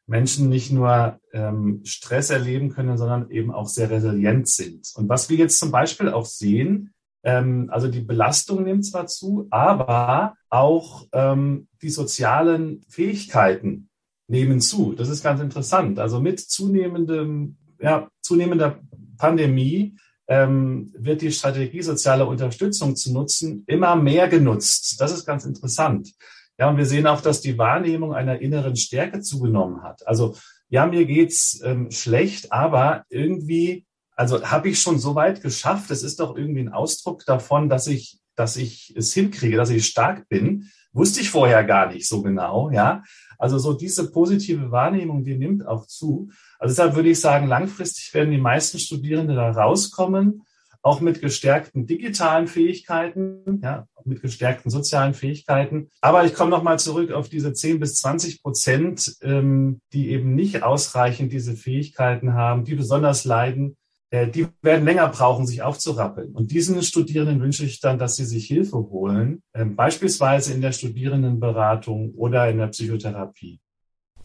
Menschen 0.07 0.51
nicht 0.51 0.71
nur 0.71 1.19
ähm, 1.33 1.81
Stress 1.85 2.29
erleben 2.29 2.69
können, 2.69 2.99
sondern 2.99 3.31
eben 3.31 3.53
auch 3.55 3.69
sehr 3.69 3.89
resilient 3.89 4.51
sind. 4.51 4.87
Und 4.97 5.09
was 5.09 5.31
wir 5.31 5.39
jetzt 5.39 5.59
zum 5.59 5.71
Beispiel 5.71 6.11
auch 6.11 6.27
sehen, 6.27 6.93
ähm, 7.23 7.69
also 7.71 7.89
die 7.89 8.01
Belastung 8.01 8.65
nimmt 8.65 8.85
zwar 8.85 9.07
zu, 9.07 9.47
aber 9.51 10.35
auch 10.49 11.07
ähm, 11.13 11.69
die 11.83 11.91
sozialen 11.91 12.83
Fähigkeiten 12.89 13.89
nehmen 14.29 14.61
zu. 14.61 14.95
Das 14.95 15.09
ist 15.09 15.23
ganz 15.23 15.41
interessant. 15.41 15.99
Also 15.99 16.21
mit 16.21 16.41
zunehmendem, 16.41 17.57
ja, 17.81 18.09
zunehmender 18.23 18.81
Pandemie 19.19 19.97
ähm, 20.29 20.93
wird 20.97 21.23
die 21.23 21.33
Strategie 21.33 21.83
soziale 21.83 22.25
Unterstützung 22.25 22.95
zu 22.95 23.13
nutzen 23.13 23.65
immer 23.67 23.97
mehr 23.97 24.29
genutzt. 24.29 25.01
Das 25.01 25.13
ist 25.13 25.27
ganz 25.27 25.45
interessant. 25.45 26.13
Ja, 26.59 26.71
und 26.71 26.77
wir 26.77 26.87
sehen 26.87 27.07
auch, 27.07 27.21
dass 27.21 27.41
die 27.41 27.59
Wahrnehmung 27.59 28.15
einer 28.15 28.41
inneren 28.41 28.77
Stärke 28.77 29.21
zugenommen 29.21 29.83
hat. 29.83 30.07
Also 30.07 30.37
ja, 30.69 30.87
mir 30.87 31.05
geht's 31.05 31.61
ähm, 31.65 31.91
schlecht, 31.91 32.53
aber 32.53 33.05
irgendwie, 33.09 33.87
also 34.21 34.43
habe 34.45 34.69
ich 34.69 34.83
schon 34.83 34.99
so 34.99 35.15
weit 35.15 35.41
geschafft. 35.41 35.91
Es 35.91 36.03
ist 36.03 36.21
doch 36.21 36.37
irgendwie 36.37 36.61
ein 36.61 36.75
Ausdruck 36.75 37.25
davon, 37.25 37.71
dass 37.71 37.87
ich, 37.87 38.19
dass 38.37 38.59
ich 38.59 38.93
es 38.95 39.15
hinkriege, 39.15 39.57
dass 39.57 39.71
ich 39.71 39.87
stark 39.87 40.29
bin. 40.29 40.69
Wusste 40.93 41.23
ich 41.23 41.31
vorher 41.31 41.65
gar 41.65 41.91
nicht 41.91 42.07
so 42.07 42.21
genau, 42.21 42.71
ja. 42.71 43.03
Also 43.39 43.59
so 43.59 43.73
diese 43.73 44.11
positive 44.11 44.71
Wahrnehmung, 44.71 45.25
die 45.25 45.39
nimmt 45.39 45.67
auch 45.67 45.87
zu. 45.87 46.29
Also 46.59 46.75
deshalb 46.75 46.97
würde 46.97 47.09
ich 47.09 47.19
sagen, 47.19 47.47
langfristig 47.47 48.13
werden 48.13 48.31
die 48.31 48.37
meisten 48.37 48.79
Studierende 48.79 49.35
da 49.35 49.53
rauskommen, 49.53 50.43
auch 50.83 51.01
mit 51.01 51.23
gestärkten 51.23 51.87
digitalen 51.87 52.47
Fähigkeiten, 52.47 53.61
ja, 53.63 53.87
mit 54.05 54.21
gestärkten 54.21 54.71
sozialen 54.71 55.15
Fähigkeiten. 55.15 55.89
Aber 56.03 56.27
ich 56.27 56.35
komme 56.35 56.51
nochmal 56.51 56.79
zurück 56.79 57.11
auf 57.13 57.31
diese 57.31 57.55
10 57.55 57.81
bis 57.81 57.95
20 57.95 58.43
Prozent, 58.43 59.17
ähm, 59.23 59.81
die 59.95 60.11
eben 60.11 60.35
nicht 60.35 60.63
ausreichend 60.63 61.33
diese 61.33 61.57
Fähigkeiten 61.57 62.35
haben, 62.35 62.65
die 62.65 62.75
besonders 62.75 63.25
leiden. 63.25 63.79
Äh, 64.11 64.29
die 64.29 64.49
werden 64.63 64.85
länger 64.85 65.09
brauchen, 65.09 65.47
sich 65.47 65.63
aufzurappeln. 65.63 66.33
Und 66.33 66.51
diesen 66.51 66.83
Studierenden 66.83 67.41
wünsche 67.41 67.65
ich 67.65 67.81
dann, 67.81 67.99
dass 67.99 68.17
sie 68.17 68.25
sich 68.25 68.47
Hilfe 68.47 68.77
holen, 68.77 69.43
äh, 69.53 69.65
beispielsweise 69.65 70.53
in 70.53 70.61
der 70.61 70.73
Studierendenberatung 70.73 72.13
oder 72.15 72.51
in 72.51 72.59
der 72.59 72.69
Psychotherapie. 72.69 73.61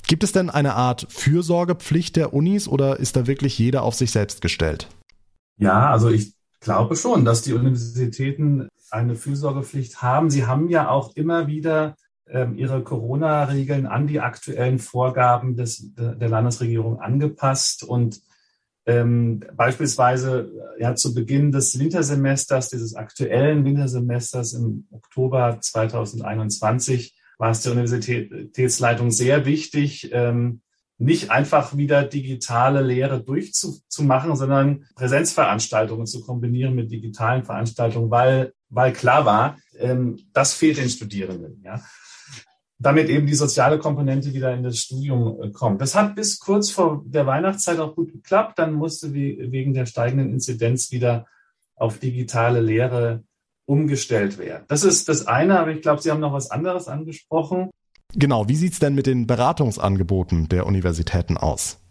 Gibt 0.07 0.23
es 0.23 0.31
denn 0.31 0.49
eine 0.49 0.75
Art 0.75 1.07
Fürsorgepflicht 1.09 2.15
der 2.15 2.33
Unis 2.33 2.67
oder 2.67 2.99
ist 2.99 3.15
da 3.15 3.27
wirklich 3.27 3.57
jeder 3.57 3.83
auf 3.83 3.95
sich 3.95 4.11
selbst 4.11 4.41
gestellt? 4.41 4.87
Ja, 5.57 5.89
also 5.91 6.09
ich 6.09 6.33
glaube 6.59 6.95
schon, 6.95 7.25
dass 7.25 7.41
die 7.41 7.53
Universitäten 7.53 8.67
eine 8.91 9.15
Fürsorgepflicht 9.15 10.01
haben. 10.01 10.29
Sie 10.29 10.45
haben 10.45 10.69
ja 10.69 10.89
auch 10.89 11.15
immer 11.15 11.47
wieder 11.47 11.95
ähm, 12.27 12.55
ihre 12.55 12.83
Corona-Regeln 12.83 13.85
an 13.85 14.07
die 14.07 14.19
aktuellen 14.19 14.79
Vorgaben 14.79 15.55
des, 15.55 15.93
der 15.95 16.29
Landesregierung 16.29 16.99
angepasst 16.99 17.83
und 17.83 18.21
ähm, 18.85 19.43
beispielsweise 19.55 20.51
ja 20.79 20.95
zu 20.95 21.13
Beginn 21.13 21.51
des 21.51 21.77
Wintersemesters, 21.79 22.69
dieses 22.69 22.95
aktuellen 22.95 23.65
Wintersemesters 23.65 24.53
im 24.53 24.87
Oktober 24.91 25.57
2021, 25.59 27.15
war 27.37 27.51
es 27.51 27.61
der 27.61 27.73
Universitätsleitung 27.73 29.11
sehr 29.11 29.45
wichtig, 29.45 30.09
ähm, 30.13 30.61
nicht 30.97 31.29
einfach 31.29 31.75
wieder 31.75 32.03
digitale 32.03 32.81
Lehre 32.81 33.21
durchzumachen, 33.21 34.35
sondern 34.35 34.85
Präsenzveranstaltungen 34.95 36.05
zu 36.05 36.21
kombinieren 36.21 36.75
mit 36.75 36.91
digitalen 36.91 37.43
Veranstaltungen, 37.43 38.09
weil, 38.11 38.53
weil 38.69 38.93
klar 38.93 39.25
war, 39.25 39.57
ähm, 39.77 40.17
das 40.31 40.53
fehlt 40.53 40.77
den 40.77 40.89
Studierenden. 40.89 41.61
Ja. 41.65 41.81
Damit 42.77 43.09
eben 43.09 43.25
die 43.25 43.35
soziale 43.35 43.79
Komponente 43.79 44.33
wieder 44.33 44.53
in 44.53 44.63
das 44.63 44.79
Studium 44.79 45.41
äh, 45.41 45.51
kommt. 45.51 45.81
Das 45.81 45.95
hat 45.95 46.15
bis 46.15 46.39
kurz 46.39 46.69
vor 46.69 47.03
der 47.05 47.25
Weihnachtszeit 47.25 47.79
auch 47.79 47.95
gut 47.95 48.11
geklappt. 48.11 48.59
Dann 48.59 48.73
musste 48.73 49.13
wegen 49.13 49.73
der 49.73 49.85
steigenden 49.85 50.31
Inzidenz 50.31 50.91
wieder 50.91 51.25
auf 51.75 51.99
digitale 51.99 52.61
Lehre 52.61 53.23
umgestellt 53.65 54.37
werden. 54.37 54.65
Das 54.67 54.83
ist 54.83 55.09
das 55.09 55.25
eine, 55.27 55.59
aber 55.59 55.71
ich 55.71 55.81
glaube, 55.81 56.01
Sie 56.01 56.11
haben 56.11 56.19
noch 56.19 56.33
was 56.33 56.51
anderes 56.51 56.87
angesprochen. 56.87 57.71
Genau, 58.13 58.47
wie 58.47 58.55
sieht's 58.55 58.79
denn 58.79 58.95
mit 58.95 59.07
den 59.07 59.27
Beratungsangeboten 59.27 60.47
der 60.47 60.65
Universitäten 60.65 61.37
aus? 61.37 61.81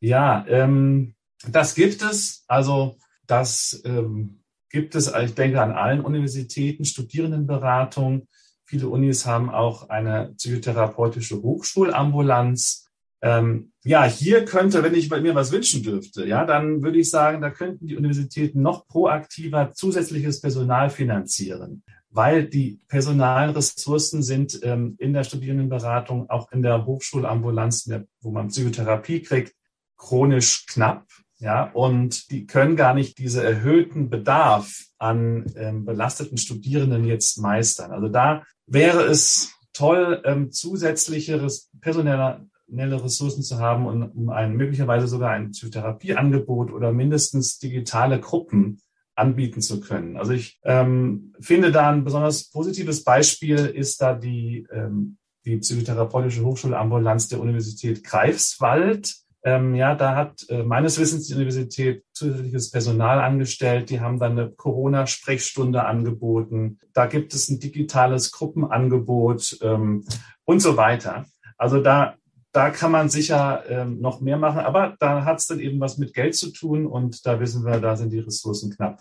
Ja, 0.00 0.44
ähm, 0.48 1.14
das 1.46 1.74
gibt 1.74 2.02
es. 2.02 2.44
Also 2.48 2.96
das 3.26 3.80
ähm, 3.84 4.40
gibt 4.70 4.94
es, 4.94 5.12
ich 5.12 5.34
denke, 5.34 5.62
an 5.62 5.72
allen 5.72 6.00
Universitäten, 6.00 6.84
Studierendenberatung. 6.84 8.26
Viele 8.70 8.88
Unis 8.88 9.26
haben 9.26 9.50
auch 9.50 9.88
eine 9.88 10.32
psychotherapeutische 10.36 11.42
Hochschulambulanz. 11.42 12.86
Ähm, 13.20 13.72
ja, 13.82 14.04
hier 14.04 14.44
könnte, 14.44 14.84
wenn 14.84 14.94
ich 14.94 15.10
mir 15.10 15.34
was 15.34 15.50
wünschen 15.50 15.82
dürfte, 15.82 16.24
ja, 16.24 16.44
dann 16.44 16.80
würde 16.80 17.00
ich 17.00 17.10
sagen, 17.10 17.40
da 17.40 17.50
könnten 17.50 17.88
die 17.88 17.96
Universitäten 17.96 18.62
noch 18.62 18.86
proaktiver 18.86 19.72
zusätzliches 19.72 20.40
Personal 20.40 20.88
finanzieren 20.88 21.82
weil 22.10 22.48
die 22.48 22.80
personalen 22.88 23.50
Ressourcen 23.50 24.22
sind 24.22 24.58
ähm, 24.64 24.96
in 24.98 25.12
der 25.12 25.24
Studierendenberatung, 25.24 26.28
auch 26.28 26.50
in 26.50 26.62
der 26.62 26.84
Hochschulambulanz, 26.84 27.88
wo 28.20 28.32
man 28.32 28.48
Psychotherapie 28.48 29.22
kriegt, 29.22 29.54
chronisch 29.96 30.66
knapp. 30.66 31.06
Ja, 31.40 31.64
und 31.64 32.30
die 32.30 32.46
können 32.46 32.76
gar 32.76 32.92
nicht 32.92 33.18
diese 33.18 33.42
erhöhten 33.42 34.10
Bedarf 34.10 34.84
an 34.98 35.46
ähm, 35.56 35.86
belasteten 35.86 36.36
Studierenden 36.36 37.06
jetzt 37.06 37.38
meistern. 37.38 37.92
Also 37.92 38.08
da 38.08 38.44
wäre 38.66 39.04
es 39.04 39.54
toll, 39.72 40.20
ähm, 40.26 40.52
zusätzliche 40.52 41.46
personelle 41.80 42.44
Ressourcen 42.70 43.42
zu 43.42 43.58
haben 43.58 43.86
und 43.86 44.02
um 44.02 44.28
ein 44.28 44.54
möglicherweise 44.54 45.08
sogar 45.08 45.30
ein 45.30 45.52
Psychotherapieangebot 45.52 46.72
oder 46.72 46.92
mindestens 46.92 47.58
digitale 47.58 48.20
Gruppen 48.20 48.82
anbieten 49.14 49.62
zu 49.62 49.80
können. 49.80 50.18
Also 50.18 50.32
ich 50.32 50.58
ähm, 50.64 51.34
finde 51.40 51.72
da 51.72 51.90
ein 51.90 52.04
besonders 52.04 52.50
positives 52.50 53.02
Beispiel 53.02 53.56
ist 53.56 54.02
da 54.02 54.14
die, 54.14 54.66
ähm, 54.72 55.16
die 55.44 55.56
psychotherapeutische 55.56 56.44
Hochschulambulanz 56.44 57.28
der 57.28 57.40
Universität 57.40 58.04
Greifswald. 58.04 59.14
Ähm, 59.42 59.74
ja, 59.74 59.94
da 59.94 60.14
hat 60.16 60.46
äh, 60.48 60.62
meines 60.62 60.98
Wissens 60.98 61.26
die 61.26 61.34
Universität 61.34 62.04
zusätzliches 62.12 62.70
Personal 62.70 63.20
angestellt. 63.20 63.88
Die 63.90 64.00
haben 64.00 64.18
dann 64.18 64.32
eine 64.32 64.50
Corona-Sprechstunde 64.50 65.84
angeboten. 65.84 66.78
Da 66.92 67.06
gibt 67.06 67.32
es 67.32 67.48
ein 67.48 67.58
digitales 67.58 68.32
Gruppenangebot 68.32 69.58
ähm, 69.62 70.04
und 70.44 70.60
so 70.60 70.76
weiter. 70.76 71.24
Also 71.56 71.82
da 71.82 72.14
da 72.52 72.70
kann 72.70 72.90
man 72.90 73.08
sicher 73.08 73.62
ähm, 73.68 74.00
noch 74.00 74.20
mehr 74.20 74.36
machen, 74.36 74.60
aber 74.60 74.96
da 74.98 75.24
hat 75.24 75.38
es 75.38 75.46
dann 75.46 75.60
eben 75.60 75.78
was 75.80 75.98
mit 75.98 76.14
Geld 76.14 76.34
zu 76.34 76.52
tun 76.52 76.86
und 76.86 77.24
da 77.24 77.38
wissen 77.38 77.64
wir, 77.64 77.78
da 77.80 77.96
sind 77.96 78.12
die 78.12 78.18
Ressourcen 78.18 78.74
knapp. 78.74 79.00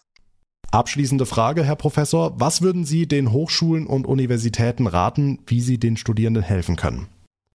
Abschließende 0.71 1.25
Frage, 1.25 1.63
Herr 1.63 1.75
Professor. 1.75 2.39
Was 2.39 2.61
würden 2.61 2.85
Sie 2.85 3.07
den 3.07 3.31
Hochschulen 3.31 3.87
und 3.87 4.05
Universitäten 4.05 4.85
raten, 4.85 5.39
wie 5.47 5.61
sie 5.61 5.79
den 5.79 5.97
Studierenden 5.97 6.43
helfen 6.43 6.75
können? 6.75 7.07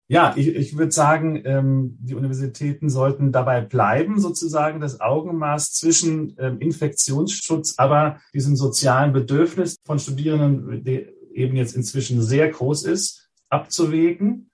Ja, 0.07 0.33
ich, 0.35 0.47
ich 0.47 0.77
würde 0.77 0.91
sagen, 0.91 1.41
ähm, 1.45 1.97
die 1.99 2.15
Universitäten 2.15 2.89
sollten 2.89 3.31
dabei 3.31 3.61
bleiben, 3.61 4.19
sozusagen 4.19 4.81
das 4.81 4.99
Augenmaß 4.99 5.73
zwischen 5.73 6.35
ähm, 6.39 6.59
Infektionsschutz, 6.59 7.75
aber 7.77 8.19
diesem 8.33 8.55
sozialen 8.55 9.13
Bedürfnis 9.13 9.77
von 9.85 9.99
Studierenden, 9.99 10.83
der 10.83 11.07
eben 11.33 11.55
jetzt 11.55 11.75
inzwischen 11.75 12.21
sehr 12.21 12.49
groß 12.49 12.83
ist, 12.83 13.29
abzuwägen. 13.49 14.51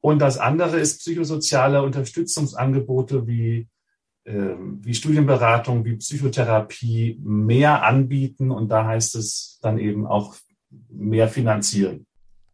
Und 0.00 0.20
das 0.20 0.38
andere 0.38 0.78
ist 0.78 1.00
psychosoziale 1.00 1.82
Unterstützungsangebote 1.82 3.26
wie 3.26 3.68
ähm, 4.26 4.80
wie 4.84 4.94
Studienberatung, 4.94 5.84
wie 5.84 5.96
Psychotherapie 5.96 7.18
mehr 7.22 7.82
anbieten 7.84 8.50
und 8.50 8.68
da 8.68 8.86
heißt 8.86 9.16
es 9.16 9.58
dann 9.62 9.78
eben 9.78 10.06
auch 10.06 10.36
mehr 10.90 11.28
finanzieren. 11.28 12.06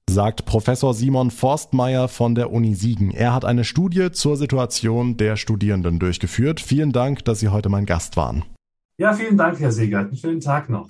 Sagt 0.09 0.45
Professor 0.45 0.95
Simon 0.95 1.31
Forstmeier 1.31 2.09
von 2.09 2.35
der 2.35 2.53
Uni 2.53 2.75
Siegen. 2.75 3.11
Er 3.11 3.35
hat 3.35 3.45
eine 3.45 3.65
Studie 3.65 4.13
zur 4.13 4.37
Situation 4.37 5.17
der 5.17 5.37
Studierenden 5.37 5.99
durchgeführt. 5.99 6.61
Vielen 6.61 6.93
Dank, 6.93 7.25
dass 7.25 7.41
Sie 7.41 7.49
heute 7.49 7.69
mein 7.69 7.87
Gast 7.87 8.17
waren. 8.17 8.45
Ja, 8.99 9.13
vielen 9.13 9.37
Dank, 9.37 9.61
Herr 9.61 9.73
Segert. 9.73 10.09
Einen 10.09 10.17
schönen 10.17 10.41
Tag 10.41 10.71
noch. 10.71 10.89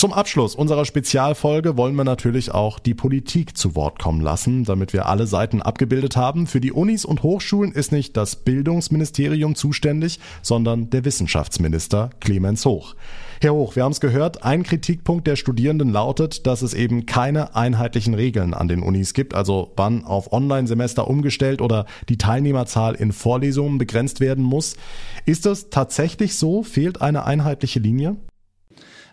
Zum 0.00 0.14
Abschluss 0.14 0.54
unserer 0.54 0.86
Spezialfolge 0.86 1.76
wollen 1.76 1.94
wir 1.94 2.04
natürlich 2.04 2.52
auch 2.52 2.78
die 2.78 2.94
Politik 2.94 3.54
zu 3.58 3.76
Wort 3.76 3.98
kommen 3.98 4.22
lassen, 4.22 4.64
damit 4.64 4.94
wir 4.94 5.04
alle 5.04 5.26
Seiten 5.26 5.60
abgebildet 5.60 6.16
haben. 6.16 6.46
Für 6.46 6.58
die 6.58 6.72
Unis 6.72 7.04
und 7.04 7.22
Hochschulen 7.22 7.72
ist 7.72 7.92
nicht 7.92 8.16
das 8.16 8.36
Bildungsministerium 8.36 9.56
zuständig, 9.56 10.18
sondern 10.40 10.88
der 10.88 11.04
Wissenschaftsminister 11.04 12.08
Clemens 12.18 12.64
Hoch. 12.64 12.94
Herr 13.42 13.52
Hoch, 13.52 13.76
wir 13.76 13.84
haben 13.84 13.92
es 13.92 14.00
gehört, 14.00 14.42
ein 14.42 14.62
Kritikpunkt 14.62 15.26
der 15.26 15.36
Studierenden 15.36 15.90
lautet, 15.90 16.46
dass 16.46 16.62
es 16.62 16.72
eben 16.72 17.04
keine 17.04 17.54
einheitlichen 17.54 18.14
Regeln 18.14 18.54
an 18.54 18.68
den 18.68 18.82
Unis 18.82 19.12
gibt, 19.12 19.34
also 19.34 19.70
wann 19.76 20.06
auf 20.06 20.32
Online-Semester 20.32 21.08
umgestellt 21.08 21.60
oder 21.60 21.84
die 22.08 22.16
Teilnehmerzahl 22.16 22.94
in 22.94 23.12
Vorlesungen 23.12 23.76
begrenzt 23.76 24.20
werden 24.20 24.44
muss. 24.44 24.76
Ist 25.26 25.44
das 25.44 25.68
tatsächlich 25.68 26.36
so? 26.36 26.62
Fehlt 26.62 27.02
eine 27.02 27.26
einheitliche 27.26 27.80
Linie? 27.80 28.16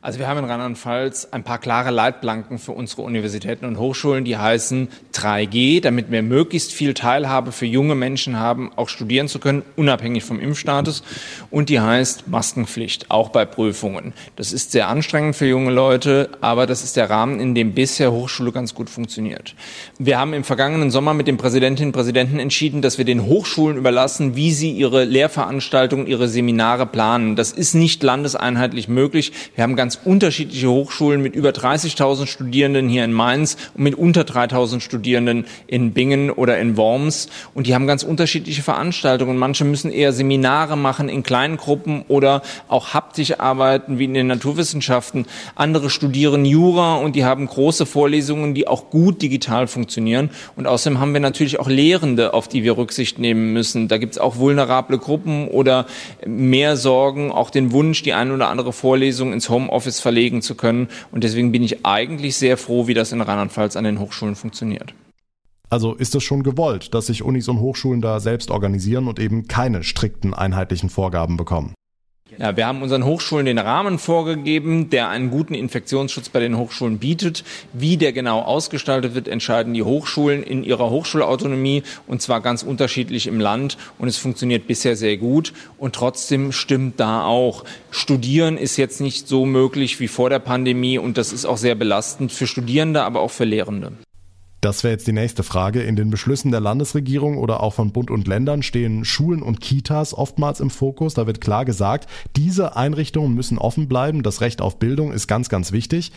Also 0.07 0.19
wir 0.19 0.29
haben 0.29 0.37
in 0.37 0.45
Rheinland-Pfalz 0.45 1.27
ein 1.31 1.43
paar 1.43 1.57
klare 1.57 1.91
Leitplanken 1.91 2.59
für 2.59 2.71
unsere 2.71 3.01
Universitäten 3.01 3.65
und 3.65 3.77
Hochschulen, 3.77 4.23
die 4.23 4.37
heißen 4.37 4.87
3G, 5.13 5.81
damit 5.81 6.09
wir 6.09 6.23
möglichst 6.23 6.71
viel 6.71 6.93
Teilhabe 6.93 7.51
für 7.51 7.65
junge 7.65 7.93
Menschen 7.93 8.39
haben, 8.39 8.71
auch 8.77 8.87
studieren 8.87 9.27
zu 9.27 9.39
können, 9.39 9.63
unabhängig 9.75 10.23
vom 10.23 10.39
Impfstatus. 10.39 11.03
Und 11.51 11.67
die 11.67 11.81
heißt 11.81 12.29
Maskenpflicht, 12.29 13.11
auch 13.11 13.27
bei 13.27 13.43
Prüfungen. 13.43 14.13
Das 14.37 14.53
ist 14.53 14.71
sehr 14.71 14.87
anstrengend 14.87 15.35
für 15.35 15.45
junge 15.45 15.71
Leute, 15.71 16.29
aber 16.39 16.67
das 16.67 16.85
ist 16.85 16.95
der 16.95 17.09
Rahmen, 17.09 17.41
in 17.41 17.53
dem 17.53 17.73
bisher 17.73 18.13
Hochschule 18.13 18.53
ganz 18.53 18.73
gut 18.73 18.89
funktioniert. 18.89 19.55
Wir 19.99 20.17
haben 20.17 20.31
im 20.31 20.45
vergangenen 20.45 20.89
Sommer 20.89 21.15
mit 21.15 21.27
den 21.27 21.35
Präsidentinnen 21.35 21.89
und 21.89 21.93
Präsidenten 21.93 22.39
entschieden, 22.39 22.81
dass 22.81 22.97
wir 22.97 23.03
den 23.03 23.25
Hochschulen 23.25 23.75
überlassen, 23.75 24.37
wie 24.37 24.53
sie 24.53 24.71
ihre 24.71 25.03
Lehrveranstaltungen, 25.03 26.07
ihre 26.07 26.29
Seminare 26.29 26.85
planen. 26.85 27.35
Das 27.35 27.51
ist 27.51 27.73
nicht 27.73 28.03
landeseinheitlich 28.03 28.87
möglich. 28.87 29.33
Wir 29.53 29.65
haben 29.65 29.75
ganz 29.75 29.96
unterschiedliche 30.03 30.69
Hochschulen 30.69 31.21
mit 31.21 31.35
über 31.35 31.49
30.000 31.49 32.27
Studierenden 32.27 32.89
hier 32.89 33.03
in 33.03 33.13
Mainz 33.13 33.57
und 33.75 33.83
mit 33.83 33.95
unter 33.95 34.21
3.000 34.21 34.79
Studierenden 34.79 35.45
in 35.67 35.93
Bingen 35.93 36.29
oder 36.29 36.57
in 36.59 36.77
Worms. 36.77 37.27
Und 37.53 37.67
die 37.67 37.75
haben 37.75 37.87
ganz 37.87 38.03
unterschiedliche 38.03 38.63
Veranstaltungen. 38.63 39.37
Manche 39.37 39.65
müssen 39.65 39.91
eher 39.91 40.13
Seminare 40.13 40.77
machen 40.77 41.09
in 41.09 41.23
kleinen 41.23 41.57
Gruppen 41.57 42.03
oder 42.07 42.41
auch 42.67 42.93
haptisch 42.93 43.39
arbeiten 43.39 43.99
wie 43.99 44.05
in 44.05 44.13
den 44.13 44.27
Naturwissenschaften. 44.27 45.25
Andere 45.55 45.89
studieren 45.89 46.45
Jura 46.45 46.95
und 46.95 47.15
die 47.15 47.25
haben 47.25 47.47
große 47.47 47.85
Vorlesungen, 47.85 48.53
die 48.53 48.67
auch 48.67 48.89
gut 48.89 49.21
digital 49.21 49.67
funktionieren. 49.67 50.29
Und 50.55 50.67
außerdem 50.67 50.99
haben 50.99 51.13
wir 51.13 51.19
natürlich 51.19 51.59
auch 51.59 51.67
Lehrende, 51.67 52.33
auf 52.33 52.47
die 52.47 52.63
wir 52.63 52.77
Rücksicht 52.77 53.19
nehmen 53.19 53.53
müssen. 53.53 53.87
Da 53.87 53.97
gibt 53.97 54.13
es 54.13 54.19
auch 54.19 54.37
vulnerable 54.37 54.97
Gruppen 54.97 55.47
oder 55.47 55.85
mehr 56.25 56.77
Sorgen, 56.77 57.31
auch 57.31 57.49
den 57.49 57.71
Wunsch, 57.71 58.03
die 58.03 58.13
eine 58.13 58.33
oder 58.33 58.49
andere 58.49 58.73
Vorlesung 58.73 59.33
ins 59.33 59.49
Homeoffice 59.49 59.76
verlegen 59.79 60.41
zu 60.41 60.55
können. 60.55 60.87
Und 61.11 61.23
deswegen 61.23 61.51
bin 61.51 61.63
ich 61.63 61.85
eigentlich 61.85 62.35
sehr 62.35 62.57
froh, 62.57 62.87
wie 62.87 62.93
das 62.93 63.11
in 63.11 63.21
Rheinland-Pfalz 63.21 63.75
an 63.75 63.83
den 63.83 63.99
Hochschulen 63.99 64.35
funktioniert. 64.35 64.93
Also 65.69 65.93
ist 65.93 66.15
es 66.15 66.23
schon 66.23 66.43
gewollt, 66.43 66.93
dass 66.93 67.07
sich 67.07 67.23
Unis 67.23 67.47
und 67.49 67.59
Hochschulen 67.59 68.01
da 68.01 68.19
selbst 68.19 68.51
organisieren 68.51 69.07
und 69.07 69.19
eben 69.19 69.47
keine 69.47 69.83
strikten 69.83 70.33
einheitlichen 70.33 70.89
Vorgaben 70.89 71.35
bekommen? 71.35 71.73
Ja, 72.37 72.55
wir 72.55 72.67
haben 72.67 72.81
unseren 72.81 73.05
Hochschulen 73.05 73.45
den 73.45 73.57
Rahmen 73.57 73.97
vorgegeben, 73.97 74.89
der 74.89 75.09
einen 75.09 75.31
guten 75.31 75.53
Infektionsschutz 75.53 76.29
bei 76.29 76.39
den 76.39 76.57
Hochschulen 76.57 76.99
bietet. 76.99 77.43
Wie 77.73 77.97
der 77.97 78.13
genau 78.13 78.41
ausgestaltet 78.41 79.15
wird, 79.15 79.27
entscheiden 79.27 79.73
die 79.73 79.83
Hochschulen 79.83 80.43
in 80.43 80.63
ihrer 80.63 80.89
Hochschulautonomie 80.89 81.83
und 82.05 82.21
zwar 82.21 82.41
ganz 82.41 82.63
unterschiedlich 82.63 83.27
im 83.27 83.39
Land. 83.39 83.77
Und 83.97 84.07
es 84.07 84.17
funktioniert 84.17 84.67
bisher 84.67 84.95
sehr 84.95 85.17
gut. 85.17 85.53
Und 85.77 85.95
trotzdem 85.95 86.51
stimmt 86.51 86.99
da 86.99 87.25
auch, 87.25 87.63
Studieren 87.89 88.57
ist 88.57 88.77
jetzt 88.77 89.01
nicht 89.01 89.27
so 89.27 89.45
möglich 89.45 89.99
wie 89.99 90.07
vor 90.07 90.29
der 90.29 90.39
Pandemie 90.39 90.99
und 90.99 91.17
das 91.17 91.33
ist 91.33 91.45
auch 91.45 91.57
sehr 91.57 91.75
belastend 91.75 92.31
für 92.31 92.45
Studierende, 92.45 93.03
aber 93.03 93.21
auch 93.21 93.31
für 93.31 93.45
Lehrende. 93.45 93.93
Das 94.59 94.83
wäre 94.83 94.93
jetzt 94.93 95.05
die 95.05 95.13
nächste 95.13 95.43
Frage. 95.43 95.83
In 95.83 95.95
den 95.95 96.09
Beschlüssen 96.09 96.49
der 96.49 96.59
Landesregierung 96.59 97.37
oder 97.37 97.61
auch 97.61 97.75
von 97.75 97.91
Bund 97.91 98.09
und 98.09 98.27
Ländern 98.27 98.63
stehen 98.63 99.05
Schulen 99.05 99.43
und 99.43 99.61
Kitas 99.61 100.15
oftmals 100.15 100.59
im 100.59 100.71
Fokus. 100.71 101.13
Da 101.13 101.27
wird 101.27 101.41
klar 101.41 101.63
gesagt, 101.63 102.09
diese 102.35 102.75
Einrichtungen 102.75 103.35
müssen 103.35 103.59
offen 103.59 103.87
bleiben. 103.87 104.23
Das 104.23 104.41
Recht 104.41 104.59
auf 104.61 104.79
Bildung 104.79 105.11
ist 105.11 105.27
ganz, 105.27 105.49
ganz 105.49 105.71
wichtig. 105.71 106.11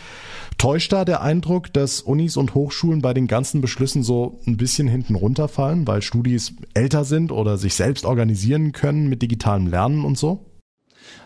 Täuscht 0.56 0.90
da 0.92 1.04
der 1.04 1.20
Eindruck, 1.20 1.70
dass 1.74 2.00
Unis 2.00 2.38
und 2.38 2.54
Hochschulen 2.54 3.02
bei 3.02 3.12
den 3.12 3.26
ganzen 3.26 3.60
Beschlüssen 3.60 4.02
so 4.02 4.40
ein 4.46 4.56
bisschen 4.56 4.88
hinten 4.88 5.16
runterfallen, 5.16 5.86
weil 5.86 6.00
Studis 6.00 6.54
älter 6.72 7.04
sind 7.04 7.32
oder 7.32 7.58
sich 7.58 7.74
selbst 7.74 8.06
organisieren 8.06 8.72
können 8.72 9.10
mit 9.10 9.20
digitalem 9.20 9.66
Lernen 9.66 10.02
und 10.02 10.16
so? 10.16 10.49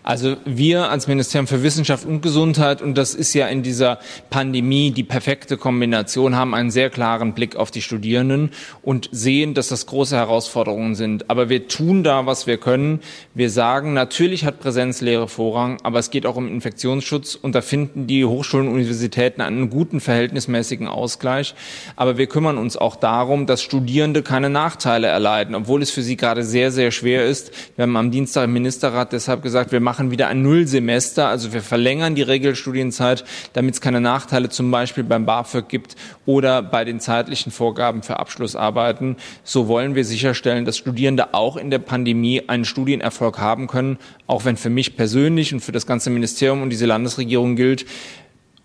Also 0.04 0.36
wir 0.44 0.90
als 0.90 1.08
Ministerium 1.08 1.46
für 1.46 1.62
Wissenschaft 1.62 2.04
und 2.04 2.20
Gesundheit, 2.20 2.82
und 2.82 2.98
das 2.98 3.14
ist 3.14 3.32
ja 3.32 3.46
in 3.46 3.62
dieser 3.62 3.98
Pandemie 4.28 4.90
die 4.90 5.02
perfekte 5.02 5.56
Kombination, 5.56 6.36
haben 6.36 6.54
einen 6.54 6.70
sehr 6.70 6.90
klaren 6.90 7.32
Blick 7.32 7.56
auf 7.56 7.70
die 7.70 7.80
Studierenden 7.80 8.50
und 8.82 9.08
sehen, 9.12 9.54
dass 9.54 9.68
das 9.68 9.86
große 9.86 10.14
Herausforderungen 10.14 10.94
sind. 10.94 11.30
Aber 11.30 11.48
wir 11.48 11.68
tun 11.68 12.04
da, 12.04 12.26
was 12.26 12.46
wir 12.46 12.58
können. 12.58 13.00
Wir 13.32 13.48
sagen, 13.48 13.94
natürlich 13.94 14.44
hat 14.44 14.60
Präsenzlehre 14.60 15.26
Vorrang, 15.26 15.78
aber 15.82 16.00
es 16.00 16.10
geht 16.10 16.26
auch 16.26 16.36
um 16.36 16.48
Infektionsschutz 16.48 17.34
und 17.34 17.54
da 17.54 17.62
finden 17.62 18.06
die 18.06 18.26
Hochschulen 18.26 18.68
und 18.68 18.74
Universitäten 18.74 19.40
einen 19.40 19.70
guten 19.70 20.00
verhältnismäßigen 20.00 20.86
Ausgleich. 20.86 21.54
Aber 21.96 22.18
wir 22.18 22.26
kümmern 22.26 22.58
uns 22.58 22.76
auch 22.76 22.96
darum, 22.96 23.46
dass 23.46 23.62
Studierende 23.62 24.22
keine 24.22 24.50
Nachteile 24.50 25.06
erleiden, 25.06 25.54
obwohl 25.54 25.80
es 25.80 25.90
für 25.90 26.02
sie 26.02 26.18
gerade 26.18 26.44
sehr, 26.44 26.70
sehr 26.70 26.90
schwer 26.90 27.24
ist. 27.24 27.52
Wir 27.76 27.84
haben 27.84 27.96
am 27.96 28.10
Dienstag 28.10 28.44
im 28.44 28.52
Ministerrat 28.52 29.14
deshalb 29.14 29.42
gesagt, 29.42 29.63
wir 29.72 29.80
machen 29.80 30.10
wieder 30.10 30.28
ein 30.28 30.42
Nullsemester, 30.42 31.28
also 31.28 31.52
wir 31.52 31.62
verlängern 31.62 32.14
die 32.14 32.22
Regelstudienzeit, 32.22 33.24
damit 33.52 33.74
es 33.74 33.80
keine 33.80 34.00
Nachteile 34.00 34.48
zum 34.48 34.70
Beispiel 34.70 35.04
beim 35.04 35.26
BAföG 35.26 35.68
gibt 35.68 35.96
oder 36.26 36.62
bei 36.62 36.84
den 36.84 37.00
zeitlichen 37.00 37.52
Vorgaben 37.52 38.02
für 38.02 38.18
Abschlussarbeiten. 38.18 39.16
So 39.42 39.68
wollen 39.68 39.94
wir 39.94 40.04
sicherstellen, 40.04 40.64
dass 40.64 40.76
Studierende 40.76 41.34
auch 41.34 41.56
in 41.56 41.70
der 41.70 41.78
Pandemie 41.78 42.42
einen 42.46 42.64
Studienerfolg 42.64 43.38
haben 43.38 43.66
können, 43.66 43.98
auch 44.26 44.44
wenn 44.44 44.56
für 44.56 44.70
mich 44.70 44.96
persönlich 44.96 45.52
und 45.52 45.60
für 45.60 45.72
das 45.72 45.86
ganze 45.86 46.10
Ministerium 46.10 46.62
und 46.62 46.70
diese 46.70 46.86
Landesregierung 46.86 47.56
gilt, 47.56 47.86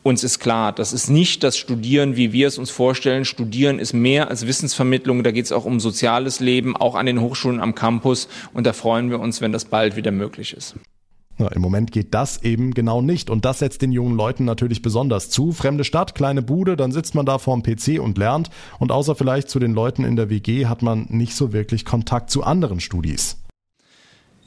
uns 0.02 0.24
ist 0.24 0.40
klar, 0.40 0.72
das 0.72 0.94
ist 0.94 1.10
nicht 1.10 1.44
das 1.44 1.58
Studieren, 1.58 2.16
wie 2.16 2.32
wir 2.32 2.48
es 2.48 2.58
uns 2.58 2.70
vorstellen. 2.70 3.26
Studieren 3.26 3.80
ist 3.80 3.94
mehr 3.94 4.30
als 4.30 4.48
Wissensvermittlung. 4.48 5.24
Da 5.24 5.32
geht 5.32 5.46
es 5.46 5.52
auch 5.52 5.66
um 5.66 5.80
soziales 5.80 6.40
Leben, 6.40 6.78
auch 6.78 6.96
an 6.96 7.06
den 7.06 7.20
Hochschulen 7.20 7.60
am 7.60 7.76
Campus. 7.76 8.30
Und 8.54 8.66
da 8.66 8.74
freuen 8.74 9.10
wir 9.10 9.20
uns, 9.20 9.42
wenn 9.42 9.52
das 9.52 9.66
bald 9.66 9.98
wieder 9.98 10.12
möglich 10.12 10.54
ist. 10.54 10.76
Ja, 11.40 11.48
Im 11.48 11.62
Moment 11.62 11.94
geht 11.94 12.14
das 12.14 12.44
eben 12.44 12.74
genau 12.74 13.02
nicht 13.02 13.30
und 13.30 13.46
das 13.46 13.60
setzt 13.60 13.82
den 13.82 13.94
jungen 13.94 14.18
Leuten 14.18 14.44
natürlich 14.44 14.82
besonders 14.82 15.30
zu. 15.30 15.54
Fremde 15.54 15.86
Stadt, 15.86 16.14
kleine 16.14 16.42
Bude, 16.42 16.76
dann 16.76 16.92
sitzt 16.92 17.16
man 17.16 17.26
da 17.26 17.38
vorm 17.38 17.64
PC 17.64 18.02
und 18.02 18.18
lernt 18.18 18.50
und 18.78 18.92
außer 18.92 19.16
vielleicht 19.16 19.50
zu 19.50 19.58
den 19.58 19.74
Leuten 19.74 20.04
in 20.04 20.18
der 20.18 20.30
WG 20.30 20.66
hat 20.66 20.82
man 20.82 21.06
nicht 21.08 21.36
so 21.36 21.54
wirklich 21.54 21.86
Kontakt 21.86 22.30
zu 22.30 22.44
anderen 22.44 22.82
Studis. 22.82 23.38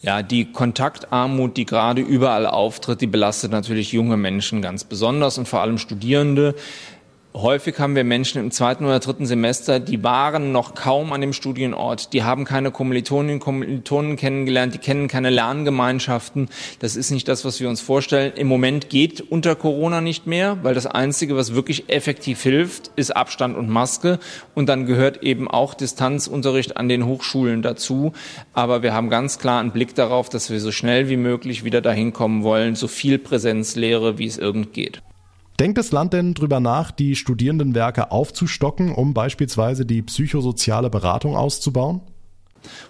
Ja, 0.03 0.22
die 0.22 0.53
Kontaktarmut, 0.53 1.57
die 1.57 1.64
gerade 1.64 2.03
überall 2.03 2.47
auftritt, 2.47 3.01
die 3.01 3.07
belastet 3.07 3.53
natürlich 3.53 3.93
junge 3.93 4.18
Menschen 4.18 4.61
ganz 4.61 4.84
besonders 4.84 5.38
und 5.38 5.49
vor 5.49 5.61
allem 5.61 5.78
Studierende. 5.78 6.57
Häufig 7.35 7.78
haben 7.78 7.97
wir 7.97 8.05
Menschen 8.05 8.43
im 8.43 8.51
zweiten 8.51 8.85
oder 8.85 8.99
dritten 8.99 9.24
Semester, 9.24 9.80
die 9.80 10.05
waren 10.05 10.53
noch 10.53 10.74
kaum 10.74 11.14
an 11.14 11.22
dem 11.22 11.33
Studienort. 11.33 12.12
Die 12.12 12.24
haben 12.24 12.45
keine 12.45 12.70
Kommilitoninnen 12.70 13.37
und 13.37 13.41
Kommilitonen 13.41 14.16
kennengelernt, 14.16 14.74
die 14.74 14.78
kennen 14.78 15.09
keine 15.09 15.30
Lerngemeinschaften. 15.30 16.51
Das 16.80 16.95
ist 16.95 17.11
nicht 17.11 17.26
das, 17.28 17.47
was 17.47 17.59
wir 17.59 17.70
uns 17.70 17.80
vorstellen. 17.80 18.35
Im 18.37 18.49
Moment 18.49 18.91
geht 18.91 19.22
unter 19.22 19.57
Corona 19.57 20.03
nicht 20.03 20.26
mehr, 20.26 20.59
weil 20.62 20.74
das 20.74 20.85
Einzige, 20.85 21.35
was 21.35 21.55
wirklich 21.55 21.89
effektiv 21.89 22.43
hilft, 22.43 22.91
ist 22.97 23.16
Abstand 23.16 23.57
und 23.57 23.70
Maske. 23.70 24.18
Und 24.55 24.68
dann 24.68 24.85
gehört 24.85 25.22
eben 25.22 25.49
auch 25.49 25.72
Distanzunterricht 25.72 26.76
an 26.76 26.91
den 26.91 27.07
Hochschulen 27.07 27.62
dazu. 27.62 28.12
Aber 28.53 28.83
wir 28.83 28.93
haben 28.93 29.09
ganz 29.09 29.39
klar 29.39 29.59
einen 29.61 29.72
Blick 29.72 29.95
darauf, 29.95 30.28
dass 30.28 30.51
wir 30.51 30.61
so 30.61 30.70
schnell 30.70 31.09
wie 31.09 31.16
möglich 31.16 31.64
wieder 31.64 31.80
dahin 31.80 32.12
kommen 32.12 32.43
wollen, 32.43 32.74
so 32.74 32.89
viel 32.89 33.18
Präsenzlehre, 33.18 34.18
wie 34.18 34.26
es 34.26 34.37
irgend 34.37 34.74
geht. 34.74 35.01
Denkt 35.63 35.79
das 35.79 35.93
Land 35.93 36.13
denn 36.13 36.35
drüber 36.35 36.59
nach, 36.59 36.91
die 36.91 37.15
Studierendenwerke 37.15 38.11
aufzustocken, 38.11 38.93
um 38.93 39.15
beispielsweise 39.15 39.87
die 39.87 40.03
psychosoziale 40.03 40.91
Beratung 40.91 41.37
auszubauen? 41.37 42.01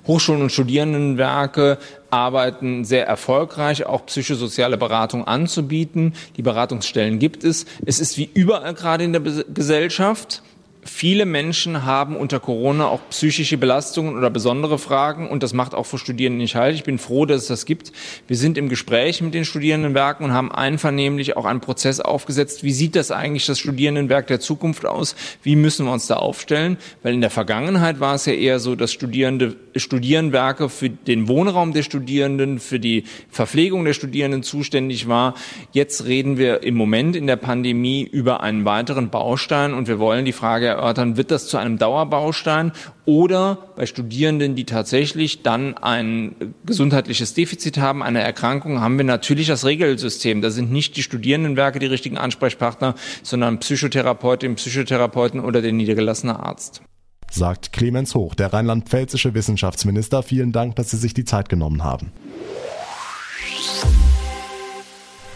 Hochschulen 0.06 0.40
und 0.40 0.52
Studierendenwerke 0.52 1.76
arbeiten 2.08 2.86
sehr 2.86 3.06
erfolgreich, 3.06 3.84
auch 3.84 4.06
psychosoziale 4.06 4.78
Beratung 4.78 5.26
anzubieten. 5.26 6.14
Die 6.38 6.42
Beratungsstellen 6.42 7.18
gibt 7.18 7.44
es. 7.44 7.66
Es 7.84 8.00
ist 8.00 8.16
wie 8.16 8.30
überall 8.32 8.72
gerade 8.72 9.04
in 9.04 9.12
der 9.12 9.20
Gesellschaft 9.20 10.42
Viele 10.84 11.26
Menschen 11.26 11.84
haben 11.84 12.16
unter 12.16 12.40
Corona 12.40 12.88
auch 12.88 12.98
psychische 13.10 13.56
Belastungen 13.56 14.16
oder 14.16 14.30
besondere 14.30 14.78
Fragen 14.78 15.30
und 15.30 15.44
das 15.44 15.52
macht 15.52 15.74
auch 15.74 15.86
für 15.86 15.96
Studierende 15.96 16.38
nicht 16.38 16.56
halt. 16.56 16.74
Ich 16.74 16.82
bin 16.82 16.98
froh, 16.98 17.24
dass 17.24 17.42
es 17.42 17.46
das 17.46 17.66
gibt. 17.66 17.92
Wir 18.26 18.36
sind 18.36 18.58
im 18.58 18.68
Gespräch 18.68 19.22
mit 19.22 19.32
den 19.32 19.44
Studierendenwerken 19.44 20.26
und 20.26 20.32
haben 20.32 20.50
einvernehmlich 20.50 21.36
auch 21.36 21.44
einen 21.44 21.60
Prozess 21.60 22.00
aufgesetzt. 22.00 22.64
Wie 22.64 22.72
sieht 22.72 22.96
das 22.96 23.12
eigentlich 23.12 23.46
das 23.46 23.60
Studierendenwerk 23.60 24.26
der 24.26 24.40
Zukunft 24.40 24.84
aus? 24.84 25.14
Wie 25.44 25.54
müssen 25.54 25.86
wir 25.86 25.92
uns 25.92 26.08
da 26.08 26.16
aufstellen? 26.16 26.76
Weil 27.04 27.14
in 27.14 27.20
der 27.20 27.30
Vergangenheit 27.30 28.00
war 28.00 28.16
es 28.16 28.26
ja 28.26 28.32
eher 28.32 28.58
so, 28.58 28.74
dass 28.74 28.92
Studierende, 28.92 29.54
Studierendenwerke 29.76 30.68
für 30.68 30.90
den 30.90 31.28
Wohnraum 31.28 31.74
der 31.74 31.84
Studierenden, 31.84 32.58
für 32.58 32.80
die 32.80 33.04
Verpflegung 33.30 33.84
der 33.84 33.94
Studierenden 33.94 34.42
zuständig 34.42 35.06
war. 35.06 35.34
Jetzt 35.70 36.06
reden 36.06 36.38
wir 36.38 36.64
im 36.64 36.74
Moment 36.74 37.14
in 37.14 37.28
der 37.28 37.36
Pandemie 37.36 38.02
über 38.02 38.40
einen 38.40 38.64
weiteren 38.64 39.10
Baustein 39.10 39.74
und 39.74 39.86
wir 39.86 40.00
wollen 40.00 40.24
die 40.24 40.32
Frage 40.32 40.71
erörtern, 40.72 41.16
wird 41.16 41.30
das 41.30 41.46
zu 41.46 41.56
einem 41.56 41.78
Dauerbaustein 41.78 42.72
oder 43.04 43.58
bei 43.76 43.86
Studierenden, 43.86 44.54
die 44.54 44.64
tatsächlich 44.64 45.42
dann 45.42 45.76
ein 45.78 46.54
gesundheitliches 46.66 47.34
Defizit 47.34 47.78
haben, 47.78 48.02
eine 48.02 48.20
Erkrankung, 48.20 48.80
haben 48.80 48.98
wir 48.98 49.04
natürlich 49.04 49.46
das 49.46 49.64
Regelsystem. 49.64 50.42
Da 50.42 50.50
sind 50.50 50.72
nicht 50.72 50.96
die 50.96 51.02
Studierendenwerke 51.02 51.78
die 51.78 51.86
richtigen 51.86 52.18
Ansprechpartner, 52.18 52.94
sondern 53.22 53.58
Psychotherapeutin, 53.58 54.56
Psychotherapeuten 54.56 55.40
oder 55.40 55.62
der 55.62 55.72
niedergelassene 55.72 56.38
Arzt. 56.38 56.82
Sagt 57.30 57.72
Clemens 57.72 58.14
Hoch, 58.14 58.34
der 58.34 58.52
rheinland-pfälzische 58.52 59.32
Wissenschaftsminister. 59.32 60.22
Vielen 60.22 60.52
Dank, 60.52 60.76
dass 60.76 60.90
Sie 60.90 60.98
sich 60.98 61.14
die 61.14 61.24
Zeit 61.24 61.48
genommen 61.48 61.82
haben. 61.82 62.12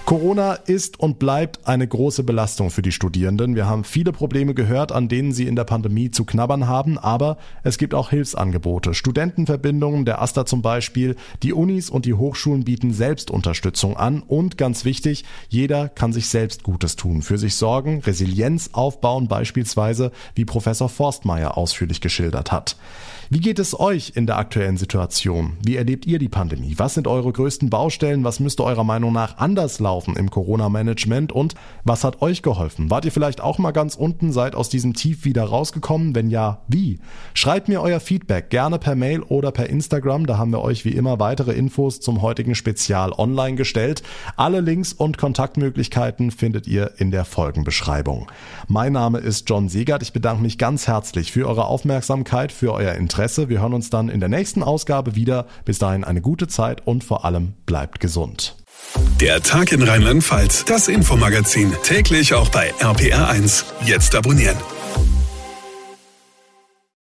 Corona 0.06 0.52
ist 0.52 1.00
und 1.00 1.18
bleibt 1.18 1.66
eine 1.66 1.88
große 1.88 2.22
Belastung 2.22 2.70
für 2.70 2.80
die 2.80 2.92
Studierenden. 2.92 3.56
Wir 3.56 3.66
haben 3.66 3.82
viele 3.82 4.12
Probleme 4.12 4.54
gehört, 4.54 4.92
an 4.92 5.08
denen 5.08 5.32
sie 5.32 5.48
in 5.48 5.56
der 5.56 5.64
Pandemie 5.64 6.12
zu 6.12 6.24
knabbern 6.24 6.68
haben, 6.68 6.96
aber 6.96 7.38
es 7.64 7.76
gibt 7.76 7.92
auch 7.92 8.10
Hilfsangebote. 8.10 8.94
Studentenverbindungen, 8.94 10.04
der 10.04 10.22
AStA 10.22 10.46
zum 10.46 10.62
Beispiel. 10.62 11.16
Die 11.42 11.52
Unis 11.52 11.90
und 11.90 12.04
die 12.04 12.14
Hochschulen 12.14 12.62
bieten 12.62 12.92
Selbstunterstützung 12.92 13.96
an 13.96 14.22
und 14.22 14.56
ganz 14.56 14.84
wichtig, 14.84 15.24
jeder 15.48 15.88
kann 15.88 16.12
sich 16.12 16.28
selbst 16.28 16.62
Gutes 16.62 16.94
tun, 16.94 17.22
für 17.22 17.36
sich 17.36 17.56
sorgen, 17.56 17.98
Resilienz 17.98 18.70
aufbauen, 18.74 19.26
beispielsweise, 19.26 20.12
wie 20.36 20.44
Professor 20.44 20.88
Forstmeier 20.88 21.58
ausführlich 21.58 22.00
geschildert 22.00 22.52
hat. 22.52 22.76
Wie 23.28 23.40
geht 23.40 23.58
es 23.58 23.78
euch 23.78 24.12
in 24.14 24.26
der 24.26 24.38
aktuellen 24.38 24.76
Situation? 24.76 25.56
Wie 25.60 25.74
erlebt 25.74 26.06
ihr 26.06 26.20
die 26.20 26.28
Pandemie? 26.28 26.74
Was 26.76 26.94
sind 26.94 27.08
eure 27.08 27.32
größten 27.32 27.70
Baustellen? 27.70 28.22
Was 28.22 28.38
müsste 28.38 28.62
eurer 28.62 28.84
Meinung 28.84 29.12
nach 29.12 29.38
anders 29.38 29.80
laufen 29.80 30.14
im 30.14 30.30
Corona-Management? 30.30 31.32
Und 31.32 31.56
was 31.82 32.04
hat 32.04 32.22
euch 32.22 32.42
geholfen? 32.42 32.88
Wart 32.88 33.04
ihr 33.04 33.10
vielleicht 33.10 33.40
auch 33.40 33.58
mal 33.58 33.72
ganz 33.72 33.96
unten, 33.96 34.30
seid 34.30 34.54
aus 34.54 34.68
diesem 34.68 34.94
Tief 34.94 35.24
wieder 35.24 35.42
rausgekommen? 35.42 36.14
Wenn 36.14 36.30
ja, 36.30 36.62
wie? 36.68 37.00
Schreibt 37.34 37.66
mir 37.66 37.80
euer 37.80 37.98
Feedback 37.98 38.48
gerne 38.48 38.78
per 38.78 38.94
Mail 38.94 39.22
oder 39.22 39.50
per 39.50 39.68
Instagram. 39.70 40.26
Da 40.26 40.38
haben 40.38 40.52
wir 40.52 40.62
euch 40.62 40.84
wie 40.84 40.94
immer 40.94 41.18
weitere 41.18 41.52
Infos 41.52 41.98
zum 41.98 42.22
heutigen 42.22 42.54
Spezial 42.54 43.10
online 43.10 43.56
gestellt. 43.56 44.04
Alle 44.36 44.60
Links 44.60 44.92
und 44.92 45.18
Kontaktmöglichkeiten 45.18 46.30
findet 46.30 46.68
ihr 46.68 46.92
in 46.98 47.10
der 47.10 47.24
Folgenbeschreibung. 47.24 48.30
Mein 48.68 48.92
Name 48.92 49.18
ist 49.18 49.50
John 49.50 49.68
Segert. 49.68 50.02
Ich 50.02 50.12
bedanke 50.12 50.44
mich 50.44 50.58
ganz 50.58 50.86
herzlich 50.86 51.32
für 51.32 51.48
eure 51.48 51.64
Aufmerksamkeit, 51.64 52.52
für 52.52 52.72
euer 52.72 52.94
Interesse 52.94 53.15
Interesse. 53.16 53.48
Wir 53.48 53.62
hören 53.62 53.72
uns 53.72 53.88
dann 53.88 54.10
in 54.10 54.20
der 54.20 54.28
nächsten 54.28 54.62
Ausgabe 54.62 55.16
wieder. 55.16 55.46
Bis 55.64 55.78
dahin 55.78 56.04
eine 56.04 56.20
gute 56.20 56.48
Zeit 56.48 56.86
und 56.86 57.02
vor 57.02 57.24
allem 57.24 57.54
bleibt 57.64 57.98
gesund. 57.98 58.56
Der 59.20 59.42
Tag 59.42 59.72
in 59.72 59.82
Rheinland-Pfalz, 59.82 60.66
das 60.66 60.86
Infomagazin, 60.88 61.72
täglich 61.82 62.34
auch 62.34 62.50
bei 62.50 62.74
RPR1. 62.74 63.64
Jetzt 63.86 64.14
abonnieren. 64.14 64.56